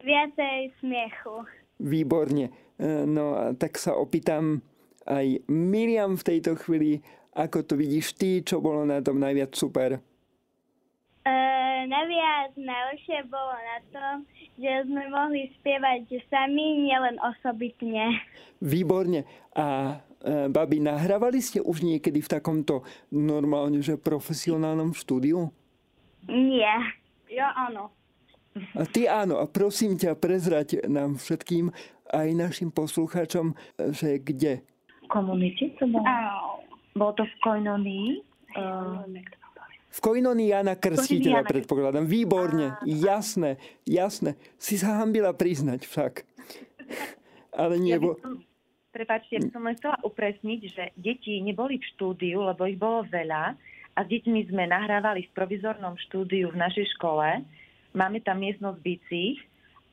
Viacej 0.00 0.72
smiechu. 0.80 1.44
Výborne. 1.76 2.48
E, 2.48 3.04
no 3.04 3.36
a 3.36 3.44
tak 3.52 3.76
sa 3.76 3.92
opýtam 3.92 4.64
aj 5.04 5.44
Miriam 5.46 6.16
v 6.16 6.26
tejto 6.32 6.56
chvíli, 6.64 7.04
ako 7.36 7.62
to 7.68 7.74
vidíš 7.76 8.16
ty, 8.16 8.40
čo 8.40 8.64
bolo 8.64 8.88
na 8.88 9.04
tom 9.04 9.20
najviac 9.20 9.52
super? 9.52 10.00
Uh, 11.26 11.80
najviac 11.90 12.54
najlepšie 12.54 13.26
bolo 13.28 13.54
na 13.54 13.78
tom, 13.90 14.14
že 14.56 14.72
sme 14.88 15.04
mohli 15.12 15.52
spievať 15.60 16.08
sami, 16.32 16.88
nielen 16.88 17.20
osobitne. 17.20 18.20
Výborne. 18.64 19.28
A 19.52 19.98
uh, 20.00 20.48
babi, 20.48 20.80
nahrávali 20.80 21.44
ste 21.44 21.60
už 21.60 21.84
niekedy 21.84 22.24
v 22.24 22.32
takomto 22.32 22.82
normálne, 23.12 23.84
že 23.84 24.00
profesionálnom 24.00 24.96
štúdiu? 24.96 25.52
Nie. 26.26 26.96
Ja 27.28 27.52
áno. 27.54 27.92
A 28.72 28.88
ty 28.88 29.04
áno. 29.04 29.36
A 29.38 29.44
prosím 29.44 30.00
ťa, 30.00 30.16
prezrať 30.16 30.88
nám 30.88 31.20
všetkým, 31.20 31.68
aj 32.08 32.28
našim 32.32 32.70
poslucháčom, 32.72 33.52
že 33.92 34.22
kde? 34.22 34.64
V 35.04 35.08
komunite 35.12 35.70
to 35.76 35.84
bolo? 35.90 36.08
Bolo 36.96 37.12
to 37.20 37.24
v 37.28 37.34
Koinonii. 37.44 38.24
V 39.96 39.98
Koinonii 40.04 40.52
Jana 40.52 40.76
Krstiteľa, 40.76 41.48
predpokladám. 41.48 42.04
Výborne, 42.04 42.76
jasné, 42.84 43.56
jasné. 43.88 44.36
Si 44.60 44.76
sa 44.76 45.00
hambila 45.00 45.32
priznať 45.32 45.88
však. 45.88 46.12
Ale 47.64 47.80
nie... 47.80 47.96
Ja 47.96 48.04
bo... 48.04 48.20
Prepačte, 48.92 49.40
ja 49.40 49.44
som 49.52 49.64
len 49.64 49.76
chcela 49.76 49.96
upresniť, 50.04 50.60
že 50.72 50.84
deti 50.96 51.40
neboli 51.40 51.80
v 51.80 51.88
štúdiu, 51.96 52.44
lebo 52.44 52.64
ich 52.64 52.80
bolo 52.80 53.04
veľa 53.08 53.56
a 53.96 53.98
s 54.04 54.08
deťmi 54.08 54.52
sme 54.52 54.68
nahrávali 54.68 55.28
v 55.28 55.34
provizornom 55.36 55.96
štúdiu 56.08 56.52
v 56.52 56.60
našej 56.60 56.96
škole. 56.96 57.44
Máme 57.96 58.20
tam 58.24 58.40
miestnosť 58.40 58.80
bicích 58.80 59.36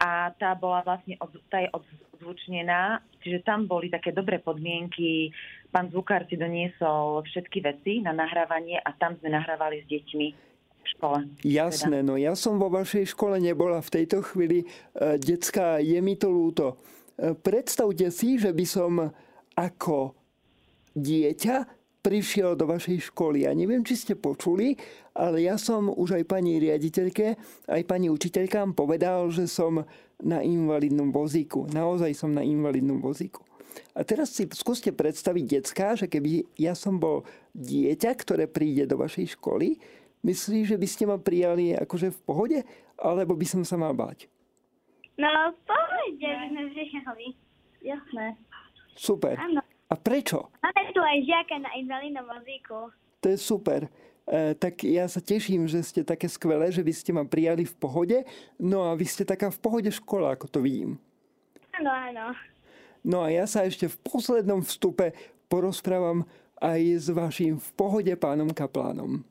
a 0.04 0.36
tá 0.36 0.51
bola 0.51 0.84
vlastne, 0.84 1.16
tá 1.47 1.64
je 1.64 1.72
odzvučnená, 1.72 2.99
čiže 3.24 3.47
tam 3.47 3.72
boli 3.72 3.88
také 3.88 4.12
dobré 4.12 4.43
podmienky. 4.43 5.32
Pán 5.72 5.88
zvukár 5.95 6.28
si 6.28 6.36
doniesol 6.36 7.24
všetky 7.24 7.64
veci 7.64 8.04
na 8.04 8.12
nahrávanie 8.12 8.84
a 8.84 8.91
tam 8.99 9.16
sme 9.24 9.32
nahrávali 9.32 9.80
s 9.80 9.88
deťmi 9.88 10.28
škole. 10.84 11.24
Jasné, 11.47 12.04
teda. 12.04 12.08
no 12.12 12.20
ja 12.20 12.36
som 12.36 12.60
vo 12.60 12.68
vašej 12.68 13.16
škole 13.16 13.39
nebola 13.39 13.80
v 13.80 13.93
tejto 13.95 14.20
chvíli. 14.28 14.68
E, 14.68 15.16
detská, 15.16 15.80
je 15.80 15.95
mi 16.04 16.20
to 16.20 16.28
ľúto. 16.28 16.76
E, 17.16 17.32
predstavte 17.39 18.12
si, 18.12 18.36
že 18.36 18.51
by 18.51 18.66
som 18.68 19.08
ako 19.56 20.20
dieťa 20.99 21.83
prišiel 22.04 22.60
do 22.60 22.68
vašej 22.68 23.10
školy. 23.10 23.47
Ja 23.47 23.56
neviem, 23.56 23.82
či 23.88 23.95
ste 23.95 24.14
počuli, 24.20 24.76
ale 25.16 25.47
ja 25.47 25.56
som 25.56 25.88
už 25.88 26.20
aj 26.20 26.24
pani 26.28 26.60
riaditeľke, 26.60 27.39
aj 27.72 27.82
pani 27.88 28.12
učiteľkám 28.12 28.76
povedal, 28.76 29.32
že 29.32 29.47
som 29.47 29.88
na 30.20 30.43
invalidnom 30.43 31.16
vozíku. 31.16 31.66
Naozaj 31.72 32.12
som 32.14 32.36
na 32.36 32.43
invalidnom 32.43 32.99
vozíku. 32.99 33.47
A 33.95 34.04
teraz 34.06 34.36
si 34.36 34.45
skúste 34.51 34.93
predstaviť 34.93 35.45
detská, 35.47 35.95
že 35.97 36.12
keby 36.12 36.45
ja 36.60 36.78
som 36.78 36.99
bol 36.99 37.26
dieťa, 37.56 38.12
ktoré 38.20 38.45
príde 38.45 38.86
do 38.86 38.99
vašej 38.99 39.39
školy, 39.39 39.80
myslíš, 40.22 40.76
že 40.76 40.78
by 40.78 40.88
ste 40.88 41.04
ma 41.10 41.18
prijali 41.18 41.74
akože 41.74 42.14
v 42.14 42.20
pohode, 42.22 42.60
alebo 42.99 43.34
by 43.34 43.47
som 43.47 43.64
sa 43.66 43.80
mal 43.80 43.95
báť? 43.95 44.30
No, 45.18 45.30
v 45.56 45.58
pohode 45.66 46.20
by 46.20 46.45
sme 46.51 46.64
prijali. 46.74 47.28
Jasné. 47.84 48.26
Super. 48.95 49.36
Áno. 49.39 49.73
A 49.94 49.98
prečo? 50.02 50.50
Máme 50.66 50.89
tu 50.89 51.06
aj 51.06 51.18
žiaka 51.22 51.62
na 51.62 51.70
invalidnom 51.78 52.26
vozíku. 52.26 52.89
To 53.22 53.28
je 53.30 53.38
super. 53.38 53.86
E, 54.26 54.58
tak 54.58 54.82
ja 54.82 55.06
sa 55.06 55.22
teším, 55.22 55.70
že 55.70 55.86
ste 55.86 56.02
také 56.02 56.26
skvelé, 56.26 56.74
že 56.74 56.82
vy 56.82 56.89
ste 56.89 57.14
ma 57.14 57.30
prijali 57.30 57.62
v 57.62 57.78
pohode. 57.78 58.18
No 58.58 58.89
a 58.89 58.98
vy 58.98 59.06
ste 59.06 59.22
taká 59.22 59.54
v 59.54 59.62
pohode 59.62 59.94
škola, 59.94 60.34
ako 60.34 60.50
to 60.50 60.66
vidím. 60.66 60.98
Áno, 61.78 61.94
áno. 61.94 62.26
No 63.06 63.22
a 63.22 63.30
ja 63.30 63.46
sa 63.46 63.70
ešte 63.70 63.86
v 63.86 64.02
poslednom 64.02 64.66
vstupe 64.66 65.14
porozprávam 65.46 66.26
aj 66.58 66.82
s 66.98 67.08
vašim 67.14 67.62
v 67.62 67.70
pohode 67.78 68.14
pánom 68.18 68.50
kaplánom. 68.50 69.22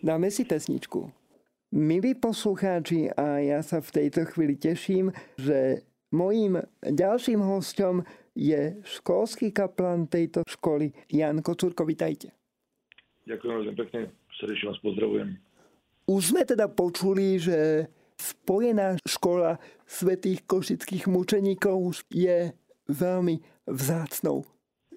Dáme 0.00 0.32
si 0.32 0.48
pesničku. 0.48 1.12
Milí 1.74 2.16
poslucháči, 2.16 3.12
a 3.12 3.36
ja 3.42 3.60
sa 3.60 3.84
v 3.84 3.90
tejto 3.90 4.24
chvíli 4.32 4.56
teším, 4.56 5.12
že 5.36 5.84
mojím 6.14 6.62
ďalším 6.80 7.42
hostom 7.42 8.06
je 8.34 8.82
školský 8.82 9.54
kaplán 9.54 10.10
tejto 10.10 10.42
školy 10.44 10.90
Jan 11.10 11.40
Kocúrko. 11.40 11.86
Vitajte. 11.86 12.34
Ďakujem 13.24 13.54
veľmi 13.56 13.74
pekne, 13.78 14.00
srdečne 14.36 14.74
vás 14.74 14.80
pozdravujem. 14.84 15.28
Už 16.04 16.36
sme 16.36 16.44
teda 16.44 16.68
počuli, 16.68 17.40
že 17.40 17.88
spojená 18.20 19.00
škola 19.08 19.56
svetých 19.88 20.44
košických 20.44 21.08
mučeníkov 21.08 22.04
je 22.12 22.52
veľmi 22.92 23.40
vzácnou 23.64 24.44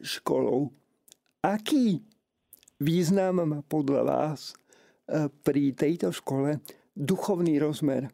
školou. 0.04 0.76
Aký 1.40 2.04
význam 2.84 3.48
má 3.48 3.60
podľa 3.64 4.04
vás 4.04 4.52
e, 4.52 5.32
pri 5.32 5.72
tejto 5.72 6.12
škole 6.12 6.60
duchovný 6.92 7.56
rozmer? 7.64 8.12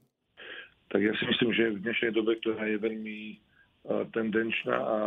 Tak 0.93 1.01
ja 1.01 1.13
si 1.17 1.25
myslím, 1.25 1.49
že 1.57 1.73
v 1.73 1.81
dnešnej 1.81 2.11
dobe, 2.13 2.37
ktorá 2.37 2.69
je 2.69 2.77
veľmi 2.77 3.41
tendenčná 4.11 4.77
a 4.77 4.99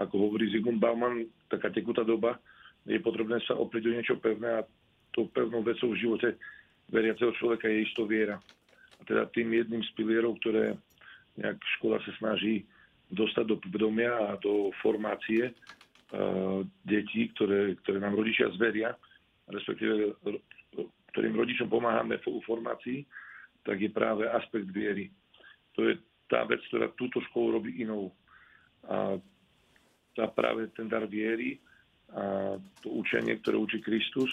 ako 0.00 0.14
hovorí 0.16 0.48
Zygmunt 0.50 0.80
Bauman, 0.80 1.28
taká 1.52 1.68
tekutá 1.68 2.02
doba, 2.02 2.40
je 2.88 2.96
potrebné 2.98 3.36
sa 3.44 3.54
oprieť 3.54 3.92
o 3.92 3.94
niečo 3.94 4.16
pevné 4.16 4.64
a 4.64 4.66
tou 5.12 5.28
pevnou 5.28 5.60
vecou 5.60 5.92
v 5.92 6.00
živote 6.00 6.40
veriaceho 6.88 7.36
človeka 7.36 7.68
je 7.68 7.84
isto 7.84 8.08
viera. 8.08 8.40
A 8.98 9.02
teda 9.04 9.28
tým 9.30 9.52
jedným 9.52 9.84
z 9.84 9.90
pilierov, 9.92 10.40
ktoré 10.40 10.74
nejak 11.36 11.60
škola 11.78 12.00
sa 12.02 12.12
snaží 12.18 12.64
dostať 13.12 13.44
do 13.44 13.56
povedomia 13.60 14.12
a 14.12 14.40
do 14.40 14.72
formácie 14.80 15.52
uh, 15.52 16.64
detí, 16.84 17.28
ktoré, 17.36 17.76
ktoré 17.84 18.00
nám 18.00 18.16
rodičia 18.16 18.48
zveria, 18.56 18.96
respektíve 19.48 20.16
ktorým 21.12 21.34
rodičom 21.36 21.68
pomáhame 21.72 22.20
v 22.20 22.40
formácii, 22.44 23.04
tak 23.64 23.80
je 23.80 23.90
práve 23.92 24.28
aspekt 24.28 24.68
viery. 24.72 25.08
To 25.76 25.88
je 25.88 25.96
tá 26.28 26.44
vec, 26.44 26.60
ktorá 26.68 26.92
túto 26.94 27.18
školu 27.32 27.58
robí 27.60 27.80
inou. 27.80 28.12
A 28.86 29.16
tá 30.14 30.24
práve 30.30 30.68
ten 30.76 30.86
dar 30.86 31.08
viery 31.08 31.58
a 32.08 32.56
to 32.80 32.88
učenie, 32.88 33.36
ktoré 33.44 33.60
učí 33.60 33.84
Kristus, 33.84 34.32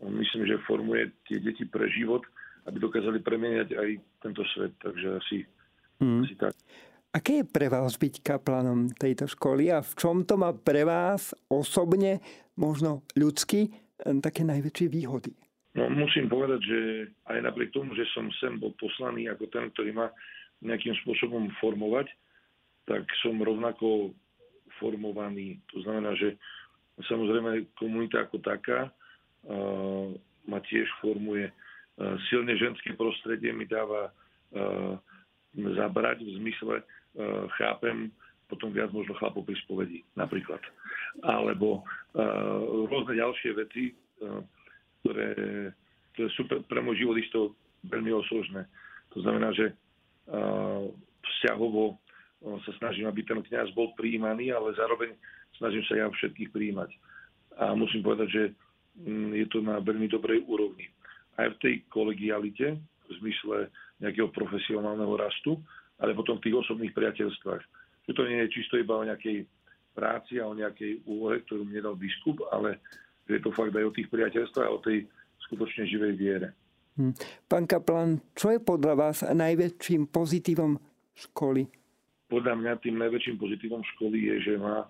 myslím, 0.00 0.48
že 0.48 0.64
formuje 0.64 1.12
tie 1.28 1.36
deti 1.36 1.68
pre 1.68 1.84
život, 1.92 2.24
aby 2.64 2.80
dokázali 2.80 3.20
premieniať 3.20 3.76
aj 3.76 3.88
tento 4.24 4.42
svet. 4.56 4.72
Takže 4.80 5.06
asi, 5.20 5.36
hmm. 6.00 6.24
asi 6.24 6.34
tak. 6.40 6.52
Aké 7.10 7.42
je 7.42 7.44
pre 7.44 7.66
vás 7.66 7.98
byť 7.98 8.22
kaplanom 8.22 8.94
tejto 8.94 9.26
školy 9.26 9.68
a 9.74 9.82
v 9.82 9.92
čom 9.98 10.22
to 10.22 10.38
má 10.38 10.54
pre 10.54 10.86
vás 10.86 11.34
osobne, 11.50 12.22
možno 12.54 13.02
ľudsky, 13.18 13.68
také 14.22 14.46
najväčšie 14.46 14.86
výhody? 14.88 15.34
No, 15.74 15.86
musím 15.90 16.26
povedať, 16.26 16.60
že 16.66 16.78
aj 17.30 17.38
napriek 17.46 17.70
tomu, 17.70 17.94
že 17.94 18.06
som 18.10 18.26
sem 18.42 18.58
bol 18.58 18.74
poslaný 18.78 19.30
ako 19.30 19.46
ten, 19.50 19.70
ktorý 19.70 19.90
má 19.94 20.06
nejakým 20.60 20.94
spôsobom 21.04 21.48
formovať, 21.60 22.08
tak 22.84 23.04
som 23.24 23.36
rovnako 23.40 24.12
formovaný. 24.80 25.60
To 25.72 25.84
znamená, 25.84 26.16
že 26.16 26.36
Samozrejme, 27.08 27.72
komunita 27.80 28.28
ako 28.28 28.42
taká 28.44 28.92
ma 30.44 30.58
tiež 30.68 30.84
formuje. 31.00 31.48
Silne 32.28 32.56
ženské 32.60 32.92
prostredie 32.96 33.54
mi 33.56 33.64
dáva 33.64 34.12
zabrať 35.54 36.20
v 36.20 36.30
zmysle 36.44 36.74
chápem 37.56 38.12
potom 38.50 38.74
viac 38.74 38.90
možno 38.90 39.14
chlapov 39.14 39.46
pri 39.46 39.54
spovedi 39.62 40.02
napríklad. 40.18 40.60
Alebo 41.22 41.86
rôzne 42.90 43.16
ďalšie 43.16 43.50
veci, 43.56 43.94
ktoré, 45.00 45.30
ktoré 46.12 46.28
sú 46.34 46.42
pre, 46.50 46.58
pre 46.66 46.80
môj 46.82 47.00
život 47.00 47.16
isto 47.16 47.40
veľmi 47.86 48.10
osložné. 48.12 48.66
To 49.16 49.22
znamená, 49.24 49.54
že 49.54 49.72
vzťahovo 51.20 51.96
sa 52.40 52.72
snažím, 52.80 53.04
aby 53.08 53.20
ten 53.24 53.40
kňaz 53.40 53.72
bol 53.76 53.92
príjmaný, 53.96 54.52
ale 54.52 54.72
zároveň 54.76 55.12
snažím 55.60 55.84
sa 55.84 55.94
ja 56.00 56.06
všetkých 56.08 56.52
príjmať. 56.52 56.90
A 57.60 57.76
musím 57.76 58.00
povedať, 58.00 58.28
že 58.32 58.42
mm, 59.04 59.36
je 59.36 59.46
to 59.52 59.60
na 59.60 59.76
veľmi 59.84 60.08
dobrej 60.08 60.40
úrovni. 60.48 60.88
Aj 61.36 61.52
v 61.52 61.60
tej 61.60 61.74
kolegialite, 61.92 62.80
v 62.80 63.10
zmysle 63.20 63.68
nejakého 64.00 64.32
profesionálneho 64.32 65.12
rastu, 65.20 65.60
ale 66.00 66.16
potom 66.16 66.40
v 66.40 66.48
tých 66.48 66.56
osobných 66.64 66.96
priateľstvách. 66.96 67.62
Že 68.08 68.12
to 68.16 68.22
nie 68.24 68.38
je 68.48 68.54
čisto 68.56 68.80
iba 68.80 68.96
o 68.96 69.04
nejakej 69.04 69.44
práci 69.92 70.40
a 70.40 70.48
o 70.48 70.56
nejakej 70.56 71.04
úlohe, 71.04 71.44
ktorú 71.44 71.68
mi 71.68 71.76
nedal 71.76 71.98
biskup, 71.98 72.40
ale 72.48 72.80
že 73.28 73.36
je 73.36 73.42
to 73.44 73.52
fakt 73.52 73.76
aj 73.76 73.84
o 73.84 73.92
tých 73.92 74.08
priateľstvách 74.08 74.66
a 74.66 74.74
o 74.74 74.80
tej 74.80 75.04
skutočne 75.44 75.84
živej 75.84 76.12
viere. 76.16 76.48
Hm. 76.98 77.14
Pán 77.46 77.64
Kaplan, 77.70 78.18
čo 78.34 78.50
je 78.50 78.58
podľa 78.58 78.94
vás 78.98 79.22
najväčším 79.22 80.10
pozitívom 80.10 80.80
školy? 81.14 81.70
Podľa 82.30 82.54
mňa 82.58 82.72
tým 82.82 82.98
najväčším 82.98 83.36
pozitívom 83.38 83.82
školy 83.94 84.30
je, 84.30 84.34
že 84.50 84.52
má 84.58 84.86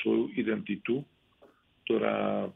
svoju 0.00 0.32
identitu, 0.36 1.04
ktorá 1.84 2.48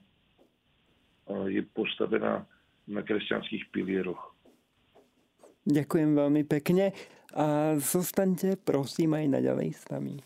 je 1.51 1.63
postavená 1.75 2.47
na 2.87 3.01
kresťanských 3.03 3.75
pilieroch. 3.75 4.37
Ďakujem 5.67 6.15
veľmi 6.15 6.43
pekne 6.47 6.95
a 7.35 7.75
zostaňte 7.75 8.55
prosím 8.63 9.19
aj 9.19 9.27
naďalej 9.35 9.69
s 9.75 9.85
nami. 9.91 10.23